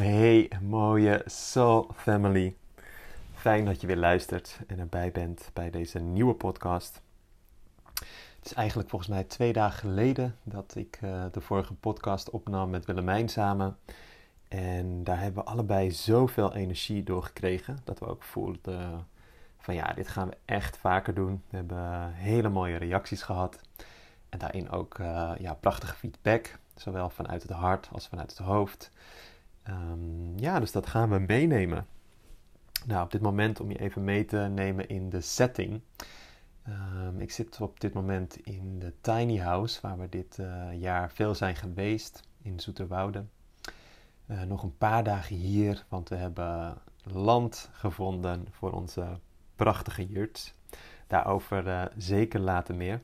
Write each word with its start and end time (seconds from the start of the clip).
Hey, 0.00 0.50
mooie 0.62 1.22
Soul 1.26 1.90
Family. 1.96 2.56
Fijn 3.34 3.64
dat 3.64 3.80
je 3.80 3.86
weer 3.86 3.96
luistert 3.96 4.58
en 4.66 4.78
erbij 4.78 5.12
bent 5.12 5.50
bij 5.52 5.70
deze 5.70 5.98
nieuwe 5.98 6.34
podcast. 6.34 7.00
Het 8.36 8.44
is 8.44 8.52
eigenlijk 8.52 8.88
volgens 8.88 9.10
mij 9.10 9.24
twee 9.24 9.52
dagen 9.52 9.78
geleden 9.78 10.36
dat 10.42 10.74
ik 10.76 10.98
uh, 11.04 11.24
de 11.32 11.40
vorige 11.40 11.74
podcast 11.74 12.30
opnam 12.30 12.70
met 12.70 12.84
Willemijn 12.84 13.28
samen. 13.28 13.76
En 14.48 15.04
daar 15.04 15.20
hebben 15.20 15.44
we 15.44 15.50
allebei 15.50 15.90
zoveel 15.90 16.54
energie 16.54 17.02
door 17.02 17.22
gekregen 17.22 17.78
dat 17.84 17.98
we 17.98 18.06
ook 18.06 18.22
voelden 18.22 19.06
van 19.58 19.74
ja, 19.74 19.92
dit 19.92 20.08
gaan 20.08 20.28
we 20.28 20.36
echt 20.44 20.76
vaker 20.76 21.14
doen. 21.14 21.42
We 21.48 21.56
hebben 21.56 22.12
hele 22.12 22.48
mooie 22.48 22.76
reacties 22.76 23.22
gehad 23.22 23.60
en 24.28 24.38
daarin 24.38 24.70
ook 24.70 24.98
uh, 24.98 25.32
ja, 25.38 25.54
prachtige 25.54 25.94
feedback, 25.94 26.58
zowel 26.74 27.10
vanuit 27.10 27.42
het 27.42 27.52
hart 27.52 27.88
als 27.92 28.08
vanuit 28.08 28.30
het 28.30 28.46
hoofd. 28.46 28.90
Um, 29.70 30.38
ja, 30.38 30.60
dus 30.60 30.72
dat 30.72 30.86
gaan 30.86 31.10
we 31.10 31.18
meenemen. 31.18 31.86
Nou, 32.86 33.04
op 33.04 33.10
dit 33.10 33.20
moment 33.20 33.60
om 33.60 33.70
je 33.70 33.78
even 33.78 34.04
mee 34.04 34.24
te 34.24 34.36
nemen 34.36 34.88
in 34.88 35.10
de 35.10 35.20
setting. 35.20 35.80
Um, 36.68 37.20
ik 37.20 37.30
zit 37.30 37.60
op 37.60 37.80
dit 37.80 37.92
moment 37.92 38.36
in 38.36 38.78
de 38.78 38.92
tiny 39.00 39.38
house 39.38 39.80
waar 39.80 39.98
we 39.98 40.08
dit 40.08 40.38
uh, 40.40 40.80
jaar 40.80 41.10
veel 41.10 41.34
zijn 41.34 41.56
geweest 41.56 42.22
in 42.42 42.60
Zoeterwoude. 42.60 43.24
Uh, 44.26 44.42
nog 44.42 44.62
een 44.62 44.76
paar 44.78 45.04
dagen 45.04 45.36
hier, 45.36 45.84
want 45.88 46.08
we 46.08 46.16
hebben 46.16 46.78
land 47.02 47.68
gevonden 47.72 48.46
voor 48.50 48.72
onze 48.72 49.18
prachtige 49.56 50.06
yurt. 50.06 50.54
Daarover 51.06 51.66
uh, 51.66 51.82
zeker 51.96 52.40
later 52.40 52.74
meer. 52.74 53.00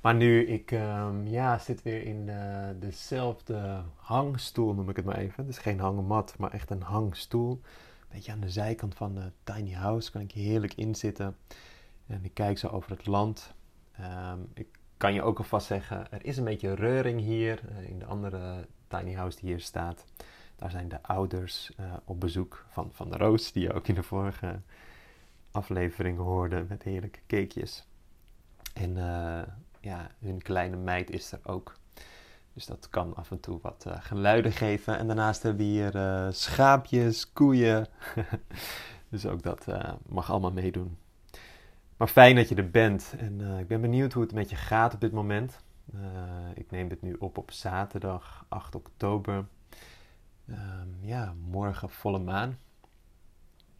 Maar 0.00 0.14
nu, 0.14 0.46
ik 0.46 0.70
um, 0.70 1.26
ja, 1.26 1.58
zit 1.58 1.82
weer 1.82 2.02
in 2.02 2.26
uh, 2.26 2.68
dezelfde 2.78 3.82
hangstoel, 3.94 4.74
noem 4.74 4.90
ik 4.90 4.96
het 4.96 5.04
maar 5.04 5.16
even. 5.18 5.46
Dus 5.46 5.58
geen 5.58 5.80
hangmat, 5.80 6.34
maar 6.38 6.52
echt 6.52 6.70
een 6.70 6.82
hangstoel. 6.82 7.50
Een 7.50 8.06
beetje 8.10 8.32
aan 8.32 8.40
de 8.40 8.50
zijkant 8.50 8.94
van 8.94 9.14
de 9.14 9.32
tiny 9.44 9.72
house 9.72 10.10
kan 10.10 10.20
ik 10.20 10.32
heerlijk 10.32 10.74
inzitten. 10.74 11.36
En 12.06 12.24
ik 12.24 12.34
kijk 12.34 12.58
zo 12.58 12.68
over 12.68 12.90
het 12.90 13.06
land. 13.06 13.54
Um, 14.00 14.48
ik 14.54 14.66
kan 14.96 15.14
je 15.14 15.22
ook 15.22 15.38
alvast 15.38 15.66
zeggen, 15.66 16.12
er 16.12 16.24
is 16.24 16.36
een 16.36 16.44
beetje 16.44 16.74
reuring 16.74 17.20
hier 17.20 17.60
uh, 17.70 17.88
in 17.88 17.98
de 17.98 18.04
andere 18.04 18.66
tiny 18.88 19.14
house 19.14 19.38
die 19.40 19.48
hier 19.48 19.60
staat. 19.60 20.04
Daar 20.56 20.70
zijn 20.70 20.88
de 20.88 21.02
ouders 21.02 21.72
uh, 21.80 21.92
op 22.04 22.20
bezoek 22.20 22.66
van, 22.68 22.90
van 22.92 23.10
de 23.10 23.16
Roos, 23.16 23.52
die 23.52 23.62
je 23.62 23.72
ook 23.72 23.88
in 23.88 23.94
de 23.94 24.02
vorige 24.02 24.60
aflevering 25.50 26.18
hoorde 26.18 26.64
met 26.68 26.82
heerlijke 26.82 27.20
cakejes. 27.26 27.87
En 28.78 28.96
uh, 28.96 29.42
ja, 29.80 30.10
hun 30.18 30.42
kleine 30.42 30.76
meid 30.76 31.10
is 31.10 31.32
er 31.32 31.40
ook. 31.42 31.76
Dus 32.52 32.66
dat 32.66 32.88
kan 32.88 33.14
af 33.14 33.30
en 33.30 33.40
toe 33.40 33.58
wat 33.62 33.84
uh, 33.88 33.94
geluiden 34.00 34.52
geven. 34.52 34.98
En 34.98 35.06
daarnaast 35.06 35.42
hebben 35.42 35.66
we 35.66 35.70
hier 35.72 35.96
uh, 35.96 36.26
schaapjes, 36.30 37.32
koeien. 37.32 37.86
dus 39.10 39.26
ook 39.26 39.42
dat 39.42 39.66
mag 40.06 40.30
allemaal 40.30 40.52
meedoen. 40.52 40.98
Maar 41.96 42.08
fijn 42.08 42.36
dat 42.36 42.48
je 42.48 42.54
er 42.54 42.70
bent. 42.70 43.14
En 43.18 43.40
ik 43.40 43.68
ben 43.68 43.80
benieuwd 43.80 44.12
hoe 44.12 44.22
het 44.22 44.32
met 44.32 44.50
je 44.50 44.56
gaat 44.56 44.94
op 44.94 45.00
dit 45.00 45.12
moment. 45.12 45.62
ik 46.54 46.70
neem 46.70 46.88
dit 46.88 47.02
nu 47.02 47.16
op 47.18 47.38
op 47.38 47.50
zaterdag 47.50 48.44
8 48.48 48.74
oktober. 48.74 49.46
Um, 50.46 50.98
ja, 51.00 51.34
morgen 51.50 51.90
volle 51.90 52.18
maan. 52.18 52.58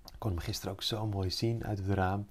Ik 0.05 0.19
kon 0.19 0.31
hem 0.31 0.41
gisteren 0.41 0.73
ook 0.73 0.83
zo 0.83 1.07
mooi 1.07 1.31
zien 1.31 1.65
uit 1.65 1.79
het 1.79 1.89
raam. 1.89 2.27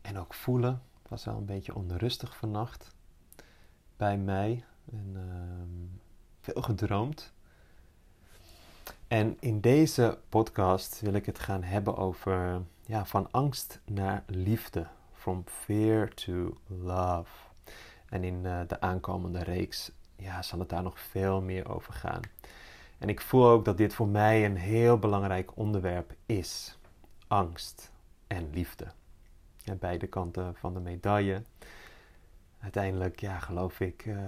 En 0.00 0.18
ook 0.18 0.34
voelen. 0.34 0.82
Was 1.08 1.24
wel 1.24 1.36
een 1.36 1.44
beetje 1.44 1.74
onrustig 1.74 2.36
vannacht 2.36 2.94
bij 3.96 4.18
mij. 4.18 4.64
En 4.92 5.12
uh, 5.14 5.92
veel 6.40 6.62
gedroomd. 6.62 7.32
En 9.08 9.36
in 9.40 9.60
deze 9.60 10.18
podcast 10.28 11.00
wil 11.00 11.12
ik 11.12 11.26
het 11.26 11.38
gaan 11.38 11.62
hebben 11.62 11.96
over 11.96 12.62
ja, 12.86 13.04
van 13.04 13.30
angst 13.30 13.80
naar 13.84 14.22
liefde. 14.26 14.86
From 15.12 15.44
fear 15.46 16.08
to 16.08 16.56
love. 16.66 17.30
En 18.08 18.24
in 18.24 18.44
uh, 18.44 18.60
de 18.66 18.80
aankomende 18.80 19.42
reeks 19.42 19.92
ja, 20.16 20.42
zal 20.42 20.58
het 20.58 20.68
daar 20.68 20.82
nog 20.82 21.00
veel 21.00 21.40
meer 21.42 21.68
over 21.68 21.92
gaan. 21.92 22.20
En 22.98 23.08
ik 23.08 23.20
voel 23.20 23.46
ook 23.46 23.64
dat 23.64 23.76
dit 23.76 23.94
voor 23.94 24.08
mij 24.08 24.44
een 24.44 24.56
heel 24.56 24.98
belangrijk 24.98 25.56
onderwerp 25.56 26.14
is. 26.26 26.78
Angst 27.26 27.92
en 28.26 28.50
liefde. 28.50 28.86
Ja, 29.66 29.74
beide 29.74 30.06
kanten 30.06 30.54
van 30.54 30.74
de 30.74 30.80
medaille. 30.80 31.42
Uiteindelijk 32.60 33.20
ja, 33.20 33.38
geloof 33.38 33.80
ik 33.80 34.04
uh, 34.04 34.18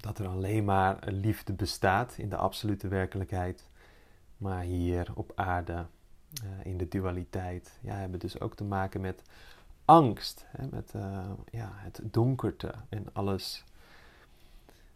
dat 0.00 0.18
er 0.18 0.26
alleen 0.26 0.64
maar 0.64 0.98
liefde 1.06 1.52
bestaat 1.52 2.14
in 2.18 2.28
de 2.28 2.36
absolute 2.36 2.88
werkelijkheid. 2.88 3.68
Maar 4.36 4.62
hier 4.62 5.12
op 5.14 5.32
aarde, 5.34 5.86
uh, 6.44 6.50
in 6.62 6.76
de 6.76 6.88
dualiteit, 6.88 7.78
ja, 7.80 7.94
hebben 7.94 8.18
dus 8.18 8.40
ook 8.40 8.56
te 8.56 8.64
maken 8.64 9.00
met 9.00 9.22
angst. 9.84 10.44
Hè, 10.48 10.66
met 10.70 10.92
uh, 10.96 11.30
ja, 11.50 11.70
het 11.74 12.00
donkerte 12.04 12.74
en 12.88 13.06
alles 13.12 13.64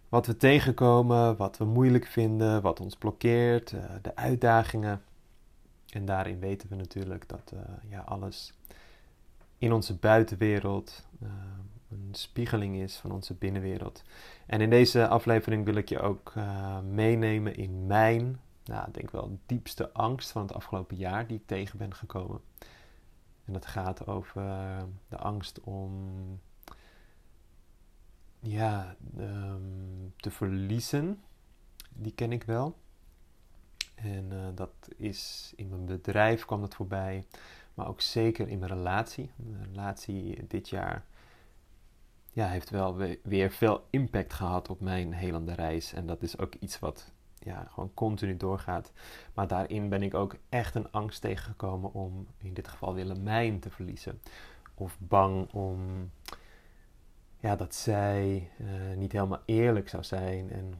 wat 0.08 0.26
we 0.26 0.36
tegenkomen, 0.36 1.36
wat 1.36 1.58
we 1.58 1.64
moeilijk 1.64 2.06
vinden, 2.06 2.62
wat 2.62 2.80
ons 2.80 2.96
blokkeert, 2.96 3.74
de 4.02 4.16
uitdagingen. 4.16 5.02
En 5.92 6.04
daarin 6.04 6.38
weten 6.38 6.68
we 6.68 6.74
natuurlijk 6.74 7.28
dat 7.28 7.52
ja, 7.88 8.00
alles 8.00 8.52
in 9.60 9.72
onze 9.72 9.96
buitenwereld 9.96 11.06
uh, 11.22 11.28
een 11.90 12.08
spiegeling 12.10 12.76
is 12.76 12.96
van 12.96 13.12
onze 13.12 13.34
binnenwereld. 13.34 14.02
En 14.46 14.60
in 14.60 14.70
deze 14.70 15.08
aflevering 15.08 15.64
wil 15.64 15.74
ik 15.74 15.88
je 15.88 16.00
ook 16.00 16.32
uh, 16.36 16.80
meenemen 16.80 17.56
in 17.56 17.86
mijn, 17.86 18.40
nou, 18.64 18.86
ik 18.86 18.94
denk 18.94 19.10
wel, 19.10 19.38
diepste 19.46 19.92
angst 19.92 20.30
van 20.30 20.42
het 20.42 20.52
afgelopen 20.52 20.96
jaar 20.96 21.26
die 21.26 21.36
ik 21.36 21.46
tegen 21.46 21.78
ben 21.78 21.94
gekomen. 21.94 22.40
En 23.44 23.52
dat 23.52 23.66
gaat 23.66 24.06
over 24.06 24.42
de 25.08 25.16
angst 25.16 25.60
om 25.60 26.00
ja, 28.40 28.96
um, 29.18 30.12
te 30.16 30.30
verliezen. 30.30 31.22
Die 31.94 32.12
ken 32.12 32.32
ik 32.32 32.42
wel. 32.42 32.76
En 33.94 34.52
dat 34.54 34.72
is 34.96 35.52
in 35.56 35.68
mijn 35.68 35.86
bedrijf 35.86 36.44
kwam 36.44 36.60
dat 36.60 36.74
voorbij 36.74 37.24
maar 37.74 37.88
ook 37.88 38.00
zeker 38.00 38.48
in 38.48 38.58
mijn 38.58 38.72
relatie. 38.72 39.30
Mijn 39.36 39.64
relatie 39.64 40.46
dit 40.46 40.68
jaar 40.68 41.04
ja, 42.32 42.48
heeft 42.48 42.70
wel 42.70 42.96
weer 43.22 43.50
veel 43.50 43.86
impact 43.90 44.32
gehad 44.32 44.70
op 44.70 44.80
mijn 44.80 45.12
helende 45.12 45.54
reis. 45.54 45.92
En 45.92 46.06
dat 46.06 46.22
is 46.22 46.38
ook 46.38 46.54
iets 46.54 46.78
wat 46.78 47.12
ja, 47.38 47.66
gewoon 47.70 47.94
continu 47.94 48.36
doorgaat. 48.36 48.92
Maar 49.34 49.46
daarin 49.46 49.88
ben 49.88 50.02
ik 50.02 50.14
ook 50.14 50.36
echt 50.48 50.74
een 50.74 50.90
angst 50.92 51.20
tegengekomen 51.20 51.92
om 51.92 52.26
in 52.38 52.54
dit 52.54 52.68
geval 52.68 52.94
Willemijn 52.94 53.60
te 53.60 53.70
verliezen. 53.70 54.20
Of 54.74 54.96
bang 54.98 55.52
om 55.52 56.10
ja, 57.40 57.56
dat 57.56 57.74
zij 57.74 58.50
uh, 58.60 58.96
niet 58.96 59.12
helemaal 59.12 59.42
eerlijk 59.44 59.88
zou 59.88 60.04
zijn. 60.04 60.50
En 60.50 60.74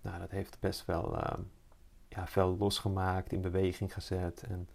nou, 0.00 0.18
dat 0.18 0.30
heeft 0.30 0.56
best 0.60 0.84
wel 0.84 1.14
uh, 1.14 1.32
ja, 2.08 2.26
veel 2.26 2.56
losgemaakt, 2.58 3.32
in 3.32 3.40
beweging 3.40 3.92
gezet. 3.92 4.42
En 4.48 4.68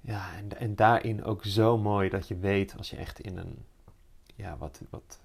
ja, 0.00 0.36
en, 0.36 0.58
en 0.58 0.74
daarin 0.74 1.24
ook 1.24 1.44
zo 1.44 1.78
mooi 1.78 2.08
dat 2.08 2.28
je 2.28 2.36
weet 2.36 2.76
als 2.76 2.90
je 2.90 2.96
echt 2.96 3.20
in 3.20 3.36
een 3.36 3.64
ja, 4.34 4.56
wat, 4.56 4.80
wat 4.90 5.20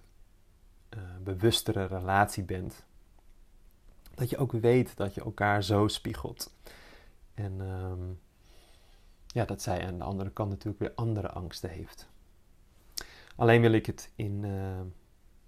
uh, 0.95 1.01
bewustere 1.23 1.85
relatie 1.85 2.44
bent. 2.44 2.83
Dat 4.16 4.29
je 4.29 4.38
ook 4.38 4.51
weet 4.51 4.97
dat 4.97 5.13
je 5.13 5.22
elkaar 5.22 5.63
zo 5.63 5.88
spiegelt. 5.88 6.53
En 7.33 7.59
um, 7.59 8.19
ja, 9.28 9.45
dat 9.45 9.62
zij 9.62 9.88
aan 9.88 9.97
de 9.97 10.03
andere 10.03 10.29
kant 10.29 10.50
natuurlijk 10.50 10.79
weer 10.79 10.94
andere 10.95 11.29
angsten 11.29 11.69
heeft. 11.69 12.07
Alleen 13.35 13.62
wil 13.62 13.72
ik 13.72 13.85
het 13.85 14.12
in, 14.16 14.44
uh, 14.44 14.81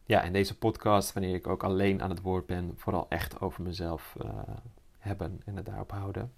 ja, 0.04 0.22
in 0.22 0.34
deze 0.34 0.58
podcast, 0.58 1.14
wanneer 1.14 1.36
ik 1.36 1.48
ook 1.48 1.64
alleen 1.64 2.02
aan 2.02 2.10
het 2.10 2.22
woord 2.22 2.46
ben, 2.46 2.74
vooral 2.76 3.06
echt 3.10 3.42
over 3.42 3.64
mezelf 3.64 4.16
uh, 4.22 4.40
hebben 4.98 5.42
en 5.46 5.56
het 5.56 5.66
daarop 5.66 5.92
houden. 5.92 6.32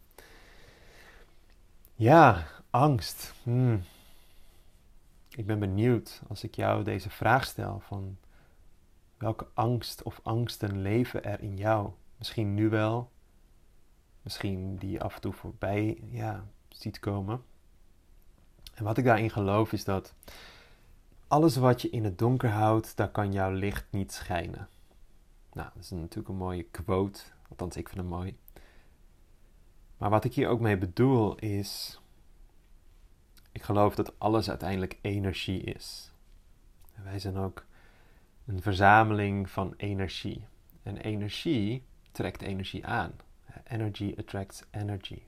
Ja, 1.99 2.47
angst. 2.69 3.33
Hmm. 3.43 3.81
Ik 5.29 5.45
ben 5.45 5.59
benieuwd 5.59 6.21
als 6.27 6.43
ik 6.43 6.55
jou 6.55 6.83
deze 6.83 7.09
vraag 7.09 7.45
stel 7.45 7.79
van 7.79 8.17
welke 9.17 9.47
angst 9.53 10.03
of 10.03 10.19
angsten 10.23 10.81
leven 10.81 11.23
er 11.23 11.41
in 11.41 11.57
jou? 11.57 11.91
Misschien 12.17 12.53
nu 12.53 12.69
wel, 12.69 13.11
misschien 14.21 14.75
die 14.75 14.91
je 14.91 15.01
af 15.01 15.15
en 15.15 15.21
toe 15.21 15.33
voorbij 15.33 16.03
ja, 16.09 16.45
ziet 16.69 16.99
komen. 16.99 17.43
En 18.73 18.83
wat 18.83 18.97
ik 18.97 19.05
daarin 19.05 19.29
geloof 19.29 19.73
is 19.73 19.83
dat 19.83 20.13
alles 21.27 21.55
wat 21.55 21.81
je 21.81 21.89
in 21.89 22.03
het 22.03 22.17
donker 22.17 22.49
houdt, 22.49 22.95
daar 22.95 23.11
kan 23.11 23.31
jouw 23.31 23.51
licht 23.51 23.85
niet 23.89 24.11
schijnen. 24.11 24.67
Nou, 25.53 25.69
dat 25.73 25.83
is 25.83 25.89
natuurlijk 25.89 26.29
een 26.29 26.35
mooie 26.35 26.63
quote, 26.63 27.21
althans 27.49 27.75
ik 27.75 27.89
vind 27.89 27.99
hem 27.99 28.09
mooi. 28.09 28.37
Maar 29.97 30.09
wat 30.09 30.23
ik 30.23 30.33
hier 30.33 30.47
ook 30.47 30.59
mee 30.59 30.77
bedoel 30.77 31.35
is, 31.35 31.99
ik 33.51 33.61
geloof 33.61 33.95
dat 33.95 34.19
alles 34.19 34.49
uiteindelijk 34.49 34.97
energie 35.01 35.61
is. 35.61 36.11
wij 37.03 37.19
zijn 37.19 37.37
ook 37.37 37.65
een 38.45 38.61
verzameling 38.61 39.49
van 39.49 39.73
energie. 39.77 40.45
En 40.83 40.97
energie 40.97 41.83
trekt 42.11 42.41
energie 42.41 42.85
aan. 42.85 43.11
energy 43.63 44.13
attracts 44.17 44.63
energy. 44.71 45.21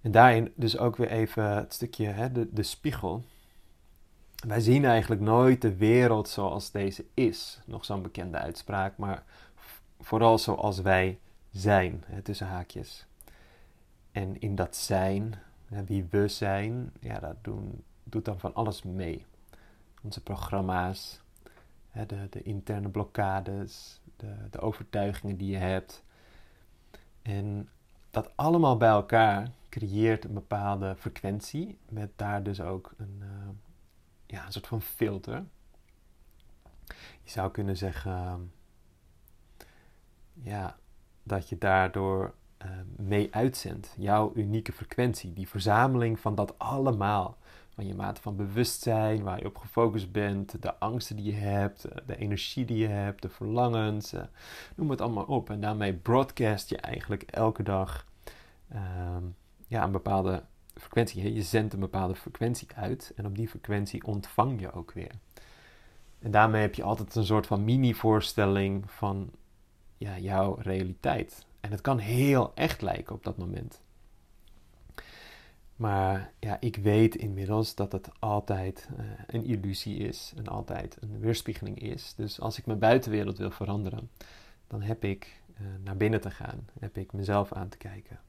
En 0.00 0.10
daarin 0.10 0.52
dus 0.54 0.78
ook 0.78 0.96
weer 0.96 1.10
even 1.10 1.56
het 1.56 1.74
stukje, 1.74 2.06
hè, 2.06 2.32
de, 2.32 2.52
de 2.52 2.62
spiegel. 2.62 3.24
Wij 4.46 4.60
zien 4.60 4.84
eigenlijk 4.84 5.20
nooit 5.20 5.62
de 5.62 5.76
wereld 5.76 6.28
zoals 6.28 6.70
deze 6.70 7.04
is. 7.14 7.60
Nog 7.66 7.84
zo'n 7.84 8.02
bekende 8.02 8.38
uitspraak, 8.38 8.96
maar 8.96 9.24
vooral 10.00 10.38
zoals 10.38 10.80
wij 10.80 11.18
zijn, 11.50 12.04
hè, 12.06 12.22
tussen 12.22 12.46
haakjes. 12.46 13.06
En 14.12 14.40
in 14.40 14.54
dat 14.54 14.76
zijn, 14.76 15.34
hè, 15.66 15.84
wie 15.84 16.06
we 16.10 16.28
zijn, 16.28 16.92
ja, 17.00 17.18
dat 17.18 17.36
doen, 17.42 17.84
doet 18.04 18.24
dan 18.24 18.38
van 18.38 18.54
alles 18.54 18.82
mee. 18.82 19.26
Onze 20.02 20.22
programma's, 20.22 21.20
hè, 21.90 22.06
de, 22.06 22.26
de 22.30 22.42
interne 22.42 22.88
blokkades, 22.88 24.00
de, 24.16 24.34
de 24.50 24.60
overtuigingen 24.60 25.36
die 25.36 25.50
je 25.50 25.56
hebt. 25.56 26.02
En 27.22 27.68
dat 28.10 28.36
allemaal 28.36 28.76
bij 28.76 28.88
elkaar 28.88 29.50
creëert 29.68 30.24
een 30.24 30.34
bepaalde 30.34 30.96
frequentie, 30.98 31.78
met 31.88 32.10
daar 32.16 32.42
dus 32.42 32.60
ook 32.60 32.94
een, 32.96 33.18
uh, 33.22 33.48
ja, 34.26 34.46
een 34.46 34.52
soort 34.52 34.66
van 34.66 34.82
filter. 34.82 35.44
Je 37.22 37.30
zou 37.30 37.50
kunnen 37.50 37.76
zeggen 37.76 38.52
ja, 40.32 40.76
dat 41.28 41.48
je 41.48 41.58
daardoor 41.58 42.34
uh, 42.64 42.70
mee 42.96 43.28
uitzendt. 43.30 43.94
Jouw 43.96 44.32
unieke 44.34 44.72
frequentie, 44.72 45.32
die 45.32 45.48
verzameling 45.48 46.20
van 46.20 46.34
dat 46.34 46.58
allemaal. 46.58 47.36
Van 47.74 47.86
je 47.86 47.94
mate 47.94 48.20
van 48.20 48.36
bewustzijn, 48.36 49.22
waar 49.22 49.38
je 49.38 49.46
op 49.46 49.56
gefocust 49.56 50.12
bent, 50.12 50.62
de 50.62 50.78
angsten 50.78 51.16
die 51.16 51.24
je 51.24 51.38
hebt, 51.38 51.84
eh, 51.84 51.96
de 52.06 52.16
energie 52.16 52.64
die 52.64 52.78
je 52.78 52.86
hebt, 52.86 53.22
de 53.22 53.28
verlangens, 53.28 54.14
noem 54.74 54.90
het 54.90 55.00
allemaal 55.00 55.24
op. 55.24 55.50
En 55.50 55.60
daarmee 55.60 55.94
broadcast 55.94 56.68
je 56.68 56.76
eigenlijk 56.76 57.22
elke 57.22 57.62
dag 57.62 58.06
ehm, 58.68 59.22
ja, 59.66 59.84
een 59.84 59.92
bepaalde 59.92 60.42
frequentie. 60.74 61.34
Je 61.34 61.42
zendt 61.42 61.72
een 61.72 61.80
bepaalde 61.80 62.14
frequentie 62.14 62.68
uit 62.74 63.12
en 63.16 63.26
op 63.26 63.36
die 63.36 63.48
frequentie 63.48 64.04
ontvang 64.04 64.60
je 64.60 64.72
ook 64.72 64.92
weer. 64.92 65.12
En 66.18 66.30
daarmee 66.30 66.60
heb 66.60 66.74
je 66.74 66.82
altijd 66.82 67.14
een 67.14 67.24
soort 67.24 67.46
van 67.46 67.64
mini-voorstelling 67.64 68.90
van 68.90 69.30
ja, 69.98 70.18
jouw 70.18 70.54
realiteit. 70.54 71.46
En 71.60 71.70
het 71.70 71.80
kan 71.80 71.98
heel 71.98 72.52
echt 72.54 72.82
lijken 72.82 73.14
op 73.14 73.24
dat 73.24 73.36
moment. 73.36 73.80
Maar 75.76 76.32
ja, 76.38 76.56
ik 76.60 76.76
weet 76.76 77.16
inmiddels 77.16 77.74
dat 77.74 77.92
het 77.92 78.10
altijd 78.18 78.88
uh, 78.92 79.04
een 79.26 79.44
illusie 79.44 79.96
is 79.96 80.32
en 80.36 80.46
altijd 80.46 80.96
een 81.00 81.20
weerspiegeling 81.20 81.82
is. 81.82 82.14
Dus 82.16 82.40
als 82.40 82.58
ik 82.58 82.66
mijn 82.66 82.78
buitenwereld 82.78 83.38
wil 83.38 83.50
veranderen, 83.50 84.10
dan 84.66 84.82
heb 84.82 85.04
ik 85.04 85.40
uh, 85.60 85.66
naar 85.84 85.96
binnen 85.96 86.20
te 86.20 86.30
gaan, 86.30 86.66
heb 86.80 86.96
ik 86.96 87.12
mezelf 87.12 87.52
aan 87.52 87.68
te 87.68 87.76
kijken. 87.76 88.20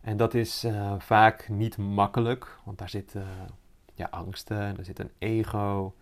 En 0.00 0.16
dat 0.16 0.34
is 0.34 0.64
uh, 0.64 0.94
vaak 0.98 1.48
niet 1.48 1.76
makkelijk, 1.76 2.58
want 2.64 2.78
daar 2.78 2.88
zitten 2.88 3.26
ja, 3.94 4.06
angsten, 4.10 4.78
er 4.78 4.84
zit 4.84 4.98
een 4.98 5.12
ego, 5.18 5.94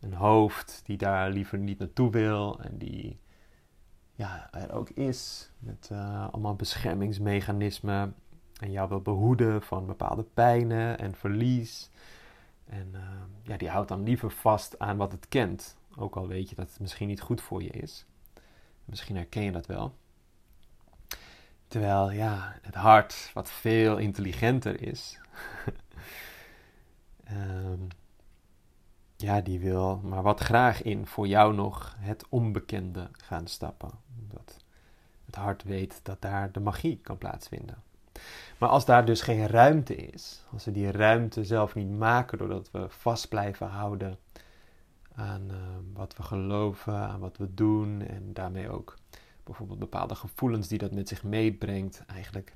een 0.00 0.14
hoofd 0.14 0.82
die 0.84 0.96
daar 0.96 1.30
liever 1.30 1.58
niet 1.58 1.78
naartoe 1.78 2.10
wil 2.10 2.60
en 2.60 2.78
die 2.78 3.18
ja, 4.14 4.48
er 4.52 4.72
ook 4.72 4.90
is 4.90 5.50
met 5.58 5.88
uh, 5.92 6.28
allemaal 6.30 6.54
beschermingsmechanismen 6.54 8.14
en 8.60 8.70
jou 8.70 8.88
wil 8.88 9.00
behoeden 9.00 9.62
van 9.62 9.86
bepaalde 9.86 10.22
pijnen 10.22 10.98
en 10.98 11.14
verlies. 11.14 11.90
En 12.64 12.94
ja, 13.42 13.56
die 13.56 13.68
houdt 13.68 13.88
dan 13.88 14.02
liever 14.02 14.30
vast 14.30 14.78
aan 14.78 14.96
wat 14.96 15.12
het 15.12 15.28
kent, 15.28 15.76
ook 15.96 16.16
al 16.16 16.28
weet 16.28 16.48
je 16.48 16.54
dat 16.54 16.70
het 16.70 16.80
misschien 16.80 17.08
niet 17.08 17.20
goed 17.20 17.40
voor 17.40 17.62
je 17.62 17.70
is. 17.70 18.06
Misschien 18.84 19.16
herken 19.16 19.42
je 19.42 19.52
dat 19.52 19.66
wel. 19.66 19.94
Terwijl 21.68 22.10
ja, 22.10 22.58
het 22.62 22.74
hart, 22.74 23.30
wat 23.32 23.50
veel 23.50 23.96
intelligenter 23.96 24.82
is, 24.82 25.20
um, 27.32 27.88
ja, 29.24 29.40
die 29.40 29.58
wil 29.58 30.00
maar 30.02 30.22
wat 30.22 30.40
graag 30.40 30.82
in 30.82 31.06
voor 31.06 31.26
jou 31.26 31.54
nog 31.54 31.96
het 31.98 32.24
onbekende 32.28 33.08
gaan 33.12 33.46
stappen. 33.46 33.90
Omdat 34.22 34.56
het 35.24 35.34
hart 35.34 35.62
weet 35.62 36.00
dat 36.02 36.22
daar 36.22 36.52
de 36.52 36.60
magie 36.60 36.98
kan 37.02 37.18
plaatsvinden. 37.18 37.82
Maar 38.58 38.68
als 38.68 38.84
daar 38.84 39.04
dus 39.04 39.20
geen 39.20 39.46
ruimte 39.46 39.94
is, 39.96 40.44
als 40.52 40.64
we 40.64 40.72
die 40.72 40.90
ruimte 40.90 41.44
zelf 41.44 41.74
niet 41.74 41.90
maken 41.90 42.38
doordat 42.38 42.70
we 42.70 42.86
vast 42.88 43.28
blijven 43.28 43.68
houden 43.68 44.18
aan 45.14 45.42
uh, 45.50 45.56
wat 45.94 46.16
we 46.16 46.22
geloven, 46.22 46.94
aan 46.94 47.20
wat 47.20 47.36
we 47.36 47.54
doen 47.54 48.02
en 48.02 48.32
daarmee 48.32 48.70
ook 48.70 48.94
bijvoorbeeld 49.44 49.78
bepaalde 49.78 50.14
gevoelens 50.14 50.68
die 50.68 50.78
dat 50.78 50.92
met 50.92 51.08
zich 51.08 51.22
meebrengt, 51.22 52.02
eigenlijk 52.06 52.52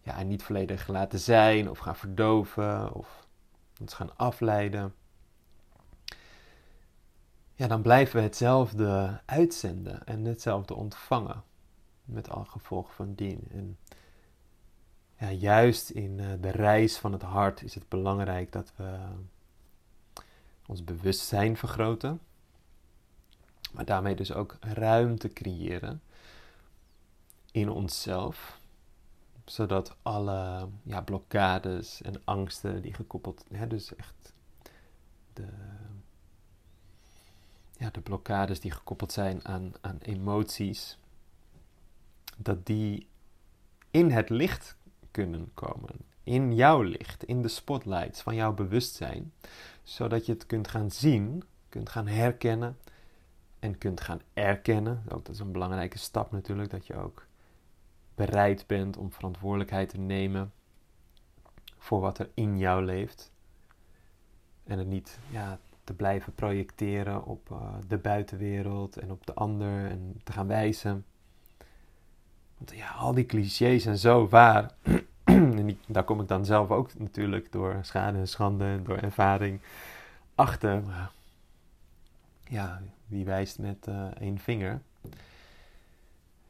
ja, 0.00 0.22
niet 0.22 0.42
volledig 0.42 0.88
laten 0.88 1.18
zijn 1.18 1.70
of 1.70 1.78
gaan 1.78 1.96
verdoven 1.96 2.94
of 2.94 3.26
ons 3.80 3.94
gaan 3.94 4.16
afleiden. 4.16 4.94
Ja, 7.54 7.66
dan 7.66 7.82
blijven 7.82 8.16
we 8.16 8.22
hetzelfde 8.22 9.20
uitzenden 9.24 10.06
en 10.06 10.24
hetzelfde 10.24 10.74
ontvangen. 10.74 11.42
Met 12.04 12.30
al 12.30 12.44
gevolgen 12.44 12.94
van 12.94 13.14
dien. 13.14 13.44
En 13.50 13.78
ja, 15.16 15.30
juist 15.30 15.90
in 15.90 16.18
uh, 16.18 16.32
de 16.40 16.50
reis 16.50 16.98
van 16.98 17.12
het 17.12 17.22
hart 17.22 17.62
is 17.62 17.74
het 17.74 17.88
belangrijk 17.88 18.52
dat 18.52 18.72
we 18.76 18.98
ons 20.66 20.84
bewustzijn 20.84 21.56
vergroten. 21.56 22.20
Maar 23.72 23.84
daarmee 23.84 24.14
dus 24.14 24.32
ook 24.32 24.56
ruimte 24.60 25.28
creëren 25.28 26.02
in 27.50 27.70
onszelf. 27.70 28.58
Zodat 29.44 29.96
alle 30.02 30.68
ja, 30.82 31.02
blokkades 31.02 32.02
en 32.02 32.24
angsten 32.24 32.82
die 32.82 32.94
gekoppeld, 32.94 33.44
hè, 33.52 33.66
dus 33.66 33.94
echt 33.94 34.32
de, 35.32 35.46
ja, 37.76 37.90
de 37.90 38.00
blokkades 38.00 38.60
die 38.60 38.70
gekoppeld 38.70 39.12
zijn 39.12 39.44
aan, 39.44 39.72
aan 39.80 39.98
emoties, 40.00 40.98
dat 42.36 42.66
die 42.66 43.06
in 43.90 44.10
het 44.10 44.28
licht 44.28 44.76
kunnen 45.10 45.50
komen. 45.54 45.96
In 46.22 46.54
jouw 46.54 46.82
licht, 46.82 47.24
in 47.24 47.42
de 47.42 47.48
spotlights 47.48 48.20
van 48.20 48.34
jouw 48.34 48.52
bewustzijn. 48.52 49.32
Zodat 49.82 50.26
je 50.26 50.32
het 50.32 50.46
kunt 50.46 50.68
gaan 50.68 50.90
zien, 50.90 51.44
kunt 51.68 51.88
gaan 51.88 52.06
herkennen 52.06 52.78
en 53.58 53.78
kunt 53.78 54.00
gaan 54.00 54.20
erkennen. 54.32 55.02
Ook 55.08 55.24
dat 55.24 55.34
is 55.34 55.40
een 55.40 55.52
belangrijke 55.52 55.98
stap 55.98 56.32
natuurlijk, 56.32 56.70
dat 56.70 56.86
je 56.86 56.96
ook 56.96 57.26
bereid 58.14 58.66
bent 58.66 58.96
om 58.96 59.12
verantwoordelijkheid 59.12 59.88
te 59.88 59.98
nemen 59.98 60.52
voor 61.78 62.00
wat 62.00 62.18
er 62.18 62.30
in 62.34 62.58
jou 62.58 62.84
leeft. 62.84 63.32
En 64.64 64.78
het 64.78 64.86
niet 64.86 65.18
ja, 65.30 65.58
te 65.84 65.94
blijven 65.94 66.34
projecteren 66.34 67.24
op 67.24 67.50
uh, 67.52 67.58
de 67.88 67.96
buitenwereld 67.96 68.96
en 68.96 69.10
op 69.10 69.26
de 69.26 69.34
ander 69.34 69.90
en 69.90 70.20
te 70.24 70.32
gaan 70.32 70.46
wijzen. 70.46 71.04
Want 72.56 72.72
ja, 72.74 72.90
al 72.90 73.14
die 73.14 73.26
clichés 73.26 73.82
zijn 73.82 73.98
zo 73.98 74.28
waar. 74.28 74.70
en 75.24 75.78
daar 75.86 76.04
kom 76.04 76.20
ik 76.20 76.28
dan 76.28 76.44
zelf 76.44 76.70
ook 76.70 76.98
natuurlijk 76.98 77.52
door 77.52 77.78
schade 77.82 78.18
en 78.18 78.28
schande 78.28 78.64
en 78.64 78.84
door 78.84 78.98
ervaring 78.98 79.60
achter. 80.34 80.82
Ja, 82.44 82.82
wie 83.06 83.24
wijst 83.24 83.58
met 83.58 83.86
uh, 83.88 84.06
één 84.20 84.38
vinger? 84.38 84.80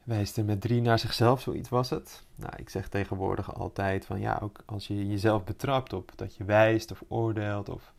wijst 0.05 0.37
er 0.37 0.45
met 0.45 0.61
drie 0.61 0.81
naar 0.81 0.99
zichzelf, 0.99 1.41
zoiets 1.41 1.69
was 1.69 1.89
het. 1.89 2.23
Nou, 2.35 2.53
ik 2.57 2.69
zeg 2.69 2.87
tegenwoordig 2.89 3.55
altijd 3.55 4.05
van 4.05 4.19
ja, 4.19 4.39
ook 4.41 4.59
als 4.65 4.87
je 4.87 5.07
jezelf 5.07 5.43
betrapt 5.43 5.93
op 5.93 6.11
dat 6.15 6.35
je 6.35 6.43
wijst 6.43 6.91
of 6.91 7.03
oordeelt 7.07 7.69
of 7.69 7.93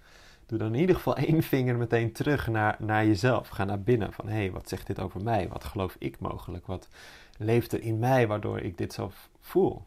doe 0.47 0.59
dan 0.59 0.75
in 0.75 0.81
ieder 0.81 0.97
geval 0.97 1.17
één 1.17 1.43
vinger 1.43 1.77
meteen 1.77 2.13
terug 2.13 2.47
naar, 2.47 2.77
naar 2.79 3.07
jezelf. 3.07 3.49
Ga 3.49 3.65
naar 3.65 3.81
binnen 3.81 4.13
van 4.13 4.29
hé, 4.29 4.35
hey, 4.35 4.51
wat 4.51 4.69
zegt 4.69 4.87
dit 4.87 5.01
over 5.01 5.23
mij? 5.23 5.49
Wat 5.49 5.65
geloof 5.65 5.97
ik 5.99 6.19
mogelijk? 6.19 6.67
Wat 6.67 6.89
leeft 7.39 7.73
er 7.73 7.81
in 7.83 7.99
mij 7.99 8.27
waardoor 8.27 8.61
ik 8.61 8.79
dit 8.79 8.93
zo 8.93 9.11
voel? 9.41 9.87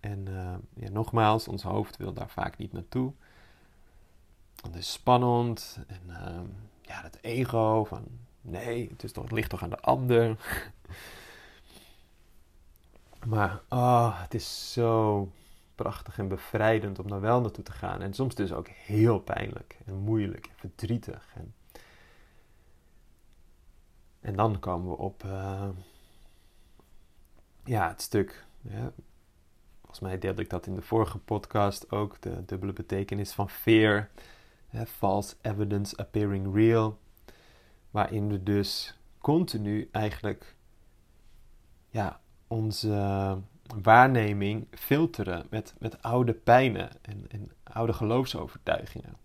En 0.00 0.26
uh, 0.28 0.54
ja, 0.74 0.90
nogmaals, 0.90 1.48
ons 1.48 1.62
hoofd 1.62 1.96
wil 1.96 2.12
daar 2.12 2.28
vaak 2.28 2.56
niet 2.56 2.72
naartoe. 2.72 3.12
Het 4.62 4.74
is 4.74 4.92
spannend 4.92 5.78
en 5.86 6.02
uh, 6.08 6.40
ja, 6.82 7.02
dat 7.02 7.18
ego 7.20 7.84
van 7.84 8.04
nee, 8.40 8.88
het, 8.90 9.02
is 9.02 9.12
toch, 9.12 9.24
het 9.24 9.32
ligt 9.32 9.50
toch 9.50 9.62
aan 9.62 9.70
de 9.70 9.80
ander. 9.80 10.36
Maar 13.24 13.60
oh, 13.68 14.20
het 14.22 14.34
is 14.34 14.72
zo 14.72 15.28
prachtig 15.74 16.18
en 16.18 16.28
bevrijdend 16.28 16.98
om 16.98 17.08
daar 17.08 17.20
wel 17.20 17.40
naartoe 17.40 17.64
te 17.64 17.72
gaan. 17.72 18.02
En 18.02 18.14
soms 18.14 18.34
dus 18.34 18.52
ook 18.52 18.68
heel 18.68 19.18
pijnlijk 19.20 19.78
en 19.86 19.94
moeilijk 19.94 20.46
en 20.46 20.56
verdrietig. 20.56 21.32
En, 21.34 21.54
en 24.20 24.36
dan 24.36 24.58
komen 24.58 24.90
we 24.90 24.96
op 24.96 25.24
uh, 25.24 25.68
ja, 27.64 27.88
het 27.88 28.02
stuk. 28.02 28.44
Ja, 28.60 28.92
volgens 29.80 30.00
mij 30.00 30.18
deelde 30.18 30.42
ik 30.42 30.50
dat 30.50 30.66
in 30.66 30.74
de 30.74 30.82
vorige 30.82 31.18
podcast 31.18 31.90
ook. 31.90 32.20
De 32.20 32.44
dubbele 32.44 32.72
betekenis 32.72 33.32
van 33.32 33.50
fear. 33.50 34.10
false 34.86 35.36
evidence 35.42 35.96
appearing 35.96 36.54
real. 36.54 36.98
Waarin 37.90 38.28
we 38.28 38.42
dus 38.42 38.98
continu 39.18 39.88
eigenlijk 39.92 40.56
ja, 41.90 42.20
onze 42.46 43.38
waarneming 43.82 44.66
filteren 44.70 45.46
met, 45.50 45.74
met 45.78 46.02
oude 46.02 46.32
pijnen 46.32 46.90
en, 47.02 47.24
en 47.28 47.50
oude 47.62 47.92
geloofsovertuigingen. 47.92 49.16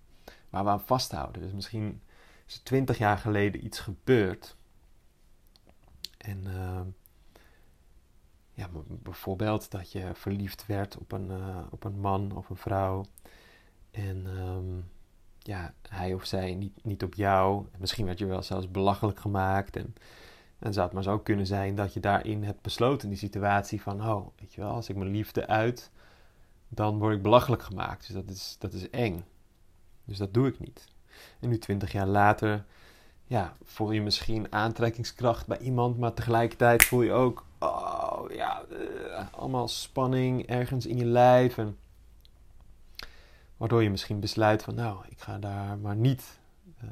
Waar 0.49 0.63
we 0.63 0.69
aan 0.69 0.81
vasthouden. 0.81 1.41
Dus 1.41 1.51
misschien 1.51 2.01
is 2.47 2.55
er 2.55 2.63
twintig 2.63 2.97
jaar 2.97 3.17
geleden 3.17 3.65
iets 3.65 3.79
gebeurd. 3.79 4.55
En 6.17 6.43
uh, 6.47 6.81
ja, 8.53 8.69
bijvoorbeeld 8.87 9.71
dat 9.71 9.91
je 9.91 10.09
verliefd 10.13 10.65
werd 10.65 10.97
op 10.97 11.11
een, 11.11 11.29
uh, 11.31 11.57
op 11.69 11.83
een 11.83 11.99
man 11.99 12.35
of 12.35 12.49
een 12.49 12.55
vrouw. 12.57 13.05
En 13.91 14.25
um, 14.25 14.89
ja, 15.39 15.73
hij 15.89 16.13
of 16.13 16.25
zij 16.25 16.55
niet, 16.55 16.83
niet 16.83 17.03
op 17.03 17.13
jou. 17.13 17.65
Misschien 17.77 18.05
werd 18.05 18.19
je 18.19 18.25
wel 18.25 18.43
zelfs 18.43 18.71
belachelijk 18.71 19.19
gemaakt. 19.19 19.75
En, 19.75 19.95
en 20.59 20.73
zou 20.73 20.85
het 20.85 20.93
maar 20.93 21.03
zo 21.03 21.19
kunnen 21.19 21.47
zijn 21.47 21.75
dat 21.75 21.93
je 21.93 21.99
daarin 21.99 22.43
hebt 22.43 22.61
besloten, 22.61 23.09
die 23.09 23.17
situatie 23.17 23.81
van, 23.81 24.09
oh, 24.09 24.27
weet 24.39 24.53
je 24.53 24.61
wel, 24.61 24.71
als 24.71 24.89
ik 24.89 24.95
mijn 24.95 25.11
liefde 25.11 25.47
uit, 25.47 25.91
dan 26.67 26.97
word 26.97 27.15
ik 27.15 27.21
belachelijk 27.21 27.63
gemaakt. 27.63 28.05
Dus 28.05 28.15
dat 28.15 28.29
is, 28.29 28.55
dat 28.59 28.73
is 28.73 28.89
eng. 28.89 29.23
Dus 30.05 30.17
dat 30.17 30.33
doe 30.33 30.47
ik 30.47 30.59
niet. 30.59 30.87
En 31.39 31.49
nu 31.49 31.57
twintig 31.57 31.91
jaar 31.91 32.07
later, 32.07 32.65
ja, 33.25 33.53
voel 33.63 33.91
je 33.91 34.01
misschien 34.01 34.51
aantrekkingskracht 34.51 35.47
bij 35.47 35.59
iemand, 35.59 35.97
maar 35.97 36.13
tegelijkertijd 36.13 36.83
voel 36.83 37.01
je 37.01 37.11
ook, 37.11 37.45
oh 37.59 38.21
ja, 38.29 38.63
uh, 38.71 39.27
allemaal 39.31 39.67
spanning 39.67 40.45
ergens 40.45 40.85
in 40.85 40.97
je 40.97 41.05
lijf. 41.05 41.57
En 41.57 41.77
waardoor 43.57 43.83
je 43.83 43.89
misschien 43.89 44.19
besluit 44.19 44.63
van, 44.63 44.75
nou, 44.75 45.05
ik 45.09 45.19
ga 45.19 45.37
daar 45.37 45.77
maar 45.77 45.95
niet. 45.95 46.39
Uh, 46.83 46.89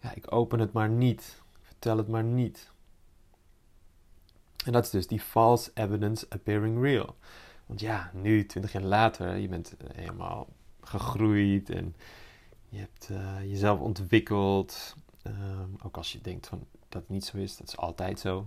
ja, 0.00 0.14
ik 0.14 0.32
open 0.32 0.58
het 0.58 0.72
maar 0.72 0.88
niet. 0.88 1.41
Vertel 1.82 2.00
het 2.00 2.08
maar 2.08 2.24
niet. 2.24 2.70
En 4.64 4.72
dat 4.72 4.84
is 4.84 4.90
dus 4.90 5.06
die 5.06 5.20
false 5.20 5.70
evidence 5.74 6.26
appearing 6.28 6.82
real. 6.82 7.16
Want 7.66 7.80
ja, 7.80 8.10
nu, 8.14 8.46
twintig 8.46 8.72
jaar 8.72 8.82
later, 8.82 9.36
je 9.36 9.48
bent 9.48 9.74
helemaal 9.92 10.48
gegroeid 10.80 11.70
en 11.70 11.94
je 12.68 12.78
hebt 12.78 13.08
uh, 13.10 13.50
jezelf 13.50 13.80
ontwikkeld. 13.80 14.96
Um, 15.26 15.76
ook 15.82 15.96
als 15.96 16.12
je 16.12 16.20
denkt 16.20 16.46
van 16.46 16.66
dat 16.88 17.08
niet 17.08 17.24
zo 17.24 17.36
is, 17.36 17.56
dat 17.56 17.68
is 17.68 17.76
altijd 17.76 18.20
zo. 18.20 18.44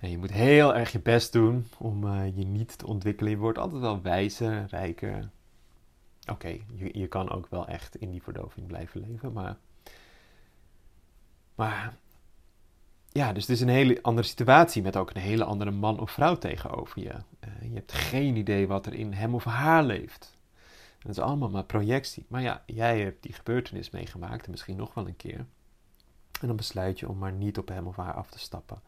je 0.00 0.18
moet 0.18 0.32
heel 0.32 0.74
erg 0.74 0.92
je 0.92 1.00
best 1.00 1.32
doen 1.32 1.66
om 1.78 2.14
je 2.14 2.46
niet 2.46 2.78
te 2.78 2.86
ontwikkelen. 2.86 3.32
Je 3.32 3.38
wordt 3.38 3.58
altijd 3.58 3.80
wel 3.80 4.02
wijzer, 4.02 4.66
rijker. 4.68 5.30
Oké, 6.30 6.58
je, 6.74 6.98
je 6.98 7.06
kan 7.06 7.30
ook 7.30 7.46
wel 7.48 7.66
echt 7.66 7.96
in 7.96 8.10
die 8.10 8.22
verdoving 8.22 8.66
blijven 8.66 9.00
leven, 9.00 9.32
maar. 9.32 9.56
Maar 11.60 11.94
ja, 13.08 13.32
dus 13.32 13.42
het 13.42 13.50
is 13.56 13.60
een 13.60 13.68
hele 13.68 14.02
andere 14.02 14.26
situatie 14.26 14.82
met 14.82 14.96
ook 14.96 15.10
een 15.10 15.20
hele 15.20 15.44
andere 15.44 15.70
man 15.70 16.00
of 16.00 16.10
vrouw 16.10 16.38
tegenover 16.38 17.00
je. 17.00 17.08
Uh, 17.08 17.68
je 17.68 17.74
hebt 17.74 17.92
geen 17.92 18.36
idee 18.36 18.66
wat 18.66 18.86
er 18.86 18.94
in 18.94 19.12
hem 19.12 19.34
of 19.34 19.44
haar 19.44 19.82
leeft. 19.82 20.38
Dat 20.98 21.10
is 21.10 21.18
allemaal 21.18 21.50
maar 21.50 21.64
projectie. 21.64 22.24
Maar 22.28 22.42
ja, 22.42 22.62
jij 22.66 23.00
hebt 23.00 23.22
die 23.22 23.32
gebeurtenis 23.32 23.90
meegemaakt 23.90 24.44
en 24.44 24.50
misschien 24.50 24.76
nog 24.76 24.94
wel 24.94 25.06
een 25.06 25.16
keer. 25.16 25.46
En 26.40 26.46
dan 26.46 26.56
besluit 26.56 26.98
je 26.98 27.08
om 27.08 27.18
maar 27.18 27.32
niet 27.32 27.58
op 27.58 27.68
hem 27.68 27.86
of 27.86 27.96
haar 27.96 28.14
af 28.14 28.30
te 28.30 28.38
stappen. 28.38 28.80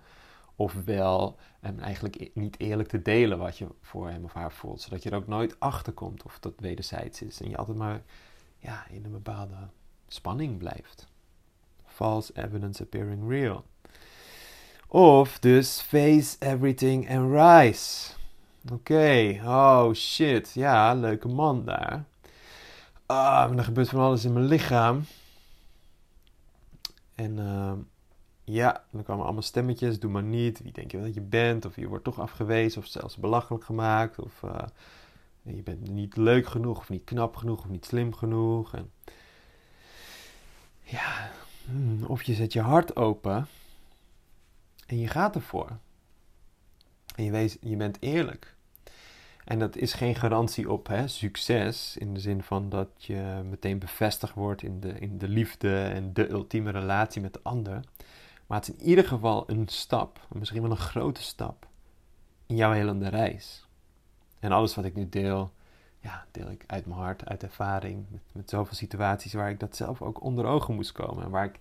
Ofwel 0.56 1.38
hem 1.60 1.78
eigenlijk 1.78 2.30
niet 2.34 2.60
eerlijk 2.60 2.88
te 2.88 3.02
delen 3.02 3.38
wat 3.38 3.58
je 3.58 3.66
voor 3.80 4.10
hem 4.10 4.24
of 4.24 4.32
haar 4.32 4.52
voelt. 4.52 4.80
Zodat 4.80 5.02
je 5.02 5.10
er 5.10 5.16
ook 5.16 5.26
nooit 5.26 5.60
achter 5.60 5.92
komt 5.92 6.22
of 6.22 6.38
dat 6.38 6.54
wederzijds 6.56 7.22
is. 7.22 7.40
En 7.40 7.50
je 7.50 7.56
altijd 7.56 7.76
maar 7.76 8.02
ja, 8.58 8.86
in 8.88 9.04
een 9.04 9.12
bepaalde 9.12 9.56
spanning 10.08 10.58
blijft. 10.58 11.10
False 12.02 12.32
evidence 12.34 12.82
appearing 12.82 13.28
real. 13.28 13.64
Of 14.88 15.38
dus 15.38 15.80
face 15.80 16.36
everything 16.40 17.08
and 17.10 17.32
rise. 17.32 18.12
Oké, 18.72 19.40
oh 19.44 19.92
shit, 19.94 20.52
ja, 20.54 20.94
leuke 20.94 21.28
man 21.28 21.64
daar. 21.64 22.04
Ah, 23.06 23.48
maar 23.48 23.58
er 23.58 23.64
gebeurt 23.64 23.88
van 23.88 24.00
alles 24.00 24.24
in 24.24 24.32
mijn 24.32 24.44
lichaam. 24.44 25.04
En 27.14 27.38
uh, 27.38 27.72
ja, 28.44 28.84
dan 28.90 29.02
komen 29.02 29.24
allemaal 29.24 29.42
stemmetjes, 29.42 30.00
doe 30.00 30.10
maar 30.10 30.22
niet. 30.22 30.62
Wie 30.62 30.72
denk 30.72 30.90
je 30.90 31.00
dat 31.00 31.14
je 31.14 31.20
bent? 31.20 31.64
Of 31.64 31.76
je 31.76 31.88
wordt 31.88 32.04
toch 32.04 32.20
afgewezen 32.20 32.80
of 32.80 32.86
zelfs 32.86 33.16
belachelijk 33.16 33.64
gemaakt. 33.64 34.18
Of 34.18 34.42
uh, 34.42 34.62
je 35.42 35.62
bent 35.62 35.90
niet 35.90 36.16
leuk 36.16 36.46
genoeg 36.46 36.78
of 36.78 36.88
niet 36.88 37.04
knap 37.04 37.36
genoeg 37.36 37.58
of 37.58 37.68
niet 37.68 37.84
slim 37.84 38.14
genoeg. 38.14 38.74
En 38.74 38.90
ja, 40.82 41.30
of 42.06 42.22
je 42.22 42.34
zet 42.34 42.52
je 42.52 42.60
hart 42.60 42.96
open 42.96 43.46
en 44.86 44.98
je 44.98 45.08
gaat 45.08 45.34
ervoor. 45.34 45.78
En 47.16 47.24
je, 47.24 47.30
wees, 47.30 47.56
je 47.60 47.76
bent 47.76 47.96
eerlijk. 48.00 48.54
En 49.44 49.58
dat 49.58 49.76
is 49.76 49.92
geen 49.92 50.14
garantie 50.14 50.70
op 50.70 50.86
hè, 50.86 51.08
succes, 51.08 51.96
in 51.96 52.14
de 52.14 52.20
zin 52.20 52.42
van 52.42 52.68
dat 52.68 52.88
je 52.96 53.42
meteen 53.50 53.78
bevestigd 53.78 54.34
wordt 54.34 54.62
in 54.62 54.80
de, 54.80 54.98
in 54.98 55.18
de 55.18 55.28
liefde 55.28 55.82
en 55.82 56.12
de 56.12 56.30
ultieme 56.30 56.70
relatie 56.70 57.22
met 57.22 57.32
de 57.32 57.40
ander. 57.42 57.80
Maar 58.46 58.58
het 58.58 58.68
is 58.68 58.74
in 58.74 58.88
ieder 58.88 59.04
geval 59.04 59.50
een 59.50 59.68
stap, 59.68 60.26
misschien 60.32 60.62
wel 60.62 60.70
een 60.70 60.76
grote 60.76 61.22
stap, 61.22 61.66
in 62.46 62.56
jouw 62.56 62.72
helende 62.72 63.08
reis. 63.08 63.66
En 64.38 64.52
alles 64.52 64.74
wat 64.74 64.84
ik 64.84 64.94
nu 64.94 65.08
deel, 65.08 65.52
ja, 66.02 66.26
deel 66.30 66.50
ik 66.50 66.64
uit 66.66 66.86
mijn 66.86 67.00
hart, 67.00 67.28
uit 67.28 67.42
ervaring, 67.42 68.04
met, 68.08 68.20
met 68.32 68.50
zoveel 68.50 68.74
situaties 68.74 69.32
waar 69.32 69.50
ik 69.50 69.60
dat 69.60 69.76
zelf 69.76 70.02
ook 70.02 70.22
onder 70.22 70.44
ogen 70.44 70.74
moest 70.74 70.92
komen. 70.92 71.24
En 71.24 71.30
waar 71.30 71.44
ik 71.44 71.58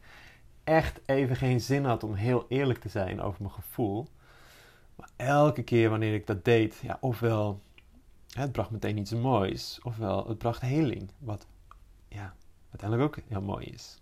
echt 0.63 0.99
even 1.05 1.35
geen 1.35 1.61
zin 1.61 1.85
had 1.85 2.03
om 2.03 2.13
heel 2.13 2.45
eerlijk 2.49 2.79
te 2.79 2.89
zijn 2.89 3.21
over 3.21 3.41
mijn 3.41 3.53
gevoel. 3.53 4.07
Maar 4.95 5.09
elke 5.15 5.63
keer 5.63 5.89
wanneer 5.89 6.13
ik 6.13 6.27
dat 6.27 6.45
deed, 6.45 6.79
ja, 6.81 6.97
ofwel 7.01 7.61
het 8.31 8.51
bracht 8.51 8.69
meteen 8.69 8.97
iets 8.97 9.13
moois, 9.13 9.79
ofwel 9.83 10.27
het 10.27 10.37
bracht 10.37 10.61
heling, 10.61 11.09
wat 11.17 11.47
ja, 12.07 12.33
uiteindelijk 12.69 13.17
ook 13.17 13.23
heel 13.27 13.41
mooi 13.41 13.65
is. 13.65 13.99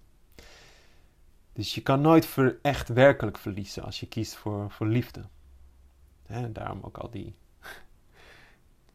Dus 1.54 1.76
je 1.76 1.82
kan 1.82 2.02
nooit 2.02 2.26
voor 2.26 2.58
echt 2.62 2.88
werkelijk 2.88 3.38
verliezen 3.38 3.84
als 3.84 4.00
je 4.00 4.08
kiest 4.08 4.36
voor, 4.36 4.72
voor 4.72 4.88
liefde. 4.88 5.24
Daarom 6.52 6.80
ook 6.82 6.98
al 6.98 7.10
die 7.10 7.36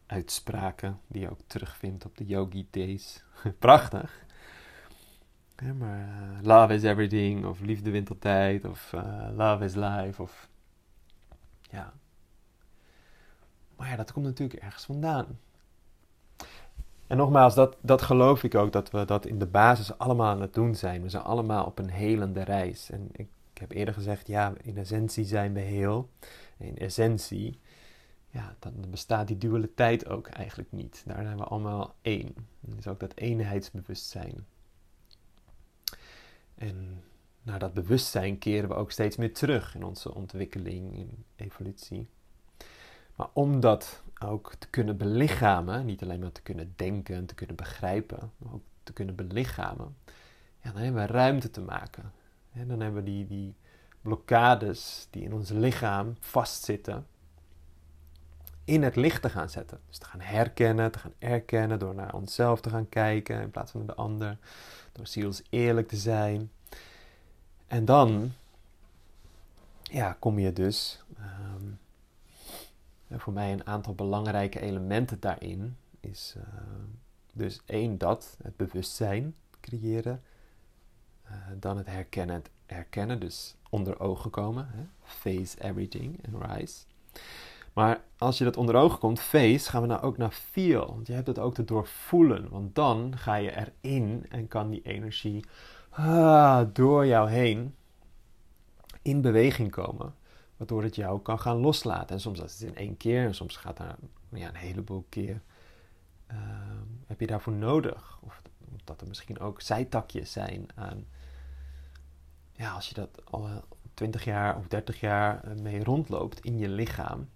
uitspraken 0.05 0.99
die 1.07 1.21
je 1.21 1.29
ook 1.29 1.39
terugvindt 1.47 2.05
op 2.05 2.17
de 2.17 2.25
Yogi 2.25 2.67
Days. 2.71 3.23
Prachtig. 3.59 4.23
Ja, 5.57 5.73
maar 5.73 5.99
uh, 5.99 6.39
love 6.41 6.73
is 6.73 6.83
everything, 6.83 7.45
of 7.45 7.59
liefde 7.59 7.91
wint 7.91 8.09
altijd, 8.09 8.65
of 8.65 8.93
uh, 8.95 9.27
love 9.35 9.63
is 9.63 9.75
life, 9.75 10.21
of 10.21 10.49
ja. 11.61 11.93
Maar 13.75 13.89
ja, 13.89 13.95
dat 13.95 14.11
komt 14.11 14.25
natuurlijk 14.25 14.61
ergens 14.61 14.85
vandaan. 14.85 15.39
En 17.07 17.17
nogmaals, 17.17 17.55
dat, 17.55 17.77
dat 17.81 18.01
geloof 18.01 18.43
ik 18.43 18.55
ook, 18.55 18.71
dat 18.71 18.91
we 18.91 19.05
dat 19.05 19.25
in 19.25 19.39
de 19.39 19.45
basis 19.45 19.97
allemaal 19.97 20.29
aan 20.29 20.41
het 20.41 20.53
doen 20.53 20.75
zijn. 20.75 21.01
We 21.01 21.09
zijn 21.09 21.23
allemaal 21.23 21.65
op 21.65 21.79
een 21.79 21.89
helende 21.89 22.43
reis. 22.43 22.89
En 22.89 23.09
ik, 23.11 23.27
ik 23.53 23.57
heb 23.61 23.71
eerder 23.71 23.93
gezegd, 23.93 24.27
ja, 24.27 24.53
in 24.61 24.77
essentie 24.77 25.25
zijn 25.25 25.53
we 25.53 25.59
heel. 25.59 26.09
In 26.57 26.77
essentie, 26.77 27.59
ja, 28.35 28.55
dan 28.59 28.73
bestaat 28.89 29.27
die 29.27 29.37
dualiteit 29.37 30.07
ook 30.07 30.27
eigenlijk 30.27 30.71
niet. 30.71 31.03
Daar 31.05 31.23
zijn 31.23 31.37
we 31.37 31.43
allemaal 31.43 31.95
één. 32.01 32.35
Dus 32.59 32.87
ook 32.87 32.99
dat 32.99 33.15
eenheidsbewustzijn. 33.15 34.45
En 36.55 37.03
naar 37.43 37.59
dat 37.59 37.73
bewustzijn 37.73 38.37
keren 38.37 38.69
we 38.69 38.75
ook 38.75 38.91
steeds 38.91 39.15
meer 39.15 39.33
terug 39.33 39.75
in 39.75 39.83
onze 39.83 40.13
ontwikkeling, 40.13 40.95
in 40.95 41.25
evolutie. 41.35 42.07
Maar 43.15 43.27
om 43.33 43.59
dat 43.59 44.03
ook 44.19 44.55
te 44.55 44.67
kunnen 44.67 44.97
belichamen, 44.97 45.85
niet 45.85 46.03
alleen 46.03 46.19
maar 46.19 46.31
te 46.31 46.41
kunnen 46.41 46.73
denken 46.75 47.15
en 47.15 47.25
te 47.25 47.35
kunnen 47.35 47.55
begrijpen, 47.55 48.31
maar 48.37 48.53
ook 48.53 48.63
te 48.83 48.93
kunnen 48.93 49.15
belichamen, 49.15 49.95
ja, 50.61 50.71
dan 50.71 50.81
hebben 50.81 51.01
we 51.01 51.13
ruimte 51.13 51.51
te 51.51 51.61
maken. 51.61 52.11
En 52.51 52.67
dan 52.67 52.79
hebben 52.79 53.03
we 53.03 53.09
die, 53.09 53.27
die 53.27 53.55
blokkades 54.01 55.07
die 55.09 55.23
in 55.23 55.33
ons 55.33 55.49
lichaam 55.49 56.15
vastzitten, 56.19 57.05
in 58.65 58.83
het 58.83 58.95
licht 58.95 59.21
te 59.21 59.29
gaan 59.29 59.49
zetten. 59.49 59.79
Dus 59.87 59.97
te 59.97 60.05
gaan 60.05 60.21
herkennen, 60.21 60.91
te 60.91 60.99
gaan 60.99 61.13
erkennen 61.19 61.79
door 61.79 61.95
naar 61.95 62.13
onszelf 62.13 62.61
te 62.61 62.69
gaan 62.69 62.89
kijken 62.89 63.41
in 63.41 63.51
plaats 63.51 63.71
van 63.71 63.79
naar 63.85 63.95
de 63.95 64.01
ander. 64.01 64.37
Door 64.91 65.07
ziels 65.07 65.41
eerlijk 65.49 65.87
te 65.87 65.97
zijn. 65.97 66.51
En 67.67 67.85
dan 67.85 68.31
ja, 69.81 70.15
kom 70.19 70.39
je 70.39 70.53
dus. 70.53 71.03
Um, 71.19 71.79
voor 73.19 73.33
mij 73.33 73.51
een 73.51 73.67
aantal 73.67 73.95
belangrijke 73.95 74.59
elementen 74.59 75.19
daarin 75.19 75.77
is 75.99 76.33
uh, 76.37 76.43
dus 77.31 77.61
één 77.65 77.97
dat, 77.97 78.37
het 78.43 78.57
bewustzijn 78.57 79.35
creëren. 79.61 80.21
Uh, 81.25 81.31
dan 81.59 81.77
het 81.77 81.87
herkennen, 81.87 82.35
het 82.35 82.49
herkennen, 82.65 83.19
dus 83.19 83.55
onder 83.69 83.99
ogen 83.99 84.31
komen. 84.31 84.67
Hè? 84.71 84.83
Face 85.03 85.61
everything 85.61 86.19
and 86.27 86.51
rise. 86.51 86.83
Maar 87.75 88.03
als 88.17 88.37
je 88.37 88.43
dat 88.43 88.57
onder 88.57 88.75
ogen 88.75 88.99
komt, 88.99 89.19
face, 89.19 89.69
gaan 89.69 89.81
we 89.81 89.87
nou 89.87 90.01
ook 90.01 90.17
naar 90.17 90.31
feel. 90.31 90.85
Want 90.85 91.07
je 91.07 91.13
hebt 91.13 91.27
het 91.27 91.39
ook 91.39 91.53
te 91.53 91.63
doorvoelen. 91.63 92.49
Want 92.49 92.75
dan 92.75 93.17
ga 93.17 93.35
je 93.35 93.67
erin 93.81 94.25
en 94.29 94.47
kan 94.47 94.69
die 94.69 94.81
energie 94.81 95.45
ah, 95.89 96.61
door 96.73 97.05
jou 97.05 97.29
heen 97.29 97.75
in 99.01 99.21
beweging 99.21 99.71
komen. 99.71 100.15
Waardoor 100.57 100.83
het 100.83 100.95
jou 100.95 101.19
kan 101.21 101.39
gaan 101.39 101.57
loslaten. 101.57 102.15
En 102.15 102.21
soms 102.21 102.39
is 102.39 102.59
het 102.59 102.69
in 102.69 102.75
één 102.75 102.97
keer 102.97 103.25
en 103.25 103.35
soms 103.35 103.57
gaat 103.57 103.77
daar 103.77 103.95
ja, 104.29 104.47
een 104.47 104.55
heleboel 104.55 105.05
keer. 105.09 105.41
Ehm, 106.27 106.85
heb 107.05 107.19
je 107.19 107.27
daarvoor 107.27 107.53
nodig? 107.53 108.19
Of 108.21 108.41
dat 108.83 109.01
er 109.01 109.07
misschien 109.07 109.39
ook 109.39 109.61
zijtakjes 109.61 110.31
zijn 110.31 110.67
aan. 110.75 111.05
Ja, 112.51 112.71
als 112.71 112.87
je 112.87 112.93
dat 112.93 113.21
al 113.25 113.49
20 113.93 114.23
jaar 114.23 114.57
of 114.57 114.67
30 114.67 114.99
jaar 114.99 115.43
eh, 115.43 115.55
mee 115.55 115.83
rondloopt 115.83 116.39
in 116.39 116.57
je 116.57 116.69
lichaam, 116.69 117.29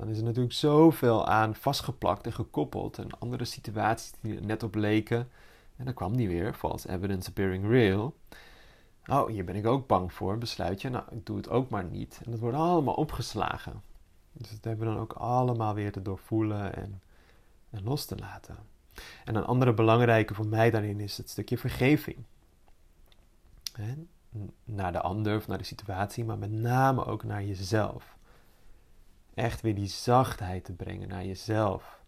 dan 0.00 0.08
is 0.08 0.18
er 0.18 0.24
natuurlijk 0.24 0.54
zoveel 0.54 1.26
aan 1.26 1.54
vastgeplakt 1.54 2.26
en 2.26 2.32
gekoppeld. 2.32 2.98
En 2.98 3.18
andere 3.18 3.44
situaties 3.44 4.12
die 4.20 4.36
er 4.36 4.46
net 4.46 4.62
op 4.62 4.74
leken. 4.74 5.28
En 5.76 5.84
dan 5.84 5.94
kwam 5.94 6.16
die 6.16 6.28
weer, 6.28 6.54
false 6.54 6.88
evidence 6.88 7.28
appearing 7.28 7.68
real. 7.68 8.14
Oh, 9.06 9.28
hier 9.28 9.44
ben 9.44 9.56
ik 9.56 9.66
ook 9.66 9.86
bang 9.86 10.12
voor, 10.12 10.38
besluit 10.38 10.80
je. 10.80 10.88
Nou, 10.88 11.04
ik 11.10 11.26
doe 11.26 11.36
het 11.36 11.48
ook 11.48 11.70
maar 11.70 11.84
niet. 11.84 12.20
En 12.24 12.30
dat 12.30 12.40
wordt 12.40 12.56
allemaal 12.56 12.94
opgeslagen. 12.94 13.82
Dus 14.32 14.50
dat 14.50 14.64
hebben 14.64 14.86
we 14.88 14.92
dan 14.94 15.02
ook 15.02 15.12
allemaal 15.12 15.74
weer 15.74 15.92
te 15.92 16.02
doorvoelen 16.02 16.74
en, 16.76 17.00
en 17.70 17.82
los 17.84 18.04
te 18.04 18.16
laten. 18.16 18.56
En 19.24 19.34
een 19.34 19.44
andere 19.44 19.74
belangrijke 19.74 20.34
voor 20.34 20.46
mij 20.46 20.70
daarin 20.70 21.00
is 21.00 21.16
het 21.16 21.30
stukje 21.30 21.58
vergeving. 21.58 22.16
Naar 24.64 24.92
de 24.92 25.00
ander 25.00 25.36
of 25.36 25.46
naar 25.46 25.58
de 25.58 25.64
situatie, 25.64 26.24
maar 26.24 26.38
met 26.38 26.52
name 26.52 27.04
ook 27.04 27.24
naar 27.24 27.44
jezelf. 27.44 28.18
Echt 29.34 29.60
weer 29.60 29.74
die 29.74 29.88
zachtheid 29.88 30.64
te 30.64 30.72
brengen 30.72 31.08
naar 31.08 31.24
jezelf. 31.24 32.02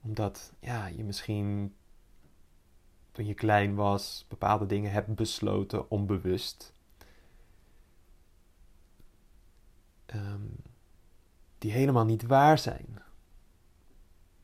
Omdat 0.00 0.52
ja, 0.60 0.86
je 0.86 1.04
misschien 1.04 1.74
toen 3.12 3.26
je 3.26 3.34
klein 3.34 3.74
was 3.74 4.24
bepaalde 4.28 4.66
dingen 4.66 4.90
hebt 4.90 5.14
besloten 5.14 5.90
onbewust. 5.90 6.72
Um, 10.14 10.56
die 11.58 11.72
helemaal 11.72 12.04
niet 12.04 12.26
waar 12.26 12.58
zijn. 12.58 13.02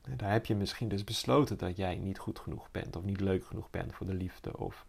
En 0.01 0.17
daar 0.17 0.31
heb 0.31 0.45
je 0.45 0.55
misschien 0.55 0.87
dus 0.87 1.03
besloten 1.03 1.57
dat 1.57 1.77
jij 1.77 1.95
niet 1.95 2.19
goed 2.19 2.39
genoeg 2.39 2.71
bent 2.71 2.95
of 2.95 3.03
niet 3.03 3.19
leuk 3.19 3.45
genoeg 3.45 3.69
bent 3.69 3.93
voor 3.93 4.05
de 4.05 4.13
liefde 4.13 4.57
of 4.57 4.85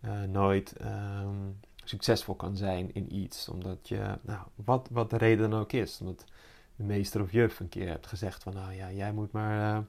uh, 0.00 0.22
nooit 0.22 0.74
um, 0.84 1.60
succesvol 1.88 2.34
kan 2.34 2.56
zijn 2.56 2.94
in 2.94 3.14
iets. 3.14 3.48
Omdat 3.48 3.88
je, 3.88 4.18
nou, 4.22 4.46
wat, 4.54 4.88
wat 4.90 5.10
de 5.10 5.16
reden 5.16 5.50
dan 5.50 5.60
ook 5.60 5.72
is. 5.72 6.00
Omdat 6.00 6.24
de 6.76 6.84
meester 6.84 7.22
of 7.22 7.32
juf 7.32 7.60
een 7.60 7.68
keer 7.68 7.88
hebt 7.88 8.06
gezegd 8.06 8.42
van, 8.42 8.54
nou 8.54 8.72
ja, 8.72 8.92
jij 8.92 9.12
moet 9.12 9.32
maar 9.32 9.84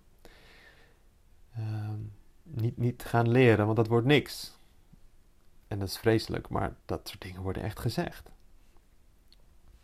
uh, 1.57 1.87
um, 1.89 2.11
niet, 2.43 2.77
niet 2.77 3.03
gaan 3.03 3.29
leren, 3.29 3.65
want 3.65 3.77
dat 3.77 3.87
wordt 3.87 4.07
niks. 4.07 4.57
En 5.67 5.79
dat 5.79 5.87
is 5.87 5.97
vreselijk, 5.97 6.49
maar 6.49 6.75
dat 6.85 7.07
soort 7.07 7.21
dingen 7.21 7.41
worden 7.41 7.63
echt 7.63 7.79
gezegd. 7.79 8.29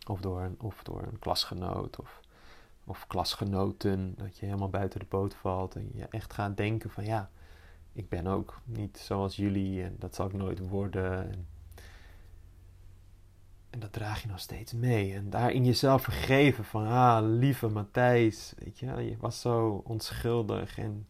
Of 0.08 0.22
door 0.22 0.41
een, 0.41 0.56
of 0.60 0.84
door 0.84 1.01
een 1.01 1.20
klasgenoot 1.20 2.00
of, 2.00 2.20
of 2.84 3.08
klasgenoten, 3.08 4.13
dat 4.18 4.38
je 4.38 4.46
helemaal 4.46 4.70
buiten 4.70 5.00
de 5.00 5.06
boot 5.10 5.36
valt 5.36 5.75
en 5.75 5.89
je 5.94 6.06
echt 6.10 6.34
gaat 6.34 6.58
denken 6.58 6.89
van 6.89 7.06
ja, 7.06 7.30
ik 7.94 8.10
ben 8.10 8.27
ook 8.27 8.62
niet 8.63 8.98
zoals 8.98 9.36
jullie 9.36 9.84
en 9.84 9.96
dat 10.00 10.15
zal 10.15 10.25
ik 10.25 10.34
nooit 10.34 10.60
worden. 10.60 11.32
En, 11.32 11.48
en 13.71 13.79
dat 13.79 13.93
draag 13.93 14.21
je 14.21 14.27
nog 14.27 14.39
steeds 14.39 14.73
mee. 14.73 15.13
En 15.13 15.29
daarin 15.29 15.65
jezelf 15.65 16.03
vergeven 16.03 16.65
van, 16.65 16.87
ah, 16.87 17.19
lieve 17.23 17.67
Matthijs, 17.67 18.53
weet 18.57 18.79
je, 18.79 18.85
je 18.85 19.17
was 19.19 19.41
zo 19.41 19.81
onschuldig. 19.85 20.77
En 20.77 21.07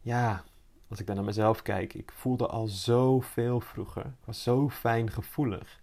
ja, 0.00 0.44
als 0.88 1.00
ik 1.00 1.06
dan 1.06 1.16
naar 1.16 1.24
mezelf 1.24 1.62
kijk, 1.62 1.94
ik 1.94 2.12
voelde 2.12 2.46
al 2.46 2.66
zoveel 2.66 3.60
vroeger. 3.60 4.04
Ik 4.04 4.24
was 4.24 4.42
zo 4.42 4.68
fijn 4.68 5.10
gevoelig. 5.10 5.80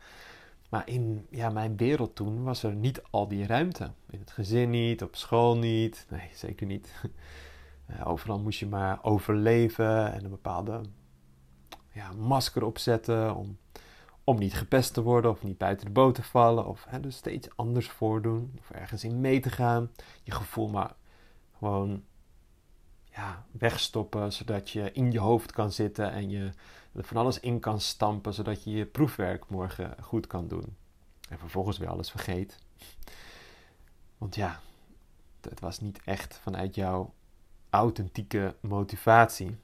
Maar 0.69 0.87
in 0.87 1.27
ja, 1.29 1.49
mijn 1.49 1.77
wereld 1.77 2.15
toen 2.15 2.43
was 2.43 2.63
er 2.63 2.75
niet 2.75 3.01
al 3.09 3.27
die 3.27 3.45
ruimte. 3.45 3.91
In 4.09 4.19
het 4.19 4.31
gezin 4.31 4.69
niet, 4.69 5.03
op 5.03 5.15
school 5.15 5.57
niet. 5.57 6.05
Nee, 6.09 6.29
zeker 6.33 6.67
niet. 6.67 6.91
Overal 8.03 8.39
moest 8.39 8.59
je 8.59 8.67
maar 8.67 9.03
overleven 9.03 10.13
en 10.13 10.23
een 10.23 10.29
bepaalde 10.29 10.81
ja, 11.93 12.11
masker 12.11 12.63
opzetten 12.63 13.35
om, 13.35 13.57
om 14.27 14.39
niet 14.39 14.53
gepest 14.53 14.93
te 14.93 15.01
worden 15.01 15.31
of 15.31 15.43
niet 15.43 15.57
buiten 15.57 15.85
de 15.85 15.91
boot 15.91 16.15
te 16.15 16.23
vallen. 16.23 16.65
Of 16.65 16.85
hè, 16.87 16.99
dus 16.99 17.15
steeds 17.15 17.47
anders 17.55 17.89
voordoen 17.89 18.53
of 18.59 18.69
ergens 18.69 19.03
in 19.03 19.21
mee 19.21 19.39
te 19.39 19.49
gaan. 19.49 19.91
Je 20.23 20.31
gevoel 20.31 20.67
maar 20.67 20.95
gewoon 21.57 22.03
ja, 23.03 23.45
wegstoppen, 23.51 24.33
zodat 24.33 24.69
je 24.69 24.91
in 24.91 25.11
je 25.11 25.19
hoofd 25.19 25.51
kan 25.51 25.71
zitten 25.71 26.11
en 26.11 26.29
je 26.29 26.51
er 26.93 27.03
van 27.03 27.17
alles 27.17 27.39
in 27.39 27.59
kan 27.59 27.79
stampen, 27.79 28.33
zodat 28.33 28.63
je 28.63 28.71
je 28.71 28.85
proefwerk 28.85 29.49
morgen 29.49 29.95
goed 30.01 30.27
kan 30.27 30.47
doen. 30.47 30.75
En 31.29 31.39
vervolgens 31.39 31.77
weer 31.77 31.89
alles 31.89 32.11
vergeet. 32.11 32.57
Want 34.17 34.35
ja, 34.35 34.59
het 35.41 35.59
was 35.59 35.79
niet 35.79 36.01
echt 36.03 36.39
vanuit 36.41 36.75
jouw 36.75 37.13
authentieke 37.69 38.55
motivatie. 38.59 39.57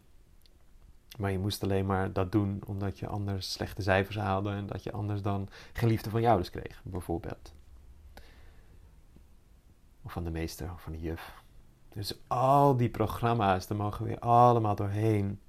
Maar 1.18 1.32
je 1.32 1.40
moest 1.40 1.64
alleen 1.64 1.86
maar 1.86 2.14
dat 2.14 2.32
doen 2.32 2.62
omdat 2.66 3.00
je 3.00 3.08
anders 3.08 3.52
slechte 3.52 3.82
cijfers 3.82 4.18
haalde 4.18 4.50
en 4.50 4.68
dat 4.68 4.84
je 4.84 4.92
anders 4.92 5.22
dan 5.22 5.50
geen 5.74 5.90
liefde 5.90 6.10
van 6.10 6.22
jou 6.22 6.38
dus 6.38 6.50
kreeg, 6.50 6.82
bijvoorbeeld. 6.84 7.54
Of 10.02 10.12
van 10.12 10.24
de 10.24 10.32
meester 10.32 10.72
of 10.72 10.82
van 10.82 10.92
de 10.92 11.00
juf. 11.00 11.34
Dus 11.90 12.20
al 12.28 12.78
die 12.78 12.90
programma's, 12.90 13.68
daar 13.68 13.78
mogen 13.78 14.04
we 14.04 14.10
weer 14.10 14.20
allemaal 14.20 14.76
doorheen. 14.76 15.40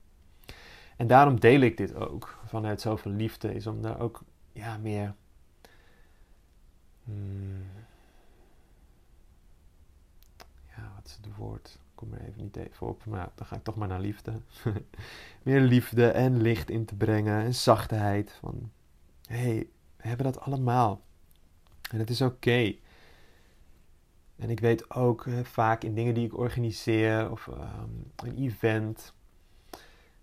En 0.96 1.06
daarom 1.06 1.40
deel 1.40 1.60
ik 1.60 1.76
dit 1.76 1.94
ook 1.94 2.38
vanuit 2.46 2.80
zoveel 2.80 3.12
liefde, 3.12 3.54
is 3.54 3.66
om 3.66 3.82
daar 3.82 4.00
ook 4.00 4.22
ja, 4.52 4.76
meer. 4.76 5.14
Hmm, 7.04 7.66
ja, 10.76 10.92
wat 10.96 11.06
is 11.06 11.16
het 11.22 11.36
woord? 11.36 11.78
Kom 12.04 12.12
er 12.12 12.26
even 12.28 12.42
niet 12.42 12.56
even 12.56 12.86
op, 12.86 13.04
maar 13.04 13.28
dan 13.34 13.46
ga 13.46 13.56
ik 13.56 13.62
toch 13.62 13.76
maar 13.76 13.88
naar 13.88 14.00
liefde. 14.00 14.32
meer 15.42 15.60
liefde 15.60 16.08
en 16.08 16.40
licht 16.42 16.70
in 16.70 16.84
te 16.84 16.94
brengen 16.94 17.42
en 17.42 17.54
zachtheid. 17.54 18.36
Van 18.40 18.70
hé, 19.26 19.36
hey, 19.36 19.68
we 19.96 20.08
hebben 20.08 20.26
dat 20.26 20.40
allemaal. 20.40 21.00
En 21.90 21.98
het 21.98 22.10
is 22.10 22.20
oké. 22.20 22.74
En 24.36 24.50
ik 24.50 24.60
weet 24.60 24.90
ook 24.90 25.24
uh, 25.24 25.44
vaak 25.44 25.84
in 25.84 25.94
dingen 25.94 26.14
die 26.14 26.26
ik 26.26 26.38
organiseer 26.38 27.30
of 27.30 27.46
um, 27.46 28.12
een 28.16 28.36
event, 28.36 29.12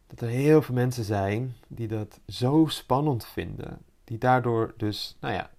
dat 0.08 0.22
er 0.22 0.28
heel 0.28 0.62
veel 0.62 0.76
mensen 0.76 1.04
zijn 1.04 1.56
die 1.67 1.88
dat 1.88 2.20
zo 2.28 2.65
spannend 2.67 3.26
vinden. 3.26 3.82
Die 4.04 4.17
daardoor 4.17 4.74
dus, 4.78 5.17
nou 5.20 5.34
ja, 5.34 5.50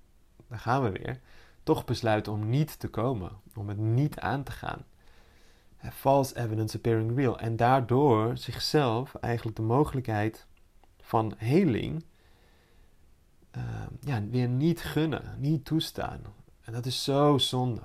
daar 0.48 0.58
gaan 0.58 0.82
we 0.82 0.90
weer, 0.90 1.20
toch 1.62 1.84
besluiten 1.84 2.32
om 2.32 2.48
niet 2.48 2.78
te 2.78 2.88
komen, 2.88 3.30
om 3.54 3.68
het 3.68 3.78
niet 3.78 4.18
aan 4.18 4.42
te 4.42 4.52
gaan. 4.52 4.84
False 5.90 6.36
evidence 6.36 6.76
appearing 6.76 7.16
real. 7.16 7.38
En 7.38 7.56
daardoor 7.56 8.36
zichzelf 8.36 9.14
eigenlijk 9.14 9.56
de 9.56 9.62
mogelijkheid 9.62 10.46
van 11.00 11.34
heling 11.36 12.04
uh, 13.56 13.62
ja, 14.00 14.22
weer 14.30 14.48
niet 14.48 14.82
gunnen, 14.82 15.34
niet 15.38 15.64
toestaan. 15.64 16.20
En 16.60 16.72
dat 16.72 16.86
is 16.86 17.04
zo 17.04 17.38
zonde. 17.38 17.80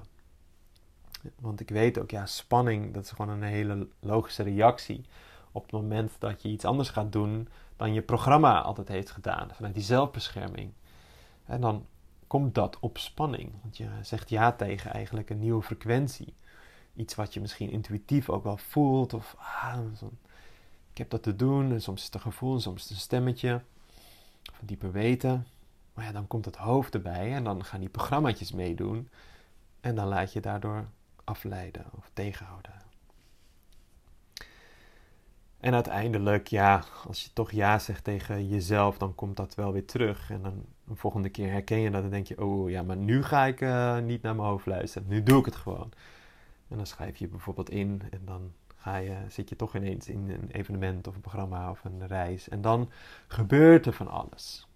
Want 1.40 1.60
ik 1.60 1.70
weet 1.70 2.00
ook, 2.00 2.12
ja, 2.12 2.26
spanning, 2.26 2.94
dat 2.94 3.04
is 3.04 3.10
gewoon 3.10 3.30
een 3.30 3.50
hele 3.50 3.88
logische 4.00 4.44
reactie 4.44 5.06
op 5.52 5.64
het 5.64 5.72
moment 5.72 6.12
dat 6.20 6.42
je 6.42 6.50
iets 6.50 6.66
anders 6.66 6.90
gaat 6.90 7.12
doen 7.12 7.48
dan 7.76 7.94
je 7.94 8.02
programma 8.02 8.62
altijd 8.62 8.88
heeft 8.88 9.12
gedaan, 9.12 9.50
vanuit 9.54 9.74
die 9.74 9.84
zelfbescherming. 9.84 10.72
En 11.46 11.62
dan 11.62 11.86
komt 12.28 12.56
dat 12.56 12.80
op 12.80 12.98
spanning, 12.98 13.52
want 13.62 13.78
je 13.78 13.88
zegt 14.02 14.30
ja 14.30 14.52
tegen 14.52 14.94
eigenlijk 14.94 15.30
een 15.30 15.40
nieuwe 15.40 15.62
frequentie. 15.62 16.34
Iets 16.98 17.16
wat 17.16 17.34
je 17.34 17.42
misschien 17.42 17.70
intuïtief 17.70 18.30
ook 18.30 18.44
wel 18.44 18.58
voelt, 18.58 19.14
of 19.14 19.36
ah, 19.38 19.80
ik 20.92 20.98
heb 20.98 21.10
dat 21.10 21.24
te 21.24 21.36
doen, 21.36 21.72
en 21.72 21.82
soms 21.82 22.00
is 22.00 22.06
het 22.06 22.16
een 22.16 22.22
gevoel, 22.22 22.54
en 22.54 22.62
soms 22.62 22.78
is 22.78 22.84
het 22.84 22.92
een 22.92 22.98
stemmetje, 22.98 23.62
of 24.52 24.60
dieper 24.66 24.92
weten. 24.92 25.48
Maar 25.94 26.06
ja, 26.06 26.12
dan 26.12 26.28
komt 26.28 26.46
het 26.46 26.56
hoofd 26.56 26.94
erbij 26.94 27.34
en 27.34 27.44
dan 27.44 27.66
gaan 27.66 27.80
die 27.80 27.90
programmaatjes 27.90 28.52
meedoen. 28.52 29.10
En 29.82 29.96
dan 29.96 30.08
laat 30.08 30.34
je 30.34 30.40
daardoor 30.40 30.86
afleiden 31.24 31.86
of 31.98 32.10
tegenhouden. 32.14 32.72
En 35.60 35.74
uiteindelijk, 35.74 36.48
ja, 36.48 36.84
als 37.08 37.24
je 37.24 37.30
toch 37.34 37.52
ja 37.52 37.80
zegt 37.80 38.04
tegen 38.04 38.48
jezelf, 38.48 38.98
dan 38.98 39.16
komt 39.16 39.38
dat 39.38 39.56
wel 39.56 39.72
weer 39.72 39.86
terug. 39.86 40.30
En 40.30 40.42
dan 40.42 40.66
een 40.88 40.98
volgende 40.98 41.30
keer 41.30 41.52
herken 41.52 41.80
je 41.80 41.92
dat 41.92 42.04
en 42.04 42.10
denk 42.10 42.28
je, 42.28 42.44
oh 42.44 42.70
ja, 42.70 42.84
maar 42.84 42.98
nu 42.98 43.24
ga 43.24 43.46
ik 43.46 43.62
uh, 43.62 43.98
niet 44.00 44.22
naar 44.22 44.36
mijn 44.36 44.48
hoofd 44.48 44.66
luisteren. 44.66 45.08
Nu 45.08 45.24
doe 45.24 45.40
ik 45.40 45.46
het 45.46 45.56
gewoon. 45.56 45.92
En 46.68 46.78
dan 46.78 46.86
schrijf 46.86 47.18
je 47.18 47.28
bijvoorbeeld 47.28 47.70
in 47.70 48.02
en 48.12 48.22
dan 48.26 48.54
ga 48.76 48.96
je, 48.96 49.16
zit 49.30 49.50
je 49.50 49.56
toch 49.56 49.76
ineens 49.76 50.08
in 50.08 50.30
een 50.30 50.52
evenement 50.52 51.08
of 51.08 51.16
een 51.16 51.22
programma 51.22 51.70
of 51.70 51.84
een 51.84 52.08
reis. 52.08 52.50
En 52.50 52.62
dan 52.62 52.90
gebeurt 53.28 53.86
er 53.86 53.94
van 53.94 54.08
alles. 54.08 54.68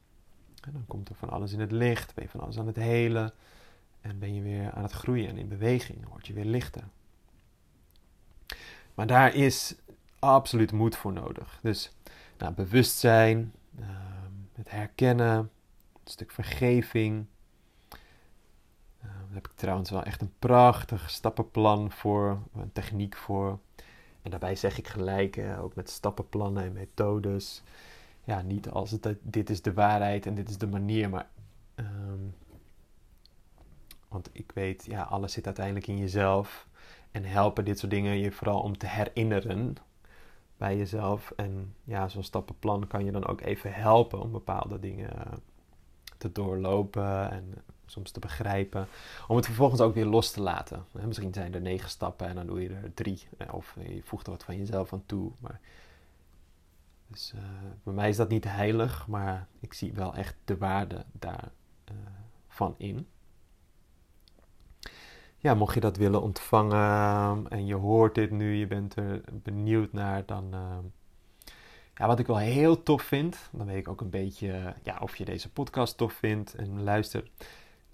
En 0.62 0.72
dan 0.72 0.84
komt 0.88 1.10
er 1.10 1.16
van 1.16 1.30
alles 1.30 1.54
in 1.54 1.60
het 1.60 1.72
licht, 1.72 2.14
ben 2.14 2.24
je 2.24 2.30
van 2.30 2.40
alles 2.40 2.60
aan 2.60 2.68
het 2.68 2.76
helen. 2.76 3.34
En 4.02 4.20
ben 4.20 4.34
je 4.34 4.42
weer 4.42 4.72
aan 4.72 4.84
het 4.84 4.92
groeien 4.92 5.28
en 5.28 5.38
in 5.38 5.48
beweging, 5.48 6.08
word 6.08 6.28
je 6.28 6.34
weer 6.34 6.46
lichter. 6.46 6.84
Maar 8.94 9.08
daar 9.08 9.36
is 9.36 9.76
absoluut 10.20 10.72
moed 10.72 10.96
voor 10.96 11.14
nodig. 11.14 11.60
Dus 11.62 11.92
nou, 12.38 12.54
bewustzijn, 12.54 13.54
uh, 13.80 13.86
het 14.54 14.72
herkennen, 14.72 15.38
een 15.38 15.50
stuk 16.04 16.32
vergeving. 16.32 17.26
Heb 19.32 19.48
ik 19.48 19.56
trouwens 19.56 19.90
wel 19.90 20.04
echt 20.04 20.22
een 20.22 20.34
prachtig 20.40 21.10
stappenplan 21.10 21.92
voor, 21.92 22.40
een 22.54 22.72
techniek 22.72 23.16
voor. 23.18 23.60
En 24.22 24.32
daarbij 24.32 24.56
zeg 24.56 24.78
ik 24.78 24.88
gelijk, 24.88 25.42
ook 25.60 25.76
met 25.76 25.90
stappenplannen 25.90 26.64
en 26.64 26.74
methodes. 26.74 27.64
Ja, 28.24 28.42
niet 28.42 28.70
als 28.70 28.92
het 28.92 29.16
dit 29.22 29.50
is 29.50 29.62
de 29.62 29.74
waarheid 29.74 30.26
en 30.26 30.36
dit 30.36 30.50
is 30.50 30.58
de 30.58 30.68
manier, 30.68 31.10
maar. 31.10 31.28
Ehm, 31.76 32.28
want 34.08 34.30
ik 34.32 34.52
weet, 34.54 34.86
ja, 34.86 35.02
alles 35.02 35.34
zit 35.34 35.46
uiteindelijk 35.46 35.88
in 35.88 35.98
jezelf. 35.98 36.68
En 37.12 37.24
helpen 37.24 37.66
dit 37.66 37.80
soort 37.80 37.92
dingen 37.92 38.18
je 38.18 38.32
vooral 38.32 38.62
om 38.62 38.78
te 38.78 38.88
herinneren 38.88 39.76
bij 40.58 40.78
jezelf. 40.78 41.32
En 41.36 41.76
ja, 41.84 42.08
zo'n 42.08 42.24
stappenplan 42.24 42.88
kan 42.88 43.06
je 43.06 43.12
dan 43.12 43.28
ook 43.28 43.42
even 43.42 43.74
helpen 43.74 44.20
om 44.22 44.32
bepaalde 44.32 44.80
dingen 44.80 45.10
te 46.18 46.32
doorlopen 46.32 47.32
en 47.32 47.54
soms 47.92 48.12
te 48.12 48.20
begrijpen. 48.20 48.88
Om 49.28 49.36
het 49.36 49.46
vervolgens 49.46 49.82
ook 49.82 49.94
weer 49.94 50.06
los 50.06 50.32
te 50.32 50.42
laten. 50.42 50.86
Misschien 50.92 51.34
zijn 51.34 51.54
er 51.54 51.62
negen 51.62 51.90
stappen 51.90 52.28
en 52.28 52.36
dan 52.36 52.46
doe 52.46 52.62
je 52.62 52.70
er 52.70 52.94
drie. 52.94 53.28
Of 53.52 53.76
je 53.80 54.02
voegt 54.04 54.26
er 54.26 54.32
wat 54.32 54.44
van 54.44 54.58
jezelf 54.58 54.94
aan 54.94 55.04
toe. 55.06 55.32
Maar 55.40 55.60
dus 57.08 57.34
uh, 57.36 57.42
bij 57.84 57.94
mij 57.94 58.10
is 58.10 58.18
dat 58.18 58.30
niet 58.30 58.44
heilig, 58.44 59.08
maar 59.08 59.48
ik 59.60 59.74
zie 59.74 59.94
wel 59.94 60.16
echt 60.16 60.36
de 60.46 60.58
waarde 60.58 61.06
daarvan 61.12 61.50
van 62.48 62.76
in 62.78 63.08
ja, 65.42 65.54
mocht 65.54 65.74
je 65.74 65.80
dat 65.80 65.98
willen 65.98 66.22
ontvangen 66.22 67.50
en 67.50 67.66
je 67.66 67.76
hoort 67.76 68.16
dit 68.16 68.32
nu, 68.32 68.56
je 68.56 68.68
bent 68.68 68.96
er 68.96 69.22
benieuwd 69.32 69.94
naar, 69.94 70.26
dan. 70.26 70.54
Ehm, 70.54 70.86
ja, 71.96 72.08
wat 72.08 72.20
ik 72.20 72.28
wel 72.28 72.38
heel 72.38 72.84
tof 72.84 73.02
vind, 73.02 73.50
dan 73.52 73.66
weet 73.66 73.78
ik 73.78 73.88
ook 73.88 74.02
een 74.02 74.10
beetje 74.10 74.76
ja, 74.84 74.98
of 75.02 75.16
je 75.16 75.26
deze 75.26 75.52
podcast 75.52 75.98
tof 75.98 76.14
vindt 76.14 76.56
en 76.56 76.84
luistert, 76.84 77.30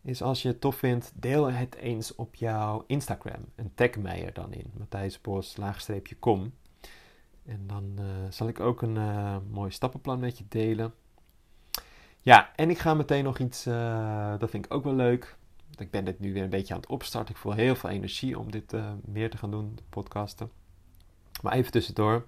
is 0.08 0.22
als 0.22 0.42
je 0.42 0.48
het 0.48 0.62
tof 0.62 0.76
vindt, 0.76 1.12
deel 1.16 1.52
het 1.52 1.76
eens 1.76 2.16
op 2.16 2.36
jouw 2.36 2.84
Instagram 2.88 3.46
en 3.56 3.72
tag 3.76 3.96
mij 3.96 4.26
er 4.26 4.34
dan 4.34 4.54
in, 4.54 4.72
Matthijs 4.78 5.22
Bos, 5.22 5.58
laagstreepje 5.58 6.16
kom. 6.16 6.54
En 7.46 7.68
dan 7.68 7.96
uh, 8.00 8.06
zal 8.30 8.48
ik 8.48 8.60
ook 8.60 8.82
een 8.82 8.96
uh, 8.96 9.38
mooi 9.50 9.72
stappenplan 9.72 10.20
met 10.20 10.38
je 10.38 10.44
delen. 10.50 10.94
Ja, 12.22 12.56
en 12.56 12.70
ik 12.70 12.78
ga 12.78 12.94
meteen 12.94 13.24
nog 13.24 13.40
iets, 13.40 13.68
uh, 13.68 14.34
dat 14.40 14.50
vind 14.50 14.66
ik 14.66 14.74
ook 14.74 14.84
wel 14.84 14.96
leuk 14.96 15.38
ik 15.78 15.92
ben 15.92 16.06
dit 16.06 16.20
nu 16.20 16.34
weer 16.34 16.44
een 16.44 16.50
beetje 16.50 16.74
aan 16.74 16.80
het 16.80 16.90
opstarten. 16.90 17.36
Ik 17.36 17.42
voel 17.42 17.54
heel 17.54 17.76
veel 17.76 17.90
energie 17.90 18.40
om 18.40 18.52
dit 18.52 18.74
meer 19.06 19.30
te 19.30 19.38
gaan 19.38 19.52
doen, 19.52 19.80
podcasten. 19.90 20.52
Maar 21.42 21.54
even 21.54 21.72
tussendoor. 21.72 22.28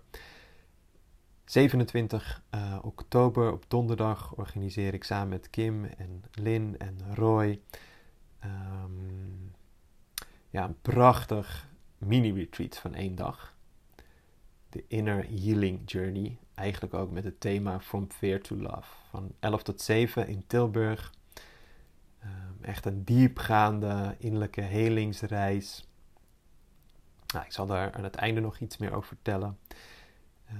27 1.49 2.41
uh, 2.55 2.61
eh, 2.61 2.85
oktober 2.85 3.51
op 3.51 3.65
donderdag 3.67 4.33
organiseer 4.35 4.93
ik 4.93 5.03
samen 5.03 5.29
met 5.29 5.49
Kim 5.49 5.85
en 5.85 6.23
Lin 6.31 6.75
en 6.77 6.97
Roy 7.15 7.61
um, 8.43 9.51
ja, 10.49 10.63
een 10.63 10.81
prachtig 10.81 11.67
mini-retreat 11.97 12.77
van 12.77 12.93
één 12.93 13.15
dag. 13.15 13.55
De 14.69 14.83
Inner 14.87 15.25
Healing 15.29 15.81
Journey. 15.91 16.37
Eigenlijk 16.53 16.93
ook 16.93 17.11
met 17.11 17.23
het 17.23 17.39
thema 17.39 17.79
From 17.79 18.11
Fear 18.11 18.41
to 18.41 18.55
Love. 18.55 18.93
Van 19.09 19.31
11 19.39 19.63
tot 19.63 19.81
7 19.81 20.27
in 20.27 20.43
Tilburg. 20.47 21.13
Ehm, 22.19 22.53
echt 22.61 22.85
een 22.85 23.03
diepgaande 23.03 24.15
innerlijke 24.19 24.61
helingsreis. 24.61 25.87
Nou, 27.33 27.45
ik 27.45 27.51
zal 27.51 27.65
daar 27.65 27.93
aan 27.93 28.03
het 28.03 28.15
einde 28.15 28.41
nog 28.41 28.59
iets 28.59 28.77
meer 28.77 28.93
over 28.93 29.07
vertellen. 29.07 29.57
Uh, 30.51 30.55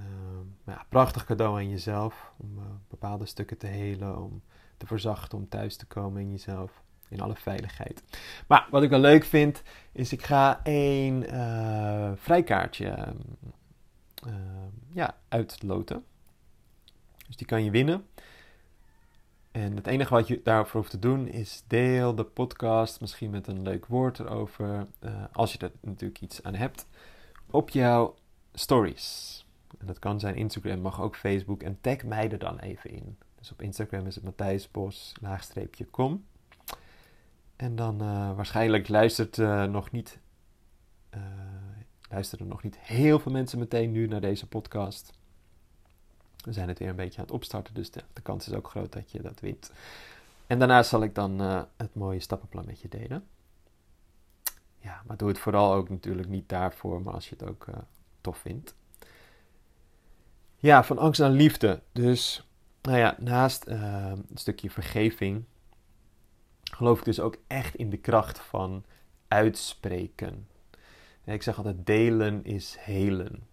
ja, 0.66 0.84
prachtig 0.88 1.24
cadeau 1.24 1.56
aan 1.56 1.68
jezelf 1.68 2.32
om 2.36 2.58
uh, 2.58 2.64
bepaalde 2.88 3.26
stukken 3.26 3.58
te 3.58 3.66
helen, 3.66 4.22
om 4.22 4.42
te 4.76 4.86
verzachten, 4.86 5.38
om 5.38 5.48
thuis 5.48 5.76
te 5.76 5.86
komen 5.86 6.20
in 6.20 6.30
jezelf, 6.30 6.82
in 7.08 7.20
alle 7.20 7.36
veiligheid. 7.36 8.02
Maar 8.46 8.66
wat 8.70 8.82
ik 8.82 8.90
wel 8.90 8.98
leuk 8.98 9.24
vind, 9.24 9.62
is 9.92 10.12
ik 10.12 10.22
ga 10.22 10.60
één 10.62 11.34
uh, 11.34 12.12
vrijkaartje 12.14 12.88
ehm, 14.14 14.68
ja, 14.92 15.16
uitloten. 15.28 16.04
Dus 17.26 17.36
die 17.36 17.46
kan 17.46 17.64
je 17.64 17.70
winnen. 17.70 18.06
En 19.50 19.76
het 19.76 19.86
enige 19.86 20.14
wat 20.14 20.28
je 20.28 20.40
daarvoor 20.44 20.80
hoeft 20.80 20.92
te 20.92 20.98
doen 20.98 21.28
is 21.28 21.62
deel 21.66 22.14
de 22.14 22.24
podcast, 22.24 23.00
misschien 23.00 23.30
met 23.30 23.46
een 23.46 23.62
leuk 23.62 23.86
woord 23.86 24.18
erover, 24.18 24.86
als 25.32 25.52
je 25.52 25.58
er 25.58 25.72
natuurlijk 25.80 26.20
iets 26.20 26.42
aan 26.42 26.54
hebt, 26.54 26.86
op 27.50 27.70
jouw 27.70 28.14
stories. 28.54 29.44
En 29.78 29.86
dat 29.86 29.98
kan 29.98 30.20
zijn 30.20 30.36
Instagram, 30.36 30.80
mag 30.80 31.00
ook 31.00 31.16
Facebook 31.16 31.62
en 31.62 31.78
tag 31.80 32.04
mij 32.04 32.30
er 32.30 32.38
dan 32.38 32.58
even 32.58 32.90
in. 32.90 33.18
Dus 33.38 33.52
op 33.52 33.62
Instagram 33.62 34.06
is 34.06 34.14
het 34.14 34.24
Matthijsbos, 34.24 35.14
laagstreepje 35.20 35.84
kom. 35.84 36.24
En 37.56 37.76
dan 37.76 38.02
uh, 38.02 38.36
waarschijnlijk 38.36 38.88
luistert 38.88 39.36
uh, 39.36 39.64
nog 39.64 39.90
niet, 39.90 40.18
luisteren 42.08 42.46
nog 42.46 42.62
niet 42.62 42.78
heel 42.78 43.18
veel 43.18 43.32
mensen 43.32 43.58
meteen 43.58 43.92
nu 43.92 44.06
naar 44.06 44.20
deze 44.20 44.48
podcast. 44.48 45.12
We 46.44 46.52
zijn 46.52 46.68
het 46.68 46.78
weer 46.78 46.88
een 46.88 46.96
beetje 46.96 47.18
aan 47.18 47.24
het 47.24 47.34
opstarten, 47.34 47.74
dus 47.74 47.90
de, 47.90 48.02
kans 48.22 48.48
is 48.48 48.54
ook 48.54 48.68
groot 48.68 48.92
dat 48.92 49.10
je 49.10 49.22
dat 49.22 49.40
wint. 49.40 49.72
En 50.46 50.58
daarna 50.58 50.82
zal 50.82 51.02
ik 51.02 51.14
dan 51.14 51.38
het 51.76 51.94
mooie 51.94 52.20
stappenplan 52.20 52.66
met 52.66 52.80
je 52.80 52.88
delen. 52.88 53.26
Ja, 54.78 55.02
maar 55.06 55.16
doe 55.16 55.28
het 55.28 55.38
vooral 55.38 55.74
ook 55.74 55.88
natuurlijk 55.88 56.28
niet 56.28 56.48
daarvoor, 56.48 57.02
maar 57.02 57.14
als 57.14 57.28
je 57.28 57.36
het 57.38 57.48
ook 57.48 57.66
tof 58.20 58.38
vindt. 58.38 58.74
Ja, 60.62 60.84
van 60.84 60.98
angst 60.98 61.20
naar 61.20 61.30
liefde. 61.30 61.82
Dus, 61.92 62.46
nou 62.82 62.98
ja, 62.98 63.16
naast 63.18 63.66
een 63.66 64.26
stukje 64.34 64.70
vergeving, 64.70 65.44
geloof 66.62 66.98
ik 66.98 67.04
dus 67.04 67.20
ook 67.20 67.36
echt 67.46 67.74
in 67.74 67.90
de 67.90 67.96
kracht 67.96 68.38
van 68.38 68.84
uitspreken. 69.28 70.48
ik 71.24 71.42
zeg 71.42 71.56
altijd: 71.56 71.86
delen 71.86 72.44
is 72.44 72.76
helen. 72.78 73.48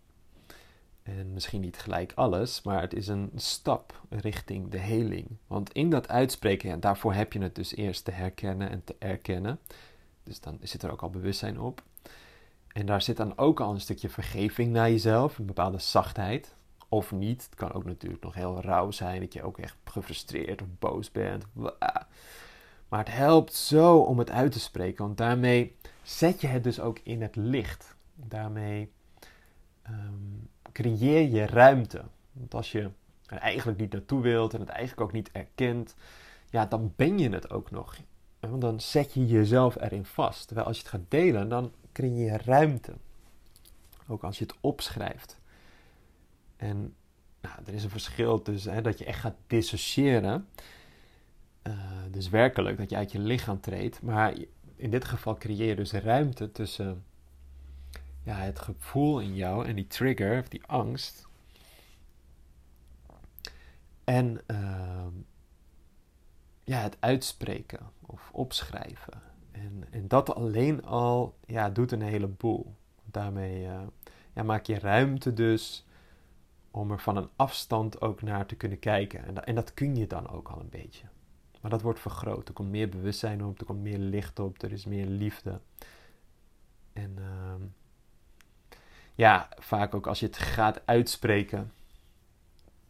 En 1.03 1.33
misschien 1.33 1.61
niet 1.61 1.77
gelijk 1.77 2.11
alles, 2.15 2.61
maar 2.61 2.81
het 2.81 2.93
is 2.93 3.07
een 3.07 3.31
stap 3.35 4.01
richting 4.09 4.69
de 4.71 4.77
heling. 4.77 5.27
Want 5.47 5.71
in 5.71 5.89
dat 5.89 6.07
uitspreken, 6.07 6.69
ja, 6.69 6.75
daarvoor 6.75 7.13
heb 7.13 7.33
je 7.33 7.41
het 7.41 7.55
dus 7.55 7.75
eerst 7.75 8.05
te 8.05 8.11
herkennen 8.11 8.69
en 8.69 8.83
te 8.83 8.95
erkennen. 8.99 9.59
Dus 10.23 10.39
dan 10.39 10.57
zit 10.61 10.83
er 10.83 10.91
ook 10.91 11.01
al 11.01 11.09
bewustzijn 11.09 11.59
op. 11.59 11.83
En 12.67 12.85
daar 12.85 13.01
zit 13.01 13.17
dan 13.17 13.37
ook 13.37 13.59
al 13.59 13.73
een 13.73 13.81
stukje 13.81 14.09
vergeving 14.09 14.71
naar 14.71 14.89
jezelf, 14.89 15.37
een 15.37 15.45
bepaalde 15.45 15.79
zachtheid. 15.79 16.55
Of 16.89 17.11
niet. 17.11 17.43
Het 17.43 17.55
kan 17.55 17.73
ook 17.73 17.85
natuurlijk 17.85 18.23
nog 18.23 18.33
heel 18.33 18.61
rauw 18.61 18.91
zijn, 18.91 19.19
dat 19.19 19.33
je 19.33 19.43
ook 19.43 19.57
echt 19.57 19.75
gefrustreerd 19.83 20.61
of 20.61 20.67
boos 20.79 21.11
bent. 21.11 21.45
Maar 22.87 22.99
het 22.99 23.13
helpt 23.13 23.53
zo 23.53 23.97
om 23.97 24.19
het 24.19 24.29
uit 24.29 24.51
te 24.51 24.59
spreken, 24.59 25.05
want 25.05 25.17
daarmee 25.17 25.75
zet 26.03 26.41
je 26.41 26.47
het 26.47 26.63
dus 26.63 26.79
ook 26.79 26.99
in 27.03 27.21
het 27.21 27.35
licht. 27.35 27.95
Daarmee 28.15 28.91
um, 29.89 30.49
creëer 30.71 31.29
je 31.29 31.45
ruimte. 31.45 32.03
Want 32.31 32.53
als 32.53 32.71
je 32.71 32.89
er 33.25 33.37
eigenlijk 33.37 33.79
niet 33.79 33.91
naartoe 33.91 34.21
wilt 34.21 34.53
en 34.53 34.59
het 34.59 34.69
eigenlijk 34.69 35.01
ook 35.01 35.11
niet 35.11 35.31
erkent, 35.31 35.95
ja, 36.49 36.65
dan 36.65 36.93
ben 36.95 37.19
je 37.19 37.29
het 37.29 37.49
ook 37.49 37.71
nog. 37.71 37.97
Want 38.39 38.61
dan 38.61 38.79
zet 38.79 39.13
je 39.13 39.25
jezelf 39.25 39.75
erin 39.75 40.05
vast. 40.05 40.47
Terwijl 40.47 40.67
als 40.67 40.77
je 40.77 40.83
het 40.83 40.91
gaat 40.91 41.05
delen, 41.11 41.49
dan 41.49 41.71
creëer 41.91 42.31
je 42.31 42.37
ruimte. 42.37 42.93
Ook 44.07 44.23
als 44.23 44.37
je 44.37 44.45
het 44.45 44.55
opschrijft. 44.61 45.39
En 46.57 46.95
nou, 47.41 47.55
er 47.65 47.73
is 47.73 47.83
een 47.83 47.89
verschil 47.89 48.41
tussen 48.41 48.73
hè, 48.73 48.81
dat 48.81 48.99
je 48.99 49.05
echt 49.05 49.19
gaat 49.19 49.37
dissociëren. 49.47 50.47
Uh, 51.63 51.73
dus 52.11 52.29
werkelijk 52.29 52.77
dat 52.77 52.89
je 52.89 52.95
uit 52.95 53.11
je 53.11 53.19
lichaam 53.19 53.59
treedt. 53.59 54.01
Maar 54.01 54.33
in 54.75 54.89
dit 54.89 55.05
geval 55.05 55.37
creëer 55.37 55.67
je 55.67 55.75
dus 55.75 55.91
ruimte 55.91 56.51
tussen 56.51 57.03
ja, 58.23 58.35
het 58.35 58.59
gevoel 58.59 59.19
in 59.19 59.35
jou 59.35 59.65
en 59.65 59.75
die 59.75 59.87
trigger, 59.87 60.39
of 60.39 60.47
die 60.47 60.63
angst. 60.65 61.27
En 64.03 64.41
uh, 64.47 65.05
ja, 66.63 66.81
het 66.81 66.97
uitspreken 66.99 67.79
of 68.05 68.29
opschrijven. 68.31 69.21
En, 69.51 69.83
en 69.89 70.07
dat 70.07 70.35
alleen 70.35 70.85
al 70.85 71.37
ja, 71.45 71.69
doet 71.69 71.91
een 71.91 72.01
heleboel. 72.01 72.75
Daarmee 73.03 73.63
uh, 73.63 73.81
ja, 74.33 74.43
maak 74.43 74.65
je 74.65 74.79
ruimte 74.79 75.33
dus 75.33 75.85
om 76.77 76.91
er 76.91 76.99
van 76.99 77.17
een 77.17 77.29
afstand 77.35 78.01
ook 78.01 78.21
naar 78.21 78.45
te 78.45 78.55
kunnen 78.55 78.79
kijken. 78.79 79.25
En, 79.25 79.33
dat, 79.33 79.43
en 79.43 79.55
dat 79.55 79.73
kun 79.73 79.95
je 79.95 80.07
dan 80.07 80.29
ook 80.29 80.47
al 80.47 80.59
een 80.59 80.69
beetje. 80.69 81.07
Maar 81.61 81.71
dat 81.71 81.81
wordt 81.81 81.99
vergroot. 81.99 82.47
Er 82.47 82.53
komt 82.53 82.69
meer 82.69 82.89
bewustzijn 82.89 83.43
op, 83.43 83.59
er 83.59 83.65
komt 83.65 83.81
meer 83.81 83.97
licht 83.97 84.39
op, 84.39 84.61
er 84.61 84.71
is 84.71 84.85
meer 84.85 85.05
liefde. 85.05 85.59
En 86.93 87.15
uh, 87.19 87.65
ja, 89.15 89.49
vaak 89.59 89.95
ook 89.95 90.07
als 90.07 90.19
je 90.19 90.25
het 90.25 90.37
gaat 90.37 90.85
uitspreken. 90.85 91.71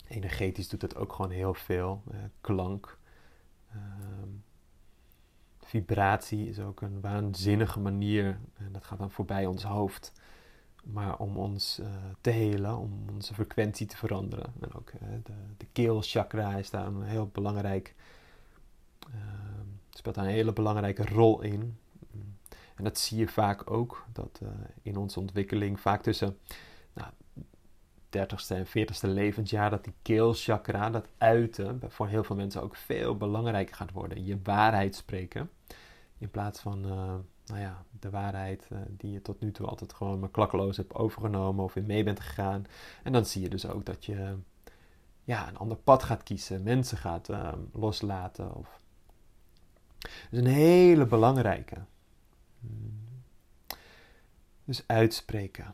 Energetisch 0.08 0.70
doet 0.70 0.82
het 0.82 0.96
ook 0.96 1.14
gewoon 1.14 1.32
heel 1.32 1.54
veel. 1.54 2.04
Uh, 2.12 2.18
klank. 2.42 2.98
Ehm, 3.72 4.30
vibratie 5.60 6.50
is 6.50 6.60
ook 6.60 6.82
een 6.82 7.02
waanzinnige 7.02 7.80
manier. 7.80 8.40
En 8.54 8.72
dat 8.72 8.86
gaat 8.86 9.00
dan 9.00 9.12
voorbij 9.12 9.46
ons 9.46 9.64
hoofd. 9.64 10.12
Maar 10.92 11.18
om 11.18 11.38
ons 11.38 11.80
uh, 11.80 11.88
te 12.22 12.30
helen, 12.30 12.78
om 12.78 12.92
onze 13.14 13.34
frequentie 13.34 13.88
te 13.88 13.98
veranderen. 13.98 14.54
En 14.60 14.74
ook 14.74 14.92
uh, 14.92 15.10
de, 15.24 15.34
de 15.58 15.66
keelchakra 15.72 16.56
is 16.56 16.70
daar 16.70 16.86
een 16.86 17.04
heel 17.04 17.30
belangrijk 17.34 17.96
Ehm, 19.14 19.68
speelt 19.90 20.16
daar 20.16 20.26
een 20.26 20.32
hele 20.32 20.54
belangrijke 20.54 21.06
rol 21.06 21.42
in. 21.42 21.78
En 22.76 22.84
dat 22.84 22.98
zie 22.98 23.18
je 23.18 23.28
vaak 23.28 23.72
ook, 23.72 24.06
dat 24.14 24.40
uh, 24.44 24.50
in 24.82 24.98
onze 24.98 25.20
ontwikkeling 25.20 25.80
vaak 25.80 26.02
tussen 26.02 26.38
nou, 26.94 27.12
30ste 28.10 28.56
en 28.56 28.68
40ste 28.68 29.10
levensjaar, 29.10 29.70
dat 29.70 29.84
die 29.84 29.94
keelchakra, 30.02 30.90
dat 30.90 31.08
uiten, 31.18 31.82
voor 31.88 32.08
heel 32.08 32.24
veel 32.24 32.36
mensen 32.36 32.62
ook 32.62 32.76
veel 32.76 33.18
belangrijker 33.18 33.76
gaat 33.76 33.92
worden. 33.92 34.26
Je 34.26 34.40
waarheid 34.44 34.96
spreken, 34.96 35.50
in 36.18 36.30
plaats 36.30 36.60
van 36.60 36.86
nou 37.48 37.60
ja, 37.62 37.84
de 38.00 38.10
waarheid 38.10 38.68
uh, 38.72 38.80
die 38.90 39.12
je 39.12 39.22
tot 39.22 39.40
nu 39.40 39.52
toe 39.52 39.68
altijd 39.68 39.94
gewoon 39.94 40.20
maar 40.20 40.30
klakkeloos 40.30 40.78
hebt 40.78 40.96
overgenomen 40.96 41.64
of 41.64 41.76
in 41.76 41.86
mee 41.86 42.04
bent 42.04 42.20
gegaan. 42.20 42.66
En 43.04 43.12
dan 43.14 43.26
zie 43.26 43.42
je 43.42 43.50
dus 43.50 43.66
ook 43.66 43.86
dat 43.86 44.06
je 44.06 44.36
ja, 45.24 45.48
een 45.48 45.58
ander 45.58 45.78
pad 45.78 46.04
gaat 46.04 46.24
kiezen, 46.24 46.64
mensen 46.64 46.98
gaat 46.98 47.30
uh, 47.30 47.54
loslaten. 47.74 48.56
Of... 48.56 48.80
Is 50.32 50.38
een 50.38 50.46
hele 50.46 51.06
belangrijke. 51.06 51.76
Dus 54.64 54.84
uitspreken. 54.88 55.74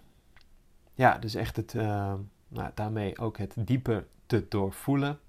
Ja, 0.94 1.18
dus 1.18 1.36
echt 1.36 1.56
het, 1.56 1.74
uh, 1.74 2.14
nou, 2.48 2.72
daarmee 2.74 3.20
ook 3.20 3.38
het 3.38 3.54
dieper 3.58 4.08
te 4.26 4.46
doorvoelen. 4.50 5.20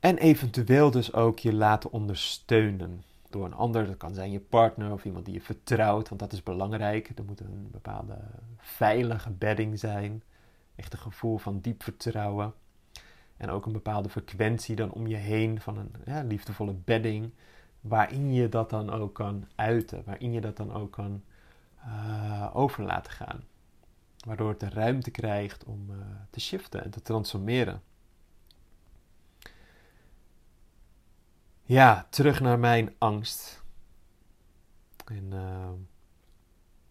En 0.00 0.18
eventueel 0.18 0.90
dus 0.90 1.12
ook 1.12 1.38
je 1.38 1.52
laten 1.52 1.92
ondersteunen 1.92 3.02
door 3.32 3.44
een 3.44 3.54
ander. 3.54 3.86
Dat 3.86 3.96
kan 3.96 4.14
zijn 4.14 4.30
je 4.30 4.40
partner 4.40 4.92
of 4.92 5.04
iemand 5.04 5.24
die 5.24 5.34
je 5.34 5.40
vertrouwt, 5.40 6.08
want 6.08 6.20
dat 6.20 6.32
is 6.32 6.42
belangrijk. 6.42 7.12
Er 7.14 7.24
moet 7.24 7.40
een 7.40 7.68
bepaalde 7.70 8.18
veilige 8.58 9.30
bedding 9.30 9.78
zijn. 9.78 10.22
Echt 10.76 10.92
een 10.92 10.98
gevoel 10.98 11.38
van 11.38 11.60
diep 11.60 11.82
vertrouwen. 11.82 12.54
En 13.36 13.50
ook 13.50 13.66
een 13.66 13.72
bepaalde 13.72 14.08
frequentie 14.08 14.76
dan 14.76 14.92
om 14.92 15.06
je 15.06 15.16
heen 15.16 15.60
van 15.60 15.78
een 15.78 15.92
ja, 16.04 16.22
liefdevolle 16.22 16.74
bedding. 16.74 17.30
Waarin 17.80 18.32
je 18.32 18.48
dat 18.48 18.70
dan 18.70 18.90
ook 18.90 19.14
kan 19.14 19.48
uiten. 19.54 20.02
Waarin 20.04 20.32
je 20.32 20.40
dat 20.40 20.56
dan 20.56 20.72
ook 20.72 20.92
kan 20.92 21.22
uh, 21.86 22.50
over 22.52 22.84
laten 22.84 23.12
gaan. 23.12 23.44
Waardoor 24.26 24.48
het 24.48 24.60
de 24.60 24.68
ruimte 24.68 25.10
krijgt 25.10 25.64
om 25.64 25.90
uh, 25.90 25.96
te 26.30 26.40
shiften 26.40 26.84
en 26.84 26.90
te 26.90 27.02
transformeren. 27.02 27.82
Ja, 31.62 32.06
terug 32.10 32.40
naar 32.40 32.58
mijn 32.58 32.94
angst. 32.98 33.62
En 35.04 35.24
uh, 35.32 35.70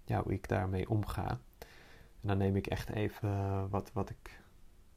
ja, 0.04 0.22
hoe 0.24 0.34
ik 0.34 0.48
daarmee 0.48 0.90
omga. 0.90 1.30
En 2.22 2.28
dan 2.28 2.38
neem 2.38 2.56
ik 2.56 2.68
echt 2.68 2.90
even 2.90 3.70
wat, 3.70 3.92
wat 3.94 4.10
ik 4.10 4.42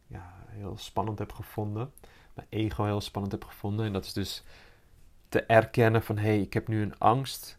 ja, 0.06 0.34
heel 0.48 0.76
spannend 0.76 1.18
heb 1.18 1.32
gevonden. 1.32 1.92
Mijn 2.34 2.48
ego 2.50 2.84
heel 2.84 3.00
spannend 3.00 3.32
heb 3.32 3.44
gevonden. 3.44 3.86
En 3.86 3.92
dat 3.92 4.04
is 4.04 4.12
dus 4.12 4.44
te 5.28 5.42
erkennen 5.42 6.02
van... 6.02 6.16
hé, 6.16 6.22
hey, 6.22 6.40
ik 6.40 6.52
heb 6.52 6.68
nu 6.68 6.82
een 6.82 6.98
angst 6.98 7.58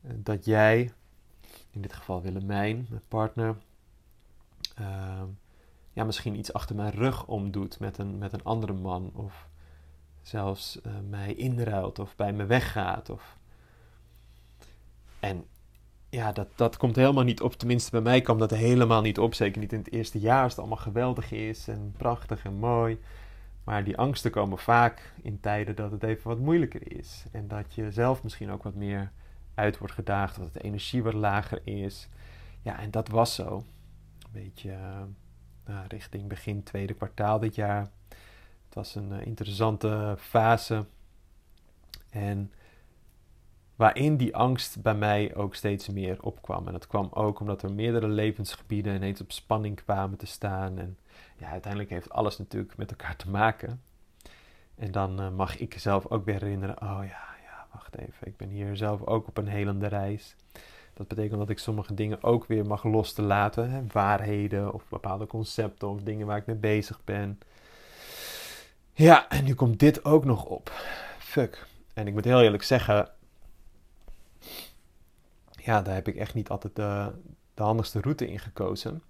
dat 0.00 0.44
jij 0.44 0.92
in 1.70 1.80
dit 1.80 1.92
geval 1.92 2.22
Willemijn, 2.22 2.86
mijn 2.90 3.02
partner, 3.08 3.56
uh, 4.80 5.22
ja, 5.92 6.04
misschien 6.04 6.38
iets 6.38 6.52
achter 6.52 6.76
mijn 6.76 6.90
rug 6.90 7.26
omdoet 7.26 7.78
met 7.78 7.98
een, 7.98 8.18
met 8.18 8.32
een 8.32 8.44
andere 8.44 8.72
man. 8.72 9.10
Of 9.14 9.48
zelfs 10.26 10.80
uh, 10.86 10.92
mij 11.08 11.34
inruilt 11.34 11.98
of 11.98 12.16
bij 12.16 12.32
me 12.32 12.46
weggaat. 12.46 13.10
Of... 13.10 13.38
En 15.20 15.44
ja, 16.08 16.32
dat, 16.32 16.48
dat 16.54 16.76
komt 16.76 16.96
helemaal 16.96 17.24
niet 17.24 17.40
op. 17.40 17.52
Tenminste, 17.54 17.90
bij 17.90 18.00
mij 18.00 18.20
kwam 18.20 18.38
dat 18.38 18.50
helemaal 18.50 19.00
niet 19.00 19.18
op. 19.18 19.34
Zeker 19.34 19.60
niet 19.60 19.72
in 19.72 19.78
het 19.78 19.92
eerste 19.92 20.18
jaar, 20.18 20.42
als 20.42 20.50
het 20.50 20.60
allemaal 20.60 20.78
geweldig 20.78 21.32
is 21.32 21.68
en 21.68 21.94
prachtig 21.96 22.44
en 22.44 22.54
mooi. 22.54 22.98
Maar 23.64 23.84
die 23.84 23.96
angsten 23.96 24.30
komen 24.30 24.58
vaak 24.58 25.12
in 25.22 25.40
tijden 25.40 25.76
dat 25.76 25.90
het 25.90 26.02
even 26.02 26.28
wat 26.28 26.38
moeilijker 26.38 26.96
is. 26.96 27.24
En 27.32 27.48
dat 27.48 27.74
je 27.74 27.90
zelf 27.90 28.22
misschien 28.22 28.50
ook 28.50 28.62
wat 28.62 28.74
meer 28.74 29.12
uit 29.54 29.78
wordt 29.78 29.94
gedaagd, 29.94 30.36
dat 30.36 30.52
de 30.52 30.62
energie 30.62 31.02
wat 31.02 31.14
lager 31.14 31.60
is. 31.64 32.08
Ja, 32.62 32.78
en 32.78 32.90
dat 32.90 33.08
was 33.08 33.34
zo. 33.34 33.64
Een 34.24 34.42
beetje 34.42 34.70
uh, 34.70 35.02
nou, 35.64 35.86
richting 35.88 36.28
begin 36.28 36.62
tweede 36.62 36.94
kwartaal 36.94 37.38
dit 37.38 37.54
jaar. 37.54 37.90
Het 38.74 38.82
was 38.82 38.94
een 38.94 39.12
uh, 39.12 39.26
interessante 39.26 40.16
fase. 40.18 40.84
En 42.10 42.52
waarin 43.76 44.16
die 44.16 44.36
angst 44.36 44.82
bij 44.82 44.94
mij 44.94 45.34
ook 45.34 45.54
steeds 45.54 45.88
meer 45.88 46.22
opkwam. 46.22 46.66
En 46.66 46.72
dat 46.72 46.86
kwam 46.86 47.08
ook 47.10 47.40
omdat 47.40 47.62
er 47.62 47.72
meerdere 47.72 48.08
levensgebieden 48.08 48.94
ineens 48.94 49.20
op 49.20 49.32
spanning 49.32 49.76
kwamen 49.84 50.18
te 50.18 50.26
staan. 50.26 50.78
En 50.78 50.98
ja, 51.36 51.48
uiteindelijk 51.48 51.90
heeft 51.90 52.10
alles 52.10 52.38
natuurlijk 52.38 52.76
met 52.76 52.90
elkaar 52.90 53.16
te 53.16 53.30
maken. 53.30 53.82
En 54.74 54.90
dan 54.90 55.20
uh, 55.20 55.30
mag 55.30 55.58
ik 55.58 55.78
zelf 55.78 56.06
ook 56.06 56.24
weer 56.24 56.40
herinneren: 56.40 56.82
oh 56.82 57.00
ja, 57.08 57.36
wacht 57.72 57.98
even, 57.98 58.26
ik 58.26 58.36
ben 58.36 58.48
hier 58.48 58.76
zelf 58.76 59.06
ook 59.06 59.28
op 59.28 59.36
een 59.36 59.48
helende 59.48 59.86
reis. 59.86 60.36
Dat 60.94 61.08
betekent 61.08 61.38
dat 61.38 61.50
ik 61.50 61.58
sommige 61.58 61.94
dingen 61.94 62.22
ook 62.22 62.46
weer 62.46 62.66
mag 62.66 62.84
los 62.84 63.12
te 63.12 63.22
laten. 63.22 63.70
Hè? 63.70 63.82
Waarheden 63.92 64.72
of 64.72 64.88
bepaalde 64.88 65.26
concepten 65.26 65.88
of 65.88 66.02
dingen 66.02 66.26
waar 66.26 66.38
ik 66.38 66.46
mee 66.46 66.56
bezig 66.56 67.00
ben. 67.04 67.38
Ja, 68.96 69.28
en 69.28 69.44
nu 69.44 69.54
komt 69.54 69.78
dit 69.78 70.04
ook 70.04 70.24
nog 70.24 70.44
op. 70.44 70.72
Fuck. 71.18 71.66
En 71.94 72.06
ik 72.06 72.12
moet 72.12 72.24
heel 72.24 72.42
eerlijk 72.42 72.62
zeggen. 72.62 73.08
Ja, 75.50 75.82
daar 75.82 75.94
heb 75.94 76.08
ik 76.08 76.16
echt 76.16 76.34
niet 76.34 76.48
altijd 76.48 76.76
de, 76.76 77.12
de 77.54 77.62
handigste 77.62 78.00
route 78.00 78.28
in 78.28 78.38
gekozen. 78.38 79.02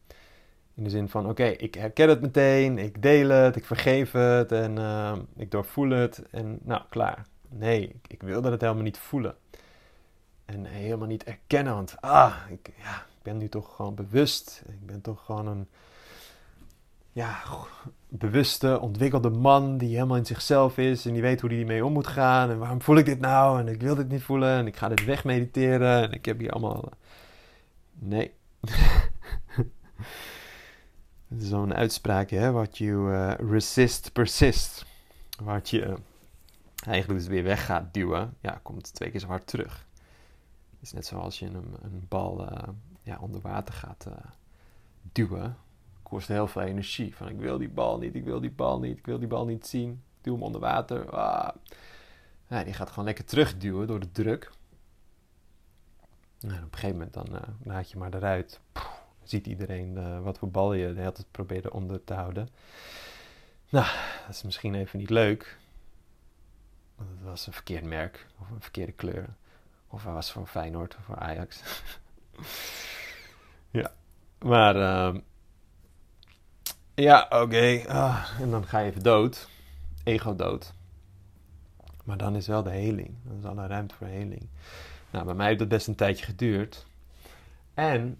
In 0.74 0.84
de 0.84 0.90
zin 0.90 1.08
van: 1.08 1.28
oké, 1.28 1.44
ik 1.44 1.74
herken 1.74 2.08
het 2.08 2.20
meteen, 2.20 2.78
ik 2.78 3.02
deel 3.02 3.28
het, 3.28 3.56
ik 3.56 3.64
vergeef 3.64 4.12
het 4.12 4.52
en 4.52 4.76
uh, 4.76 5.16
ik 5.36 5.50
doorvoel 5.50 5.90
het 5.90 6.22
en 6.30 6.58
nou, 6.62 6.82
klaar. 6.88 7.26
Nee, 7.48 8.00
ik, 8.06 8.22
wilde 8.22 8.50
het 8.50 8.60
helemaal 8.60 8.82
niet 8.82 8.98
voelen. 8.98 9.36
En 10.44 10.64
helemaal 10.64 11.08
niet 11.08 11.24
erkennen, 11.24 11.74
want 11.74 12.00
ah, 12.00 12.36
ik, 12.48 12.70
ja, 12.78 12.96
ik 12.96 13.22
ben 13.22 13.36
nu 13.36 13.48
toch 13.48 13.76
gewoon 13.76 13.94
bewust. 13.94 14.62
Ik 14.68 14.86
ben 14.86 15.00
toch 15.00 15.24
gewoon 15.24 15.46
een 15.46 15.68
ja, 17.14 17.42
bewuste, 18.08 18.80
ontwikkelde 18.80 19.30
man 19.30 19.78
die 19.78 19.94
helemaal 19.94 20.16
in 20.16 20.26
zichzelf 20.26 20.78
is 20.78 21.06
en 21.06 21.12
die 21.12 21.22
weet 21.22 21.40
hoe 21.40 21.52
hij 21.52 21.64
mee 21.64 21.84
om 21.84 21.92
moet 21.92 22.06
gaan. 22.06 22.50
En 22.50 22.58
waarom 22.58 22.82
voel 22.82 22.96
ik 22.96 23.04
dit 23.04 23.20
nou? 23.20 23.60
En 23.60 23.68
ik 23.68 23.80
wil 23.80 23.94
dit 23.94 24.08
niet 24.08 24.22
voelen 24.22 24.58
en 24.58 24.66
ik 24.66 24.76
ga 24.76 24.88
dit 24.88 25.04
wegmediteren 25.04 26.02
en 26.02 26.12
ik 26.12 26.24
heb 26.24 26.38
hier 26.38 26.50
allemaal. 26.50 26.88
Nee. 27.92 28.32
Zo'n 31.38 31.74
uitspraakje, 31.74 32.38
hè? 32.38 32.52
What 32.52 32.78
you 32.78 33.12
uh, 33.12 33.32
resist, 33.50 34.12
persist. 34.12 34.84
Wat 35.42 35.70
je 35.70 35.96
eigenlijk 36.86 37.20
dus 37.20 37.28
weer 37.28 37.44
weg 37.44 37.64
gaat 37.64 37.94
duwen, 37.94 38.36
ja, 38.40 38.60
komt 38.62 38.94
twee 38.94 39.10
keer 39.10 39.20
zo 39.20 39.26
hard 39.26 39.46
terug. 39.46 39.86
Het 40.70 40.82
is 40.82 40.92
net 40.92 41.06
zoals 41.06 41.38
je 41.38 41.46
een, 41.46 41.76
een 41.82 42.06
bal 42.08 42.52
uh, 42.52 42.68
ja, 43.02 43.18
onder 43.20 43.40
water 43.40 43.74
gaat 43.74 44.06
duwen. 45.12 45.56
Kost 46.14 46.28
heel 46.28 46.46
veel 46.46 46.62
energie. 46.62 47.16
Van 47.16 47.28
ik 47.28 47.38
wil 47.38 47.58
die 47.58 47.68
bal 47.68 47.98
niet, 47.98 48.14
ik 48.14 48.24
wil 48.24 48.40
die 48.40 48.50
bal 48.50 48.78
niet, 48.78 48.98
ik 48.98 49.06
wil 49.06 49.18
die 49.18 49.28
bal 49.28 49.46
niet 49.46 49.66
zien. 49.66 49.90
Ik 49.90 50.24
duw 50.24 50.32
hem 50.32 50.42
onder 50.42 50.60
water. 50.60 51.10
Ah. 51.10 51.56
Ja, 52.48 52.64
die 52.64 52.72
gaat 52.72 52.88
gewoon 52.88 53.04
lekker 53.04 53.24
terugduwen 53.24 53.86
door 53.86 54.00
de 54.00 54.12
druk. 54.12 54.50
Op 56.42 56.50
een 56.50 56.68
gegeven 56.70 56.90
moment 56.90 57.12
dan 57.12 57.26
uh, 57.32 57.40
laat 57.62 57.90
je 57.90 57.98
maar 57.98 58.14
eruit. 58.14 58.60
ziet 59.22 59.46
iedereen 59.46 60.22
wat 60.22 60.38
voor 60.38 60.50
bal 60.50 60.72
je 60.72 60.94
de 60.94 61.00
hele 61.00 61.12
tijd 61.12 61.30
probeerde 61.30 61.72
onder 61.72 62.04
te 62.04 62.14
houden. 62.14 62.48
Nou, 63.68 63.86
dat 64.26 64.34
is 64.34 64.42
misschien 64.42 64.74
even 64.74 64.98
niet 64.98 65.10
leuk. 65.10 65.58
Want 66.96 67.10
het 67.10 67.22
was 67.22 67.46
een 67.46 67.52
verkeerd 67.52 67.84
merk 67.84 68.26
of 68.40 68.50
een 68.50 68.60
verkeerde 68.60 68.92
kleur. 68.92 69.34
Of 69.88 70.04
hij 70.04 70.12
was 70.12 70.32
voor 70.32 70.46
Feyenoord 70.46 70.96
of 70.96 71.04
voor 71.04 71.18
Ajax. 71.18 71.62
ja, 73.80 73.92
maar 74.38 74.76
uh, 74.76 75.20
ja, 76.94 77.26
oké. 77.30 77.82
Ah, 77.88 78.28
en 78.40 78.50
dan 78.50 78.66
ga 78.66 78.78
je 78.78 78.90
even 78.90 79.02
dood. 79.02 79.48
Ego 80.04 80.36
dood. 80.36 80.72
Maar 82.04 82.16
dan 82.16 82.36
is 82.36 82.46
wel 82.46 82.62
de 82.62 82.70
heling. 82.70 83.14
Dan 83.22 83.38
is 83.38 83.44
alle 83.44 83.66
ruimte 83.66 83.94
voor 83.94 84.06
heling. 84.06 84.48
Nou, 85.10 85.24
bij 85.24 85.34
mij 85.34 85.46
heeft 85.46 85.58
dat 85.58 85.68
best 85.68 85.86
een 85.86 85.94
tijdje 85.94 86.24
geduurd. 86.24 86.86
En 87.74 88.18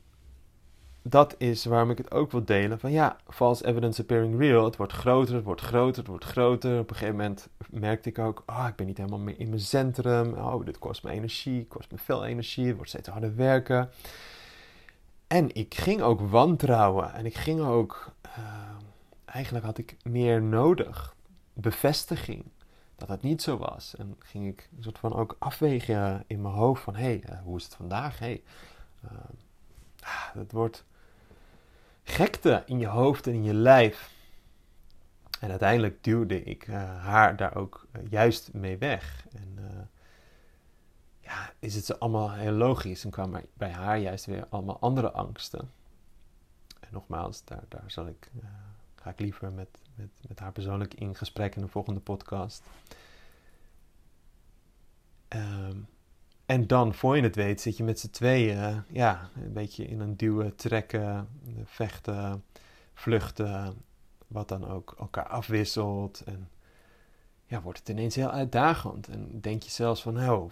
dat 1.02 1.34
is 1.38 1.64
waarom 1.64 1.90
ik 1.90 1.98
het 1.98 2.10
ook 2.10 2.30
wil 2.30 2.44
delen. 2.44 2.78
Van 2.80 2.92
ja, 2.92 3.16
false 3.28 3.66
evidence 3.66 4.00
appearing 4.00 4.38
real. 4.38 4.64
Het 4.64 4.76
wordt 4.76 4.92
groter, 4.92 5.34
het 5.34 5.44
wordt 5.44 5.60
groter, 5.60 5.98
het 5.98 6.06
wordt 6.06 6.24
groter. 6.24 6.78
Op 6.78 6.90
een 6.90 6.96
gegeven 6.96 7.16
moment 7.16 7.48
merkte 7.70 8.08
ik 8.08 8.18
ook, 8.18 8.42
oh, 8.46 8.66
ik 8.68 8.76
ben 8.76 8.86
niet 8.86 8.96
helemaal 8.96 9.18
meer 9.18 9.38
in 9.38 9.48
mijn 9.48 9.60
centrum. 9.60 10.32
Oh, 10.32 10.64
dit 10.64 10.78
kost 10.78 11.02
me 11.02 11.10
energie, 11.10 11.66
kost 11.66 11.90
me 11.90 11.98
veel 11.98 12.24
energie. 12.24 12.66
Het 12.66 12.74
wordt 12.74 12.90
steeds 12.90 13.08
harder 13.08 13.36
werken. 13.36 13.90
En 15.34 15.54
ik 15.54 15.74
ging 15.74 16.02
ook 16.02 16.20
wantrouwen. 16.20 17.12
En 17.12 17.26
ik 17.26 17.34
ging 17.34 17.60
ook, 17.60 18.12
uh, 18.26 18.44
eigenlijk 19.24 19.64
had 19.64 19.78
ik 19.78 19.96
meer 20.02 20.42
nodig. 20.42 21.16
Bevestiging 21.52 22.44
dat 22.96 23.08
het 23.08 23.22
niet 23.22 23.42
zo 23.42 23.56
was. 23.56 23.96
En 23.96 24.16
ging 24.18 24.46
ik 24.46 24.68
een 24.76 24.82
soort 24.82 24.98
van 24.98 25.14
ook 25.14 25.36
afwegen 25.38 26.24
in 26.26 26.42
mijn 26.42 26.54
hoofd 26.54 26.82
van, 26.82 26.94
hé, 26.94 27.02
hey, 27.02 27.24
uh, 27.30 27.42
hoe 27.42 27.56
is 27.56 27.64
het 27.64 27.74
vandaag? 27.74 28.18
Hey, 28.18 28.42
uh, 29.04 29.10
het 30.32 30.52
wordt 30.52 30.84
gekte 32.02 32.62
in 32.66 32.78
je 32.78 32.86
hoofd 32.86 33.26
en 33.26 33.32
in 33.32 33.44
je 33.44 33.54
lijf. 33.54 34.12
En 35.40 35.50
uiteindelijk 35.50 36.04
duwde 36.04 36.42
ik 36.42 36.66
haar 37.00 37.36
daar 37.36 37.56
ook 37.56 37.86
juist 38.08 38.52
mee 38.52 38.78
weg. 38.78 39.26
En 39.32 39.58
ja, 41.24 41.52
is 41.58 41.74
het 41.74 42.00
allemaal 42.00 42.32
heel 42.32 42.52
logisch 42.52 43.04
en 43.04 43.10
kwam 43.10 43.34
er 43.34 43.44
bij 43.54 43.70
haar 43.70 43.98
juist 43.98 44.24
weer 44.24 44.46
allemaal 44.48 44.78
andere 44.80 45.12
angsten. 45.12 45.70
En 46.80 46.88
nogmaals, 46.90 47.44
daar, 47.44 47.64
daar 47.68 47.84
zal 47.86 48.06
ik, 48.06 48.30
ga 48.94 49.10
ik 49.10 49.20
liever 49.20 49.52
met, 49.52 49.68
met, 49.94 50.08
met 50.28 50.38
haar 50.38 50.52
persoonlijk 50.52 50.94
in 50.94 51.14
gesprek 51.14 51.54
in 51.56 51.62
de 51.62 51.68
volgende 51.68 52.00
podcast. 52.00 52.62
Um, 55.28 55.86
en 56.46 56.66
dan, 56.66 56.94
voor 56.94 57.16
je 57.16 57.22
het 57.22 57.36
weet, 57.36 57.60
zit 57.60 57.76
je 57.76 57.84
met 57.84 58.00
z'n 58.00 58.10
tweeën, 58.10 58.82
ja, 58.88 59.30
een 59.34 59.52
beetje 59.52 59.86
in 59.86 60.00
een 60.00 60.16
duwen, 60.16 60.56
trekken, 60.56 61.28
vechten, 61.64 62.44
vluchten, 62.94 63.82
wat 64.26 64.48
dan 64.48 64.68
ook, 64.68 64.94
elkaar 64.98 65.26
afwisselt. 65.26 66.22
En 66.24 66.48
ja, 67.54 67.62
wordt 67.62 67.78
het 67.78 67.88
ineens 67.88 68.14
heel 68.14 68.30
uitdagend. 68.30 69.08
En 69.08 69.40
denk 69.40 69.62
je 69.62 69.70
zelfs 69.70 70.02
van, 70.02 70.14
nou, 70.14 70.50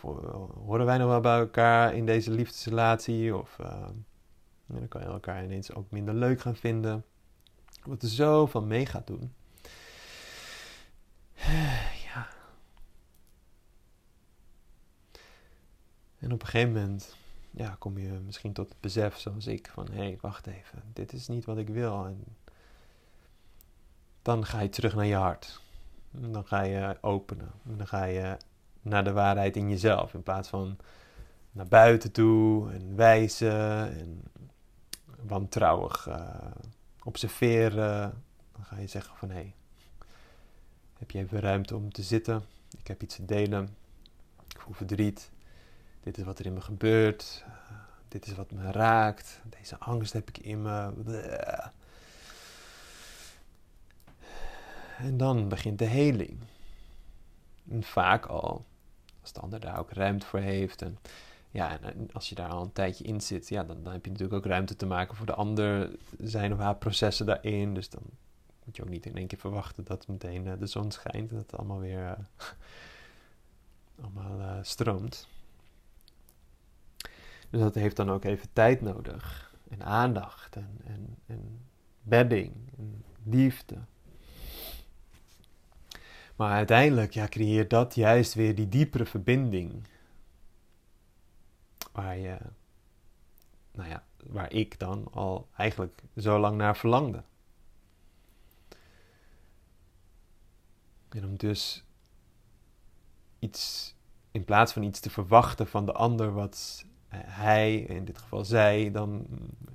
horen 0.65 0.87
wij 0.87 0.99
nog 0.99 1.09
wel 1.09 1.21
bij 1.21 1.39
elkaar 1.39 1.95
in 1.95 2.07
deze 2.07 2.31
liefdesrelatie? 2.31 3.37
Of 3.37 3.59
uh, 3.61 3.87
dan 4.67 4.89
kan 4.89 5.01
je 5.01 5.07
elkaar 5.07 5.45
ineens 5.45 5.75
ook 5.75 5.91
minder 5.91 6.15
leuk 6.15 6.41
gaan 6.41 6.57
vinden. 6.57 7.05
Wat 7.85 8.03
er 8.03 8.09
zo 8.09 8.47
van 8.47 8.67
mee 8.67 8.87
gaat 8.87 9.07
doen. 9.07 9.33
En 16.19 16.33
op 16.33 16.43
een 16.43 16.49
gegeven 16.49 16.73
moment 16.73 17.17
ja, 17.51 17.77
kom 17.79 17.99
je 17.99 18.09
misschien 18.09 18.53
tot 18.53 18.69
het 18.69 18.81
besef, 18.81 19.19
zoals 19.19 19.47
ik, 19.47 19.69
van 19.73 19.87
hé, 19.91 19.97
hey, 19.97 20.19
wacht 20.21 20.47
even, 20.47 20.83
dit 20.93 21.13
is 21.13 21.29
niet 21.29 21.45
wat 21.45 21.59
ik 21.59 21.69
wil. 21.69 22.05
En 22.07 22.25
dan 24.23 24.45
ga 24.45 24.61
je 24.61 24.69
terug 24.69 24.95
naar 24.95 25.07
je 25.07 25.15
hart. 25.15 25.61
Dan 26.13 26.47
ga 26.47 26.63
je 26.63 26.99
openen. 27.01 27.51
En 27.65 27.77
dan 27.77 27.87
ga 27.87 28.05
je 28.05 28.37
naar 28.83 29.05
de 29.05 29.13
waarheid 29.13 29.57
in 29.57 29.69
jezelf. 29.69 30.15
In 30.15 30.23
plaats 30.23 30.49
van 30.49 30.77
naar 31.53 31.69
buiten 31.69 32.13
toe 32.13 32.73
en 32.73 32.97
wijzen 32.97 33.99
en 33.99 34.23
wantrouwig 35.27 36.09
uh, 36.09 36.17
observeren. 37.03 38.23
Dan 38.53 38.65
ga 38.65 38.79
je 38.79 38.87
zeggen 38.87 39.17
van 39.17 39.29
hé, 39.29 39.35
hey, 39.35 39.55
heb 40.99 41.11
je 41.11 41.19
even 41.19 41.41
ruimte 41.41 41.77
om 41.77 41.93
te 41.93 42.03
zitten? 42.03 42.43
Ik 42.79 42.87
heb 42.87 43.03
iets 43.03 43.17
te 43.17 43.25
delen. 43.25 43.77
Ik 44.49 44.61
voel 44.61 44.75
verdriet. 44.75 45.31
Dit 46.01 46.19
is 46.19 46.25
wat 46.25 46.39
er 46.39 46.47
in 46.47 46.55
me 46.55 46.61
gebeurt. 46.61 47.45
Dit 48.09 48.27
is 48.27 48.35
wat 48.35 48.51
me 48.51 48.71
raakt. 48.71 49.41
Deze 49.59 49.79
angst 49.79 50.13
heb 50.13 50.29
ik 50.29 50.39
in 50.39 50.63
me. 50.63 50.93
En 55.03 55.17
dan 55.17 55.49
begint 55.49 55.79
de 55.79 55.85
heling. 55.85 56.39
En 57.71 57.83
vaak 57.83 58.27
al, 58.27 58.65
als 59.21 59.33
de 59.33 59.41
ander 59.41 59.61
daar 59.61 59.79
ook 59.79 59.91
ruimte 59.91 60.27
voor 60.27 60.39
heeft. 60.39 60.83
En 60.83 60.99
ja, 61.51 61.81
en 61.81 62.09
als 62.13 62.29
je 62.29 62.35
daar 62.35 62.51
al 62.51 62.63
een 62.63 62.73
tijdje 62.73 63.05
in 63.05 63.21
zit, 63.21 63.49
ja, 63.49 63.65
dan, 63.65 63.83
dan 63.83 63.93
heb 63.93 64.05
je 64.05 64.11
natuurlijk 64.11 64.39
ook 64.39 64.51
ruimte 64.51 64.77
te 64.77 64.87
maken 64.87 65.17
voor 65.17 65.27
de 65.27 65.35
ander, 65.35 65.91
zijn 66.19 66.53
of 66.53 66.59
haar 66.59 66.77
processen 66.77 67.27
daarin. 67.27 67.75
Dus 67.75 67.89
dan 67.91 68.03
moet 68.65 68.77
je 68.77 68.83
ook 68.83 68.89
niet 68.89 69.07
in 69.07 69.17
één 69.17 69.27
keer 69.27 69.39
verwachten 69.39 69.85
dat 69.85 70.09
meteen 70.09 70.47
uh, 70.47 70.53
de 70.59 70.67
zon 70.67 70.91
schijnt 70.91 71.31
en 71.31 71.37
dat 71.37 71.51
het 71.51 71.57
allemaal 71.57 71.81
weer 71.81 72.03
uh, 72.03 72.13
allemaal 74.05 74.39
uh, 74.39 74.59
stroomt. 74.63 75.29
Dus 77.51 77.61
dat 77.61 77.75
heeft 77.75 77.97
dan 77.97 78.11
ook 78.11 78.25
even 78.25 78.49
tijd 78.53 78.81
nodig. 78.81 79.55
En 79.69 79.85
aandacht 79.85 80.57
en, 80.57 80.81
en, 80.85 81.17
en 81.27 81.61
bedding 82.03 82.53
en 82.79 83.05
liefde. 83.23 83.79
Maar 86.43 86.53
uiteindelijk 86.53 87.13
ja, 87.15 87.29
creëert 87.29 87.71
dat 87.71 87.95
juist 87.95 88.35
weer 88.35 88.55
die 88.55 88.69
diepere 88.69 89.05
verbinding. 89.05 89.87
Waar 91.93 92.17
je, 92.17 92.39
nou 93.73 93.89
ja, 93.89 94.05
waar 94.27 94.53
ik 94.53 94.79
dan 94.79 95.09
al 95.13 95.49
eigenlijk 95.57 96.03
zo 96.17 96.39
lang 96.39 96.57
naar 96.57 96.77
verlangde. 96.77 97.23
En 101.09 101.25
om 101.25 101.37
dus 101.37 101.85
iets, 103.39 103.95
in 104.31 104.45
plaats 104.45 104.73
van 104.73 104.83
iets 104.83 105.01
te 105.01 105.11
verwachten 105.11 105.67
van 105.67 105.87
de 105.87 105.93
ander 105.93 106.33
wat 106.33 106.85
hij, 107.17 107.77
in 107.77 108.05
dit 108.05 108.19
geval 108.19 108.45
zij, 108.45 108.91
dan 108.91 109.27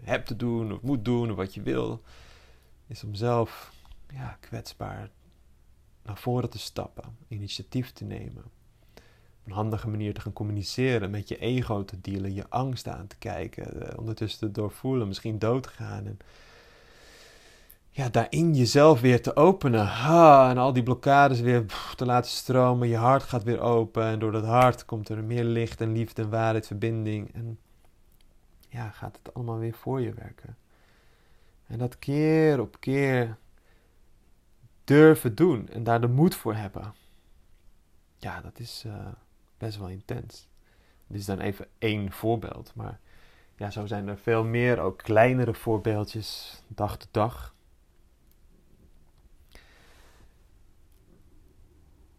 hebt 0.04 0.28
te 0.28 0.36
doen 0.36 0.72
of 0.72 0.82
moet 0.82 1.06
doen 1.06 1.32
of 1.32 1.36
wat 1.36 1.54
je 1.54 1.62
wil, 1.62 2.02
is 2.88 3.04
om 3.04 3.16
zelf 3.16 3.74
ja, 4.08 4.38
kwetsbaar 4.40 5.10
naar 6.08 6.18
voren 6.18 6.50
te 6.50 6.60
stappen, 6.60 7.18
initiatief 7.28 7.92
te 7.92 8.04
nemen. 8.04 8.44
Op 9.40 9.46
een 9.46 9.52
handige 9.52 9.88
manier 9.88 10.14
te 10.14 10.22
gaan 10.22 10.34
communiceren, 10.34 11.12
met 11.12 11.28
je 11.28 11.38
ego 11.38 11.86
te 11.86 12.02
dealen, 12.02 12.34
je 12.34 12.50
angst 12.50 12.88
aan 12.88 13.08
te 13.08 13.18
kijken, 13.18 13.82
eh, 13.82 13.98
ondertussen 13.98 14.40
te 14.40 14.52
doorvoelen, 14.52 15.08
misschien 15.08 15.40
dood 15.40 15.64
te 15.64 15.70
gaan. 15.70 16.06
En 16.06 16.20
ja, 17.98 18.10
daarin 18.10 18.54
jezelf 18.54 19.02
weer 19.02 19.22
te 19.22 19.36
openen. 19.36 19.86
Ha, 19.86 20.50
en 20.50 20.58
al 20.58 20.74
die 20.74 20.84
blokkades 20.84 21.40
weer 21.40 21.66
te 21.96 22.06
laten 22.06 22.32
stromen. 22.32 22.88
Je 22.88 22.96
hart 22.96 23.24
gaat 23.24 23.44
weer 23.44 23.60
open. 23.60 24.04
En 24.04 24.20
door 24.20 24.32
dat 24.32 24.46
hart 24.46 24.86
komt 24.86 25.10
er 25.10 25.24
meer 25.24 25.44
licht 25.44 25.82
en 25.82 25.92
liefde 25.92 26.22
en 26.22 26.30
waarheid, 26.30 26.68
verbinding. 26.68 27.34
En 27.34 27.60
ja, 28.70 28.90
gaat 28.90 29.20
het 29.24 29.34
allemaal 29.34 29.58
weer 29.58 29.74
voor 29.74 30.02
je 30.02 30.14
werken. 30.14 30.58
En 31.68 31.78
dat 31.78 32.00
keer 32.00 32.60
op 32.60 32.80
keer 32.80 33.38
durven 34.88 35.36
doen 35.36 35.70
en 35.70 35.84
daar 35.84 36.02
de 36.02 36.08
moed 36.08 36.36
voor 36.36 36.56
hebben. 36.56 36.94
Ja, 38.18 38.42
dat 38.42 38.60
is 38.60 38.84
uh, 38.88 39.08
best 39.58 39.78
wel 39.78 39.90
intens. 39.90 40.48
Dit 41.08 41.20
is 41.20 41.26
dan 41.26 41.40
even 41.40 41.68
één 41.78 42.12
voorbeeld, 42.12 42.72
maar 42.76 43.00
ja, 43.56 43.70
zo 43.70 43.86
zijn 43.86 44.08
er 44.08 44.18
veel 44.18 44.44
meer, 44.44 44.80
ook 44.80 44.98
kleinere 44.98 45.54
voorbeeldjes, 45.54 46.62
dag 46.68 46.98
tot 46.98 47.08
dag. 47.12 47.56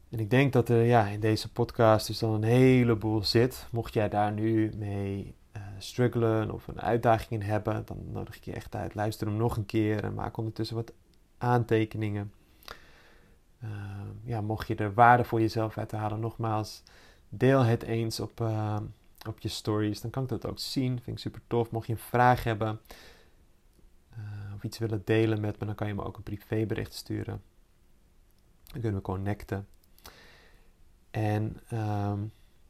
En 0.08 0.18
ik 0.18 0.30
denk 0.30 0.52
dat 0.52 0.68
er 0.68 0.82
ja, 0.84 1.06
in 1.06 1.20
deze 1.20 1.52
podcast 1.52 2.06
dus 2.06 2.18
dan 2.18 2.34
een 2.34 2.42
heleboel 2.42 3.24
zit. 3.24 3.66
Mocht 3.70 3.94
jij 3.94 4.08
daar 4.08 4.32
nu 4.32 4.72
mee 4.76 5.34
uh, 5.56 5.62
struggelen 5.78 6.50
of 6.50 6.68
een 6.68 6.80
uitdaging 6.80 7.30
in 7.30 7.48
hebben, 7.48 7.82
dan 7.84 7.98
nodig 8.12 8.36
ik 8.36 8.44
je 8.44 8.52
echt 8.52 8.74
uit. 8.74 8.94
Luister 8.94 9.26
hem 9.26 9.36
nog 9.36 9.56
een 9.56 9.66
keer 9.66 10.04
en 10.04 10.14
maak 10.14 10.36
ondertussen 10.36 10.76
wat 10.76 10.92
aantekeningen. 11.38 12.32
Uh, 13.64 13.70
ja, 14.22 14.40
mocht 14.40 14.66
je 14.66 14.74
er 14.74 14.94
waarde 14.94 15.24
voor 15.24 15.40
jezelf 15.40 15.78
uit 15.78 15.92
halen, 15.92 16.20
nogmaals, 16.20 16.82
deel 17.28 17.62
het 17.62 17.82
eens 17.82 18.20
op, 18.20 18.40
uh, 18.40 18.76
op 19.28 19.38
je 19.38 19.48
stories. 19.48 20.00
Dan 20.00 20.10
kan 20.10 20.22
ik 20.22 20.28
dat 20.28 20.46
ook 20.46 20.58
zien. 20.58 21.00
Vind 21.02 21.16
ik 21.16 21.18
super 21.18 21.40
tof. 21.46 21.70
Mocht 21.70 21.86
je 21.86 21.92
een 21.92 21.98
vraag 21.98 22.44
hebben 22.44 22.80
of 24.58 24.64
iets 24.64 24.78
willen 24.78 25.02
delen 25.04 25.40
met 25.40 25.58
me, 25.58 25.66
dan 25.66 25.74
kan 25.74 25.86
je 25.86 25.94
me 25.94 26.04
ook 26.04 26.16
een 26.16 26.22
privébericht 26.22 26.94
sturen. 26.94 27.42
Dan 28.64 28.80
kunnen 28.80 28.98
we 28.98 29.06
connecten. 29.06 29.66
En 31.10 31.60
ehm, 31.68 32.18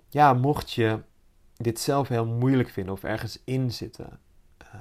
ja, 0.08 0.32
mocht 0.32 0.72
je 0.72 1.02
dit 1.56 1.80
zelf 1.80 2.08
heel 2.08 2.26
moeilijk 2.26 2.68
vinden 2.68 2.92
of 2.92 3.04
ergens 3.04 3.40
in 3.44 3.72
zitten, 3.72 4.20
uh, 4.62 4.80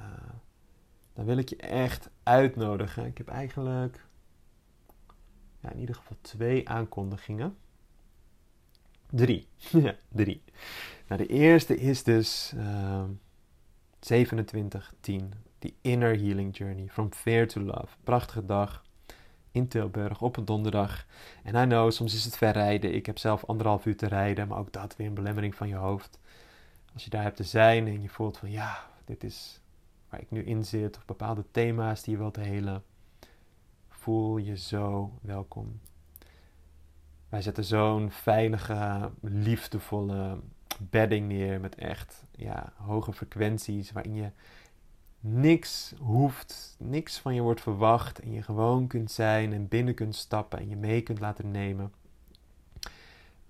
dan 1.14 1.24
wil 1.24 1.36
ik 1.36 1.48
je 1.48 1.56
echt 1.56 2.10
uitnodigen. 2.22 3.06
Ik 3.06 3.18
heb 3.18 3.28
eigenlijk 3.28 4.06
ja, 5.60 5.70
in 5.70 5.78
ieder 5.78 5.94
geval 5.94 6.16
twee 6.20 6.68
aankondigingen. 6.68 7.56
Drie. 9.10 9.46
drie. 10.08 10.42
Nou, 11.06 11.22
de 11.22 11.26
eerste 11.26 11.76
is 11.76 12.02
dus 12.02 12.52
uh, 12.56 13.04
27, 14.00 14.94
10. 15.00 15.32
The 15.58 15.72
Inner 15.80 16.18
Healing 16.18 16.56
Journey. 16.56 16.88
From 16.88 17.12
Fear 17.12 17.46
to 17.46 17.60
Love. 17.60 17.96
Prachtige 18.04 18.46
dag 18.46 18.82
in 19.50 19.68
Tilburg 19.68 20.20
op 20.20 20.36
een 20.36 20.44
donderdag. 20.44 21.06
En 21.42 21.54
I 21.54 21.64
know, 21.66 21.90
soms 21.90 22.14
is 22.14 22.24
het 22.24 22.36
ver 22.36 22.52
rijden. 22.52 22.94
Ik 22.94 23.06
heb 23.06 23.18
zelf 23.18 23.44
anderhalf 23.44 23.86
uur 23.86 23.96
te 23.96 24.06
rijden, 24.06 24.48
maar 24.48 24.58
ook 24.58 24.72
dat 24.72 24.96
weer 24.96 25.06
een 25.06 25.14
belemmering 25.14 25.54
van 25.54 25.68
je 25.68 25.74
hoofd. 25.74 26.18
Als 26.92 27.04
je 27.04 27.10
daar 27.10 27.22
hebt 27.22 27.36
te 27.36 27.44
zijn 27.44 27.86
en 27.86 28.02
je 28.02 28.08
voelt 28.08 28.38
van 28.38 28.50
ja, 28.50 28.86
dit 29.04 29.24
is 29.24 29.60
waar 30.08 30.20
ik 30.20 30.30
nu 30.30 30.44
in 30.44 30.64
zit, 30.64 30.96
of 30.96 31.04
bepaalde 31.04 31.44
thema's 31.50 32.02
die 32.02 32.12
je 32.12 32.18
wilt 32.18 32.36
helen, 32.36 32.82
voel 34.08 34.36
je 34.36 34.56
zo 34.56 35.12
welkom. 35.20 35.80
Wij 37.28 37.42
zetten 37.42 37.64
zo'n 37.64 38.10
veilige, 38.10 39.10
liefdevolle 39.20 40.40
bedding 40.78 41.28
neer 41.28 41.60
met 41.60 41.74
echt 41.74 42.24
ja, 42.30 42.72
hoge 42.76 43.12
frequenties 43.12 43.92
waarin 43.92 44.14
je 44.14 44.30
niks 45.20 45.94
hoeft, 45.98 46.76
niks 46.78 47.18
van 47.18 47.34
je 47.34 47.40
wordt 47.40 47.60
verwacht 47.60 48.18
en 48.18 48.32
je 48.32 48.42
gewoon 48.42 48.86
kunt 48.86 49.10
zijn 49.10 49.52
en 49.52 49.68
binnen 49.68 49.94
kunt 49.94 50.14
stappen 50.14 50.58
en 50.58 50.68
je 50.68 50.76
mee 50.76 51.02
kunt 51.02 51.20
laten 51.20 51.50
nemen 51.50 51.92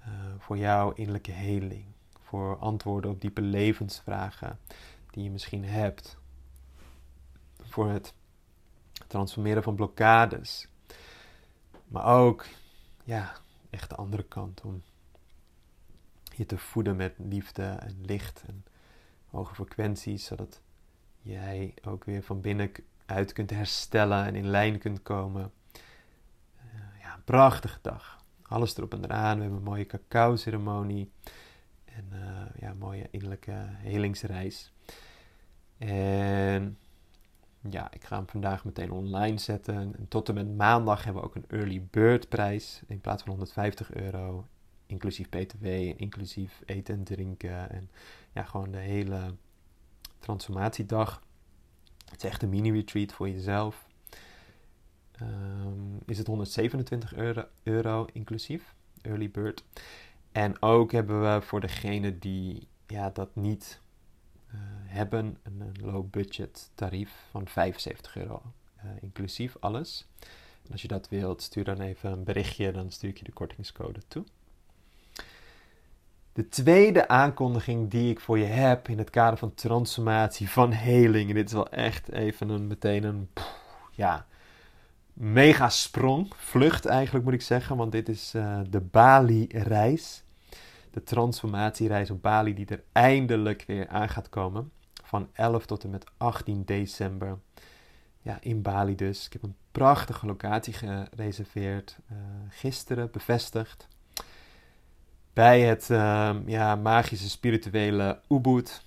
uh, 0.00 0.08
voor 0.38 0.58
jouw 0.58 0.92
innerlijke 0.92 1.32
heling, 1.32 1.84
voor 2.22 2.56
antwoorden 2.56 3.10
op 3.10 3.20
diepe 3.20 3.42
levensvragen 3.42 4.58
die 5.10 5.24
je 5.24 5.30
misschien 5.30 5.64
hebt, 5.64 6.18
voor 7.60 7.90
het 7.90 8.14
transformeren 9.06 9.62
van 9.62 9.74
blokkades. 9.74 10.68
Maar 11.88 12.04
ook, 12.04 12.46
ja, 13.04 13.32
echt 13.70 13.90
de 13.90 13.96
andere 13.96 14.22
kant 14.22 14.60
om 14.64 14.82
je 16.36 16.46
te 16.46 16.58
voeden 16.58 16.96
met 16.96 17.14
liefde 17.16 17.62
en 17.62 18.04
licht 18.04 18.42
en 18.46 18.64
hoge 19.26 19.54
frequenties, 19.54 20.24
zodat 20.24 20.60
jij 21.22 21.74
ook 21.84 22.04
weer 22.04 22.22
van 22.22 22.40
binnenuit 22.40 23.32
kunt 23.32 23.50
herstellen 23.50 24.24
en 24.24 24.34
in 24.34 24.46
lijn 24.46 24.78
kunt 24.78 25.02
komen. 25.02 25.52
Uh, 26.56 27.00
ja, 27.00 27.14
een 27.14 27.24
prachtige 27.24 27.78
dag. 27.82 28.24
Alles 28.42 28.76
erop 28.76 28.94
en 28.94 29.04
eraan. 29.04 29.36
We 29.36 29.42
hebben 29.42 29.58
een 29.58 29.64
mooie 29.64 29.86
cacao-ceremonie. 29.86 31.10
En 31.84 32.08
uh, 32.12 32.60
ja, 32.60 32.74
mooie 32.74 33.08
innerlijke 33.10 33.66
helingsreis. 33.66 34.72
En 35.78 36.78
ja, 37.70 37.92
ik 37.92 38.04
ga 38.04 38.16
hem 38.16 38.28
vandaag 38.28 38.64
meteen 38.64 38.90
online 38.90 39.38
zetten. 39.38 39.76
En 39.76 40.08
tot 40.08 40.28
en 40.28 40.34
met 40.34 40.56
maandag 40.56 41.04
hebben 41.04 41.22
we 41.22 41.28
ook 41.28 41.34
een 41.34 41.48
early 41.48 41.86
bird 41.90 42.28
prijs. 42.28 42.82
In 42.86 43.00
plaats 43.00 43.22
van 43.22 43.30
150 43.30 43.94
euro. 43.94 44.46
Inclusief 44.86 45.28
BTW, 45.28 45.66
inclusief 45.96 46.62
eten 46.66 46.94
en 46.94 47.04
drinken. 47.04 47.70
En 47.70 47.90
ja, 48.32 48.42
gewoon 48.42 48.70
de 48.70 48.78
hele 48.78 49.34
transformatiedag. 50.18 51.22
Het 52.10 52.24
is 52.24 52.30
echt 52.30 52.42
een 52.42 52.48
mini-retreat 52.48 53.12
voor 53.12 53.28
jezelf. 53.28 53.86
Um, 55.22 55.98
is 56.06 56.18
het 56.18 56.26
127 56.26 57.14
euro, 57.14 57.44
euro 57.62 58.06
inclusief, 58.12 58.74
early 59.02 59.30
bird. 59.30 59.64
En 60.32 60.62
ook 60.62 60.92
hebben 60.92 61.34
we 61.34 61.42
voor 61.42 61.60
degene 61.60 62.18
die 62.18 62.68
ja, 62.86 63.10
dat 63.10 63.34
niet 63.34 63.80
hebben, 64.86 65.38
een, 65.42 65.74
low 65.82 66.10
budget 66.10 66.70
tarief 66.74 67.10
van 67.30 67.48
75 67.48 68.16
euro. 68.16 68.42
Uh, 68.84 68.90
inclusief 69.00 69.56
alles. 69.60 70.06
Als 70.70 70.82
je 70.82 70.88
dat 70.88 71.08
wilt, 71.08 71.42
stuur 71.42 71.64
dan 71.64 71.80
even 71.80 72.12
een 72.12 72.24
berichtje, 72.24 72.72
dan 72.72 72.90
stuur 72.90 73.10
ik 73.10 73.18
je 73.18 73.24
de 73.24 73.32
kortingscode 73.32 74.00
toe. 74.08 74.24
De 76.32 76.48
tweede 76.48 77.08
aankondiging 77.08 77.90
die 77.90 78.10
ik 78.10 78.20
voor 78.20 78.38
je 78.38 78.44
heb 78.44 78.88
in 78.88 78.98
het 78.98 79.10
kader 79.10 79.38
van 79.38 79.54
transformatie, 79.54 80.48
van 80.50 80.72
heling. 80.72 81.28
En 81.28 81.34
dit 81.34 81.46
is 81.46 81.52
wel 81.52 81.68
echt 81.68 82.12
even 82.12 82.48
een, 82.48 82.66
meteen 82.66 83.04
een, 83.04 83.28
ja, 83.90 84.26
mega 85.12 85.68
sprong. 85.68 86.32
Vlucht 86.36 86.86
eigenlijk 86.86 87.24
moet 87.24 87.34
ik 87.34 87.42
zeggen, 87.42 87.76
want 87.76 87.92
dit 87.92 88.08
is 88.08 88.32
uh, 88.34 88.60
de 88.70 88.80
Bali-reis. 88.80 90.22
De 90.90 91.02
transformatiereis 91.02 92.10
op 92.10 92.22
Bali 92.22 92.54
die 92.54 92.66
er 92.66 92.82
eindelijk 92.92 93.64
weer 93.66 93.88
aan 93.88 94.08
gaat 94.08 94.28
komen. 94.28 94.72
Van 95.04 95.28
11 95.32 95.66
tot 95.66 95.84
en 95.84 95.90
met 95.90 96.04
18 96.16 96.64
december. 96.64 97.38
Ja, 98.22 98.38
in 98.40 98.62
Bali 98.62 98.94
dus. 98.94 99.26
Ik 99.26 99.32
heb 99.32 99.42
een 99.42 99.56
prachtige 99.72 100.26
locatie 100.26 100.72
gereserveerd. 100.72 101.98
Uh, 102.12 102.16
gisteren 102.48 103.10
bevestigd 103.10 103.88
bij 105.38 105.60
het 105.60 105.88
uh, 105.90 106.36
ja, 106.46 106.76
magische 106.76 107.28
spirituele 107.28 108.20
Ubud. 108.28 108.82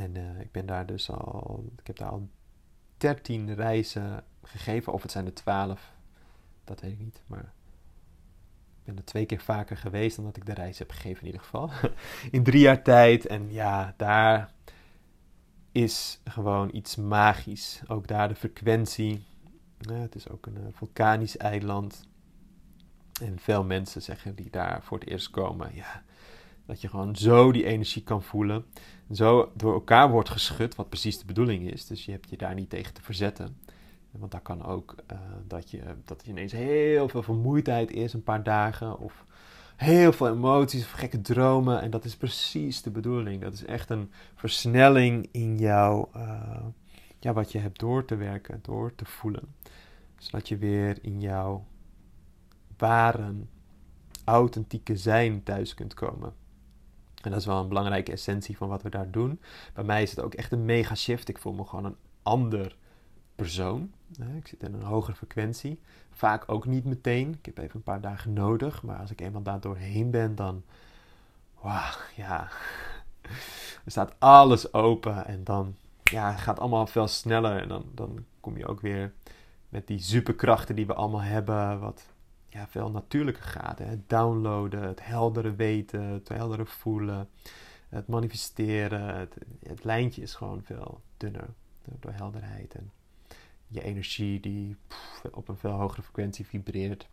En 0.00 0.14
uh, 0.14 0.40
ik 0.40 0.52
ben 0.52 0.66
daar 0.66 0.86
dus 0.86 1.10
al, 1.10 1.64
ik 1.78 1.86
heb 1.86 1.96
daar 1.96 2.08
al 2.08 2.28
13 2.96 3.54
reizen 3.54 4.24
gegeven, 4.42 4.92
of 4.92 5.02
het 5.02 5.10
zijn 5.10 5.26
er 5.26 5.34
12, 5.34 5.92
dat 6.64 6.80
weet 6.80 6.92
ik 6.92 6.98
niet, 6.98 7.22
maar 7.26 7.52
ben 8.90 8.98
er 8.98 9.10
twee 9.10 9.26
keer 9.26 9.40
vaker 9.40 9.76
geweest 9.76 10.16
dan 10.16 10.24
dat 10.24 10.36
ik 10.36 10.46
de 10.46 10.54
reis 10.54 10.78
heb 10.78 10.90
gegeven 10.90 11.20
in 11.20 11.26
ieder 11.26 11.40
geval. 11.40 11.70
in 12.30 12.42
drie 12.42 12.60
jaar 12.60 12.82
tijd 12.82 13.26
en 13.26 13.52
ja, 13.52 13.94
daar 13.96 14.52
is 15.72 16.20
gewoon 16.24 16.68
iets 16.72 16.96
magisch. 16.96 17.82
Ook 17.86 18.06
daar 18.06 18.28
de 18.28 18.34
frequentie. 18.34 19.24
Het 19.88 20.14
is 20.14 20.28
ook 20.28 20.46
een 20.46 20.56
uh, 20.56 20.66
vulkanisch 20.72 21.36
eiland. 21.36 22.08
En 23.22 23.38
veel 23.38 23.64
mensen 23.64 24.02
zeggen 24.02 24.34
die 24.34 24.50
daar 24.50 24.82
voor 24.82 24.98
het 24.98 25.08
eerst 25.08 25.30
komen, 25.30 25.70
ja, 25.74 26.02
dat 26.66 26.80
je 26.80 26.88
gewoon 26.88 27.16
zo 27.16 27.52
die 27.52 27.64
energie 27.64 28.02
kan 28.02 28.22
voelen. 28.22 28.64
Zo 29.12 29.52
door 29.54 29.72
elkaar 29.72 30.10
wordt 30.10 30.28
geschud, 30.28 30.74
wat 30.74 30.88
precies 30.88 31.18
de 31.18 31.24
bedoeling 31.24 31.70
is. 31.70 31.86
Dus 31.86 32.04
je 32.04 32.10
hebt 32.10 32.30
je 32.30 32.36
daar 32.36 32.54
niet 32.54 32.70
tegen 32.70 32.94
te 32.94 33.02
verzetten. 33.02 33.56
Want 34.10 34.32
daar 34.32 34.40
kan 34.40 34.64
ook 34.64 34.94
uh, 35.12 35.18
dat, 35.46 35.70
je, 35.70 35.82
dat 36.04 36.22
je 36.24 36.30
ineens 36.30 36.52
heel 36.52 37.08
veel 37.08 37.22
vermoeidheid 37.22 37.90
is, 37.90 38.12
een 38.12 38.22
paar 38.22 38.42
dagen. 38.42 38.98
Of 38.98 39.24
heel 39.76 40.12
veel 40.12 40.28
emoties 40.28 40.84
of 40.84 40.90
gekke 40.90 41.20
dromen. 41.20 41.80
En 41.80 41.90
dat 41.90 42.04
is 42.04 42.16
precies 42.16 42.82
de 42.82 42.90
bedoeling. 42.90 43.42
Dat 43.42 43.52
is 43.52 43.64
echt 43.64 43.90
een 43.90 44.10
versnelling 44.34 45.28
in 45.30 45.58
jou, 45.58 46.06
uh, 46.16 46.64
ja, 47.18 47.32
wat 47.32 47.52
je 47.52 47.58
hebt 47.58 47.78
door 47.78 48.04
te 48.04 48.16
werken, 48.16 48.58
door 48.62 48.94
te 48.94 49.04
voelen. 49.04 49.54
Zodat 50.18 50.48
je 50.48 50.56
weer 50.56 50.98
in 51.02 51.20
jouw 51.20 51.64
ware, 52.76 53.34
authentieke 54.24 54.96
zijn 54.96 55.42
thuis 55.42 55.74
kunt 55.74 55.94
komen. 55.94 56.32
En 57.22 57.30
dat 57.30 57.40
is 57.40 57.46
wel 57.46 57.60
een 57.60 57.68
belangrijke 57.68 58.12
essentie 58.12 58.56
van 58.56 58.68
wat 58.68 58.82
we 58.82 58.88
daar 58.88 59.10
doen. 59.10 59.40
Bij 59.74 59.84
mij 59.84 60.02
is 60.02 60.10
het 60.10 60.20
ook 60.20 60.34
echt 60.34 60.52
een 60.52 60.64
mega 60.64 60.94
shift. 60.94 61.28
Ik 61.28 61.38
voel 61.38 61.52
me 61.52 61.64
gewoon 61.64 61.84
een 61.84 61.96
ander 62.22 62.76
persoon. 63.34 63.92
Ik 64.18 64.46
zit 64.46 64.62
in 64.62 64.74
een 64.74 64.82
hogere 64.82 65.16
frequentie. 65.16 65.80
Vaak 66.10 66.44
ook 66.46 66.66
niet 66.66 66.84
meteen. 66.84 67.32
Ik 67.32 67.46
heb 67.46 67.58
even 67.58 67.76
een 67.76 67.82
paar 67.82 68.00
dagen 68.00 68.32
nodig. 68.32 68.82
Maar 68.82 68.98
als 68.98 69.10
ik 69.10 69.20
eenmaal 69.20 69.42
daar 69.42 69.60
doorheen 69.60 70.10
ben, 70.10 70.34
dan. 70.34 70.62
Wauw, 71.60 71.94
ja. 72.16 72.48
Er 73.84 73.90
staat 73.90 74.14
alles 74.18 74.72
open. 74.72 75.26
En 75.26 75.44
dan 75.44 75.76
ja, 76.02 76.32
gaat 76.32 76.58
allemaal 76.58 76.86
veel 76.86 77.08
sneller. 77.08 77.60
En 77.60 77.68
dan, 77.68 77.84
dan 77.94 78.24
kom 78.40 78.56
je 78.56 78.66
ook 78.66 78.80
weer 78.80 79.12
met 79.68 79.86
die 79.86 79.98
superkrachten 79.98 80.76
die 80.76 80.86
we 80.86 80.94
allemaal 80.94 81.22
hebben. 81.22 81.80
Wat 81.80 82.06
ja, 82.48 82.66
veel 82.68 82.90
natuurlijker 82.90 83.44
gaat. 83.44 83.78
Hè? 83.78 83.84
Het 83.84 84.08
downloaden, 84.08 84.82
het 84.82 85.04
heldere 85.04 85.54
weten, 85.54 86.02
het 86.02 86.28
heldere 86.28 86.66
voelen, 86.66 87.28
het 87.88 88.08
manifesteren. 88.08 89.16
Het, 89.16 89.36
het 89.62 89.84
lijntje 89.84 90.22
is 90.22 90.34
gewoon 90.34 90.62
veel 90.62 91.00
dunner 91.16 91.48
door 92.00 92.12
helderheid 92.12 92.74
en 92.74 92.90
je 93.70 93.82
energie 93.82 94.40
die 94.40 94.76
op 95.32 95.48
een 95.48 95.56
veel 95.56 95.70
hogere 95.70 96.02
frequentie 96.02 96.46
vibreert. 96.46 97.08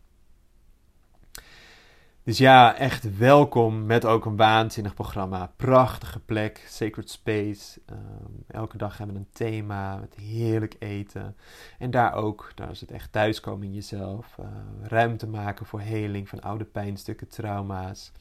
Dus 2.22 2.38
ja, 2.38 2.76
echt 2.76 3.16
welkom 3.16 3.86
met 3.86 4.04
ook 4.04 4.24
een 4.24 4.36
waanzinnig 4.36 4.94
programma. 4.94 5.52
Prachtige 5.56 6.20
plek, 6.20 6.64
Sacred 6.66 7.10
Space. 7.10 7.80
Um, 7.90 8.44
elke 8.46 8.76
dag 8.76 8.98
hebben 8.98 9.16
we 9.16 9.22
een 9.22 9.32
thema 9.32 9.96
met 9.96 10.14
heerlijk 10.14 10.76
eten. 10.78 11.36
En 11.78 11.90
daar 11.90 12.14
ook, 12.14 12.52
daar 12.54 12.70
is 12.70 12.80
het 12.80 12.90
echt 12.90 13.12
thuiskomen 13.12 13.66
in 13.66 13.74
jezelf. 13.74 14.36
Uh, 14.40 14.46
ruimte 14.82 15.26
maken 15.26 15.66
voor 15.66 15.80
heling 15.80 16.28
van 16.28 16.40
oude 16.40 16.64
pijnstukken, 16.64 17.28
trauma's. 17.28 18.12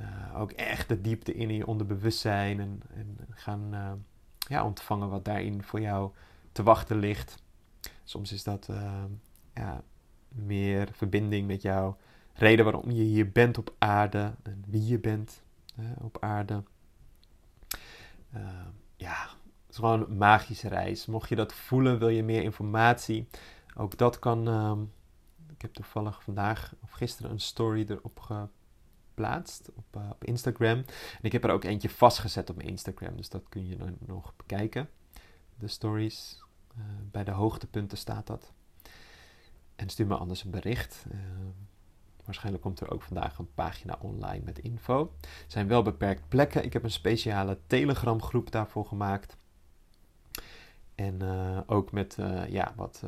Uh, 0.00 0.40
ook 0.40 0.50
echt 0.50 0.88
de 0.88 1.00
diepte 1.00 1.34
in 1.34 1.54
je 1.54 1.66
onderbewustzijn. 1.66 2.60
En, 2.60 2.82
gaan 3.30 3.68
uh, 3.70 3.92
ja, 4.38 4.64
ontvangen 4.64 5.08
wat 5.08 5.24
daarin 5.24 5.62
voor 5.62 5.80
jou 5.80 6.10
te 6.52 6.62
wachten 6.62 6.98
ligt. 6.98 7.42
Soms 8.04 8.32
is 8.32 8.42
dat 8.42 8.68
ja, 9.54 9.82
meer 10.28 10.88
verbinding 10.92 11.46
met 11.46 11.62
jou 11.62 11.94
reden 12.32 12.64
waarom 12.64 12.90
je 12.90 13.02
hier 13.02 13.32
bent 13.32 13.58
op 13.58 13.74
aarde 13.78 14.34
en 14.42 14.64
wie 14.66 14.86
je 14.86 14.98
bent 14.98 15.42
op 15.98 16.16
aarde. 16.20 16.62
Uh, 18.34 18.66
ja, 18.96 19.22
het 19.22 19.70
is 19.70 19.76
gewoon 19.76 20.10
een 20.10 20.16
magische 20.16 20.68
reis. 20.68 21.06
Mocht 21.06 21.28
je 21.28 21.34
dat 21.34 21.54
voelen, 21.54 21.98
wil 21.98 22.08
je 22.08 22.22
meer 22.22 22.42
informatie, 22.42 23.28
ook 23.76 23.98
dat 23.98 24.18
kan. 24.18 24.48
Uh, 24.48 24.72
ik 25.52 25.62
heb 25.62 25.72
toevallig 25.72 26.22
vandaag 26.22 26.74
of 26.82 26.90
gisteren 26.90 27.30
een 27.30 27.40
story 27.40 27.84
erop 27.88 28.20
geplaatst 28.20 29.70
op, 29.74 29.96
uh, 29.96 30.10
op 30.10 30.24
Instagram. 30.24 30.78
En 30.78 31.22
ik 31.22 31.32
heb 31.32 31.44
er 31.44 31.50
ook 31.50 31.64
eentje 31.64 31.90
vastgezet 31.90 32.50
op 32.50 32.56
mijn 32.56 32.68
Instagram, 32.68 33.16
dus 33.16 33.28
dat 33.28 33.48
kun 33.48 33.66
je 33.66 33.76
dan 33.76 33.96
nog 33.98 34.36
bekijken. 34.36 34.88
De 35.58 35.68
stories, 35.68 36.41
eh, 36.76 36.82
bij 37.10 37.24
de 37.24 37.30
hoogtepunten 37.30 37.98
staat 37.98 38.26
dat. 38.26 38.52
En 39.76 39.88
stuur 39.88 40.06
me 40.06 40.16
anders 40.16 40.44
een 40.44 40.50
bericht. 40.50 41.04
Uh, 41.12 41.18
Waarschijnlijk 42.24 42.62
komt 42.64 42.80
er 42.80 42.90
ook 42.90 43.02
vandaag 43.02 43.38
een 43.38 43.54
pagina 43.54 43.98
online 44.00 44.44
met 44.44 44.58
info. 44.58 45.12
Er 45.20 45.28
zijn 45.46 45.68
wel 45.68 45.82
beperkt 45.82 46.28
plekken. 46.28 46.64
Ik 46.64 46.72
heb 46.72 46.82
een 46.82 46.90
speciale 46.90 47.58
Telegram 47.66 48.22
groep 48.22 48.50
daarvoor 48.50 48.86
gemaakt. 48.86 49.36
En 50.94 51.22
uh, 51.22 51.60
ook 51.66 51.92
met 51.92 52.16
ja, 52.48 52.72
wat 52.76 53.02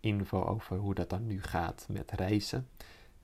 info 0.00 0.44
over 0.44 0.76
hoe 0.76 0.94
dat 0.94 1.10
dan 1.10 1.26
nu 1.26 1.42
gaat 1.42 1.86
met 1.90 2.10
reizen. 2.10 2.68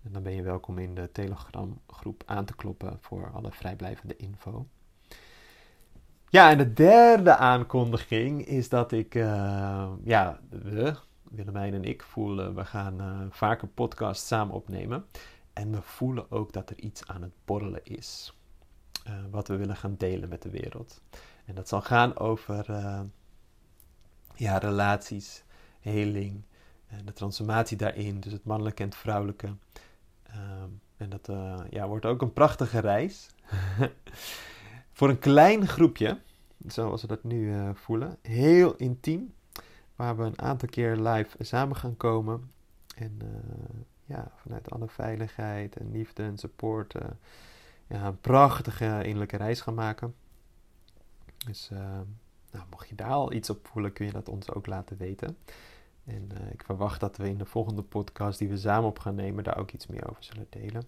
En 0.02 0.12
dan 0.12 0.22
ben 0.22 0.32
je 0.32 0.42
welkom 0.42 0.78
in 0.78 0.94
de 0.94 1.12
Telegram 1.12 1.80
groep 1.86 2.22
aan 2.26 2.44
te 2.44 2.54
kloppen 2.54 2.98
voor 3.00 3.30
alle 3.32 3.52
vrijblijvende 3.52 4.16
info. 4.16 4.66
Ja, 6.32 6.50
en 6.50 6.58
de 6.58 6.72
derde 6.72 7.36
aankondiging 7.36 8.46
is 8.46 8.68
dat 8.68 8.92
ik, 8.92 9.14
ja, 10.04 10.40
we, 10.48 10.94
Willemijn 11.22 11.74
en 11.74 11.84
ik 11.84 12.02
voelen, 12.02 12.54
we 12.54 12.64
gaan 12.64 13.00
uh, 13.00 13.20
vaker 13.30 13.68
podcasts 13.68 14.26
samen 14.26 14.54
opnemen. 14.54 15.06
En 15.52 15.70
we 15.70 15.82
voelen 15.82 16.30
ook 16.30 16.52
dat 16.52 16.70
er 16.70 16.78
iets 16.78 17.06
aan 17.06 17.22
het 17.22 17.32
borrelen 17.44 17.84
is. 17.84 18.36
Uh, 19.06 19.14
wat 19.30 19.48
we 19.48 19.56
willen 19.56 19.76
gaan 19.76 19.94
delen 19.98 20.28
met 20.28 20.42
de 20.42 20.50
wereld. 20.50 21.02
En 21.44 21.54
dat 21.54 21.68
zal 21.68 21.80
gaan 21.80 22.18
over 22.18 22.66
ja, 24.34 24.58
relaties, 24.58 25.44
heling, 25.80 26.42
En 26.86 27.04
de 27.04 27.12
transformatie 27.12 27.76
daarin, 27.76 28.20
dus 28.20 28.32
het 28.32 28.44
mannelijke 28.44 28.82
en 28.82 28.88
het 28.88 28.98
vrouwelijke. 28.98 29.54
Ehm, 30.22 30.70
en 30.96 31.10
dat 31.10 31.30
ja, 31.70 31.88
wordt 31.88 32.06
ook 32.06 32.22
een 32.22 32.32
prachtige 32.32 32.78
reis. 32.78 33.26
Voor 35.02 35.10
een 35.10 35.18
klein 35.18 35.66
groepje, 35.68 36.18
zoals 36.66 37.00
we 37.02 37.06
dat 37.06 37.24
nu 37.24 37.54
voelen. 37.74 38.18
Heel 38.22 38.74
intiem. 38.76 39.34
Waar 39.96 40.16
we 40.16 40.22
een 40.22 40.40
aantal 40.40 40.68
keer 40.68 40.96
live 40.96 41.44
samen 41.44 41.76
gaan 41.76 41.96
komen. 41.96 42.50
En 42.96 43.18
ja, 44.04 44.32
vanuit 44.36 44.70
alle 44.70 44.88
veiligheid 44.88 45.76
en 45.76 45.90
liefde 45.90 46.22
en 46.22 46.38
support 46.38 46.94
ja, 47.86 48.06
een 48.06 48.20
prachtige 48.20 49.00
innerlijke 49.02 49.36
reis 49.36 49.60
gaan 49.60 49.74
maken. 49.74 50.14
Dus 51.46 51.68
nou, 52.50 52.64
mocht 52.70 52.88
je 52.88 52.94
daar 52.94 53.10
al 53.10 53.32
iets 53.32 53.50
op 53.50 53.66
voelen, 53.66 53.92
kun 53.92 54.06
je 54.06 54.12
dat 54.12 54.28
ons 54.28 54.52
ook 54.52 54.66
laten 54.66 54.96
weten. 54.96 55.36
En 56.04 56.28
ik 56.52 56.62
verwacht 56.64 57.00
dat 57.00 57.16
we 57.16 57.28
in 57.28 57.38
de 57.38 57.46
volgende 57.46 57.82
podcast 57.82 58.38
die 58.38 58.48
we 58.48 58.56
samen 58.56 58.88
op 58.88 58.98
gaan 58.98 59.14
nemen, 59.14 59.44
daar 59.44 59.58
ook 59.58 59.70
iets 59.70 59.86
meer 59.86 60.10
over 60.10 60.24
zullen 60.24 60.46
delen. 60.50 60.82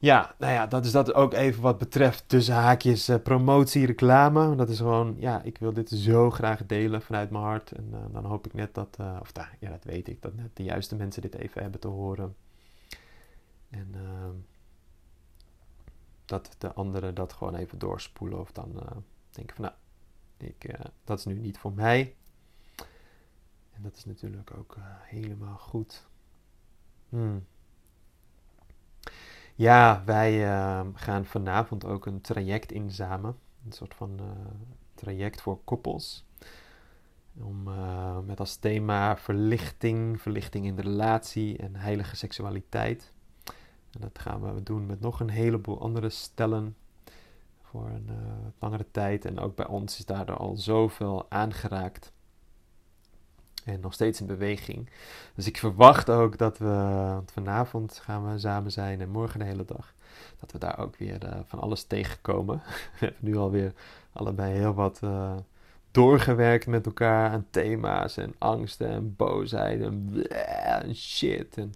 Ja, 0.00 0.34
nou 0.38 0.52
ja, 0.52 0.66
dat 0.66 0.84
is 0.84 0.92
dat 0.92 1.14
ook 1.14 1.32
even 1.32 1.62
wat 1.62 1.78
betreft 1.78 2.28
tussen 2.28 2.54
haakjes 2.54 3.08
uh, 3.08 3.16
promotie, 3.22 3.86
reclame. 3.86 4.54
Dat 4.54 4.68
is 4.68 4.78
gewoon, 4.78 5.16
ja, 5.18 5.42
ik 5.42 5.58
wil 5.58 5.72
dit 5.72 5.88
zo 5.88 6.30
graag 6.30 6.66
delen 6.66 7.02
vanuit 7.02 7.30
mijn 7.30 7.44
hart. 7.44 7.72
En 7.72 7.94
dan 8.12 8.24
hoop 8.24 8.46
ik 8.46 8.54
net 8.54 8.74
dat, 8.74 8.96
of 9.20 9.32
ja, 9.58 9.70
dat 9.70 9.84
weet 9.84 10.08
ik, 10.08 10.22
dat 10.22 10.34
net 10.34 10.56
de 10.56 10.62
juiste 10.62 10.96
mensen 10.96 11.22
dit 11.22 11.34
even 11.34 11.62
hebben 11.62 11.80
te 11.80 11.88
horen. 11.88 12.36
En 13.70 13.88
uh, 13.94 14.28
dat 16.24 16.54
de 16.58 16.72
anderen 16.72 17.14
dat 17.14 17.32
gewoon 17.32 17.54
even 17.54 17.78
doorspoelen 17.78 18.40
of 18.40 18.52
dan 18.52 18.82
denken 19.30 19.56
van 19.56 19.64
nou, 19.64 19.76
ik, 20.36 20.78
dat 21.04 21.18
is 21.18 21.24
nu 21.24 21.38
niet 21.38 21.58
voor 21.58 21.72
mij. 21.72 22.14
En 23.72 23.82
dat 23.82 23.96
is 23.96 24.04
natuurlijk 24.04 24.50
ook 24.58 24.76
helemaal 25.02 25.58
goed. 25.58 26.06
Hmm. 27.08 27.46
Ja, 29.60 30.02
wij 30.04 30.44
ehm, 30.46 30.92
gaan 30.94 31.24
vanavond 31.24 31.84
ook 31.84 32.06
een 32.06 32.20
traject 32.20 32.72
inzamen. 32.72 33.36
Een 33.64 33.72
soort 33.72 33.94
van 33.94 34.20
traject 34.94 35.40
voor 35.40 35.58
koppels. 35.64 36.26
Om, 37.42 37.68
met 38.26 38.40
als 38.40 38.56
thema 38.56 39.16
verlichting, 39.16 40.20
verlichting 40.20 40.66
in 40.66 40.76
de 40.76 40.82
relatie 40.82 41.56
en 41.56 41.76
heilige 41.76 42.16
seksualiteit. 42.16 43.12
En 43.90 44.00
dat 44.00 44.18
gaan 44.18 44.54
we 44.54 44.62
doen 44.62 44.86
met 44.86 45.00
nog 45.00 45.20
een 45.20 45.30
heleboel 45.30 45.80
andere 45.80 46.08
stellen 46.08 46.76
voor 47.62 47.86
een 47.86 48.08
uh, 48.10 48.16
langere 48.58 48.86
tijd. 48.90 49.24
En 49.24 49.38
ook 49.38 49.56
bij 49.56 49.66
ons 49.66 49.98
is 49.98 50.04
daar 50.04 50.36
al 50.36 50.56
zoveel 50.56 51.26
aangeraakt. 51.30 52.12
En 53.64 53.80
nog 53.80 53.92
steeds 53.92 54.20
in 54.20 54.26
beweging. 54.26 54.90
Dus 55.34 55.46
ik 55.46 55.58
verwacht 55.58 56.10
ook 56.10 56.38
dat 56.38 56.58
we, 56.58 57.18
vanavond 57.32 57.98
gaan 57.98 58.32
we 58.32 58.38
samen 58.38 58.72
zijn 58.72 59.00
en 59.00 59.08
morgen 59.08 59.38
de 59.38 59.44
hele 59.44 59.64
dag, 59.64 59.94
dat 60.38 60.52
we 60.52 60.58
daar 60.58 60.78
ook 60.78 60.96
weer 60.96 61.24
uh, 61.24 61.38
van 61.46 61.60
alles 61.60 61.84
tegenkomen. 61.84 62.62
we 62.66 62.98
hebben 62.98 63.24
nu 63.24 63.36
alweer 63.36 63.72
allebei 64.12 64.52
heel 64.52 64.74
wat 64.74 65.00
uh, 65.04 65.36
doorgewerkt 65.90 66.66
met 66.66 66.86
elkaar 66.86 67.30
aan 67.30 67.46
thema's 67.50 68.16
en 68.16 68.34
angsten 68.38 68.88
en 68.88 69.16
boosheid 69.16 69.80
en, 69.80 70.26
en 70.64 70.94
shit. 70.94 71.56
En 71.56 71.72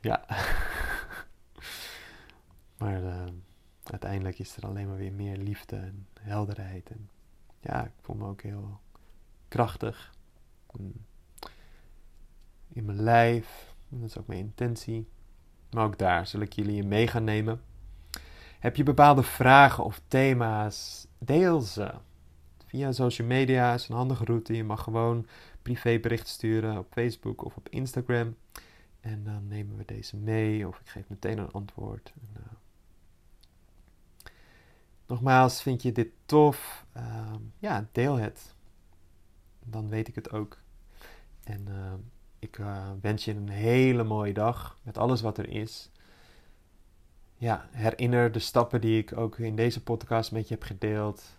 ja. 0.00 0.24
maar 2.78 3.02
uh, 3.02 3.24
uiteindelijk 3.82 4.38
is 4.38 4.56
er 4.56 4.66
alleen 4.66 4.88
maar 4.88 4.96
weer 4.96 5.12
meer 5.12 5.36
liefde 5.36 5.76
en 5.76 6.06
helderheid. 6.20 6.90
En 6.90 7.08
ja, 7.60 7.84
ik 7.84 7.92
voel 8.00 8.16
me 8.16 8.26
ook 8.26 8.42
heel 8.42 8.80
krachtig. 9.48 10.13
In 12.68 12.84
mijn 12.84 13.02
lijf. 13.02 13.74
Dat 13.88 14.08
is 14.08 14.18
ook 14.18 14.26
mijn 14.26 14.40
intentie. 14.40 15.08
Maar 15.70 15.84
ook 15.84 15.98
daar 15.98 16.26
zal 16.26 16.40
ik 16.40 16.52
jullie 16.52 16.82
in 16.82 16.88
mee 16.88 17.06
gaan 17.06 17.24
nemen. 17.24 17.60
Heb 18.58 18.76
je 18.76 18.82
bepaalde 18.82 19.22
vragen 19.22 19.84
of 19.84 20.00
thema's? 20.08 21.06
Deel 21.18 21.60
ze. 21.60 21.94
Via 22.66 22.92
social 22.92 23.26
media 23.26 23.74
is 23.74 23.88
een 23.88 23.96
handige 23.96 24.24
route. 24.24 24.56
Je 24.56 24.64
mag 24.64 24.82
gewoon 24.82 25.26
privébericht 25.62 26.28
sturen 26.28 26.78
op 26.78 26.86
Facebook 26.90 27.44
of 27.44 27.56
op 27.56 27.68
Instagram. 27.68 28.36
En 29.00 29.24
dan 29.24 29.46
nemen 29.48 29.76
we 29.76 29.84
deze 29.84 30.16
mee 30.16 30.68
of 30.68 30.80
ik 30.80 30.88
geef 30.88 31.08
meteen 31.08 31.38
een 31.38 31.50
antwoord. 31.50 32.12
En, 32.14 32.40
uh, 32.40 32.52
nogmaals, 35.06 35.62
vind 35.62 35.82
je 35.82 35.92
dit 35.92 36.08
tof? 36.26 36.86
Uh, 36.96 37.34
ja, 37.58 37.86
deel 37.92 38.16
het. 38.16 38.54
Dan 39.64 39.88
weet 39.88 40.08
ik 40.08 40.14
het 40.14 40.32
ook. 40.32 40.62
En 41.44 41.66
uh, 41.68 41.92
ik 42.38 42.58
eh, 42.58 42.90
wens 43.00 43.24
je 43.24 43.34
een 43.34 43.48
hele 43.48 44.04
mooie 44.04 44.32
dag 44.32 44.78
met 44.82 44.98
alles 44.98 45.20
wat 45.20 45.38
er 45.38 45.48
is. 45.48 45.90
Ja, 47.36 47.68
herinner 47.70 48.32
de 48.32 48.38
stappen 48.38 48.80
die 48.80 48.98
ik 48.98 49.16
ook 49.16 49.38
in 49.38 49.56
deze 49.56 49.82
podcast 49.82 50.32
met 50.32 50.48
je 50.48 50.54
heb 50.54 50.62
gedeeld. 50.62 51.38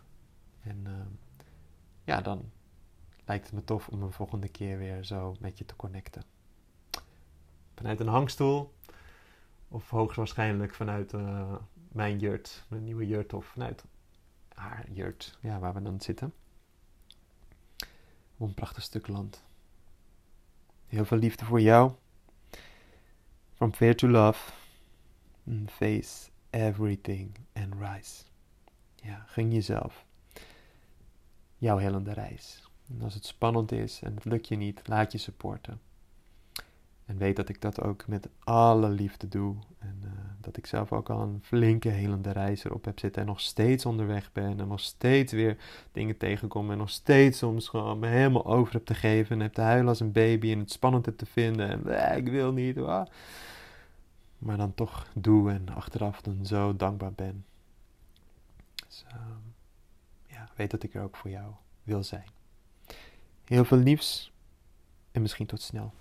En 0.62 0.88
ja, 2.04 2.22
dan 2.22 2.52
lijkt 3.26 3.46
het 3.46 3.54
me 3.54 3.64
tof 3.64 3.88
om 3.88 4.02
een 4.02 4.12
volgende 4.12 4.48
keer 4.48 4.78
weer 4.78 5.04
zo 5.04 5.36
met 5.40 5.58
je 5.58 5.66
te 5.66 5.76
connecten 5.76 6.24
vanuit 7.76 8.00
een 8.00 8.08
hangstoel. 8.08 8.74
Of 9.68 9.90
hoogstwaarschijnlijk 9.90 10.74
vanuit 10.74 11.14
mijn 11.92 12.20
jurt, 12.20 12.64
mijn 12.68 12.84
nieuwe 12.84 13.08
jurt, 13.08 13.34
of 13.34 13.46
vanuit 13.46 13.84
haar 14.54 14.86
jurt, 14.92 15.38
ja, 15.42 15.60
waar 15.60 15.74
we 15.74 15.82
dan 15.82 16.02
zitten. 16.02 16.34
Op 18.38 18.48
een 18.48 18.54
prachtig 18.54 18.84
stuk 18.84 19.08
land. 19.08 19.44
Heel 20.88 21.06
veel 21.06 21.18
liefde 21.18 21.46
voor 21.46 21.62
jou. 21.62 21.92
From 23.54 23.74
fear 23.74 23.96
to 23.96 24.08
love. 24.08 24.52
Face 25.66 26.30
everything 26.50 27.36
and 27.54 27.74
rise. 27.80 28.24
Ja, 28.96 29.26
gun 29.28 29.52
jezelf. 29.52 30.06
Jouw 31.58 31.78
hellende 31.78 32.14
reis. 32.14 32.64
En 32.90 33.02
als 33.02 33.14
het 33.14 33.26
spannend 33.26 33.72
is 33.72 34.02
en 34.02 34.16
het 34.16 34.26
lukt 34.26 34.48
je 34.48 34.56
niet, 34.56 34.88
laat 34.88 35.12
je 35.12 35.18
supporten. 35.18 35.82
En 37.06 37.18
weet 37.18 37.36
dat 37.36 37.50
ik 37.50 37.62
dat 37.62 37.82
ook 37.82 38.08
met 38.08 38.30
alle 38.44 38.90
liefde 38.90 39.28
doe. 39.28 39.56
En 39.80 40.02
uh, 40.04 40.12
dat 40.42 40.58
ik 40.58 40.66
zelf 40.66 40.92
ook 40.92 41.10
al 41.10 41.22
een 41.22 41.40
flinke 41.44 41.90
helende 41.90 42.32
reis 42.32 42.64
erop 42.64 42.86
heb 42.86 43.00
zitten. 43.00 43.22
En 43.22 43.28
nog 43.28 43.40
steeds 43.40 43.86
onderweg 43.86 44.32
ben. 44.32 44.60
En 44.60 44.68
nog 44.68 44.80
steeds 44.80 45.34
weer 45.34 45.58
dingen 45.92 46.18
tegenkom. 46.18 46.72
En 46.72 46.78
nog 46.78 46.90
steeds 46.90 47.38
soms 47.38 47.68
gewoon 47.68 48.00
me 48.00 48.08
helemaal 48.08 48.46
over 48.46 48.74
heb 48.74 48.86
te 48.86 48.94
geven. 48.94 49.36
En 49.36 49.42
heb 49.42 49.54
te 49.54 49.62
huilen 49.62 49.88
als 49.88 50.00
een 50.00 50.12
baby. 50.12 50.52
En 50.52 50.60
het 50.60 50.72
spannend 50.72 51.06
heb 51.06 51.18
te 51.18 51.26
vinden. 51.26 51.70
En 51.70 52.10
eh, 52.10 52.18
ik 52.18 52.28
wil 52.28 52.52
niet. 52.52 52.76
Maar 54.38 54.58
dan 54.58 54.74
toch 54.74 55.08
doe. 55.14 55.52
En 55.52 55.70
achteraf 55.70 56.22
dan 56.22 56.46
zo 56.46 56.76
dankbaar 56.76 57.14
ben. 57.14 57.46
Dus 58.88 59.06
uh, 59.08 59.22
ja, 60.28 60.50
weet 60.56 60.72
dat 60.72 60.84
ik 60.84 60.94
er 60.94 61.04
ook 61.04 61.16
voor 61.16 61.32
jou 61.32 61.52
wil 61.84 62.04
zijn. 62.04 62.28
Heel 63.46 63.66
veel 63.66 63.78
liefs. 63.78 64.32
En 65.12 65.22
misschien 65.22 65.46
tot 65.46 65.62
snel. 65.62 65.94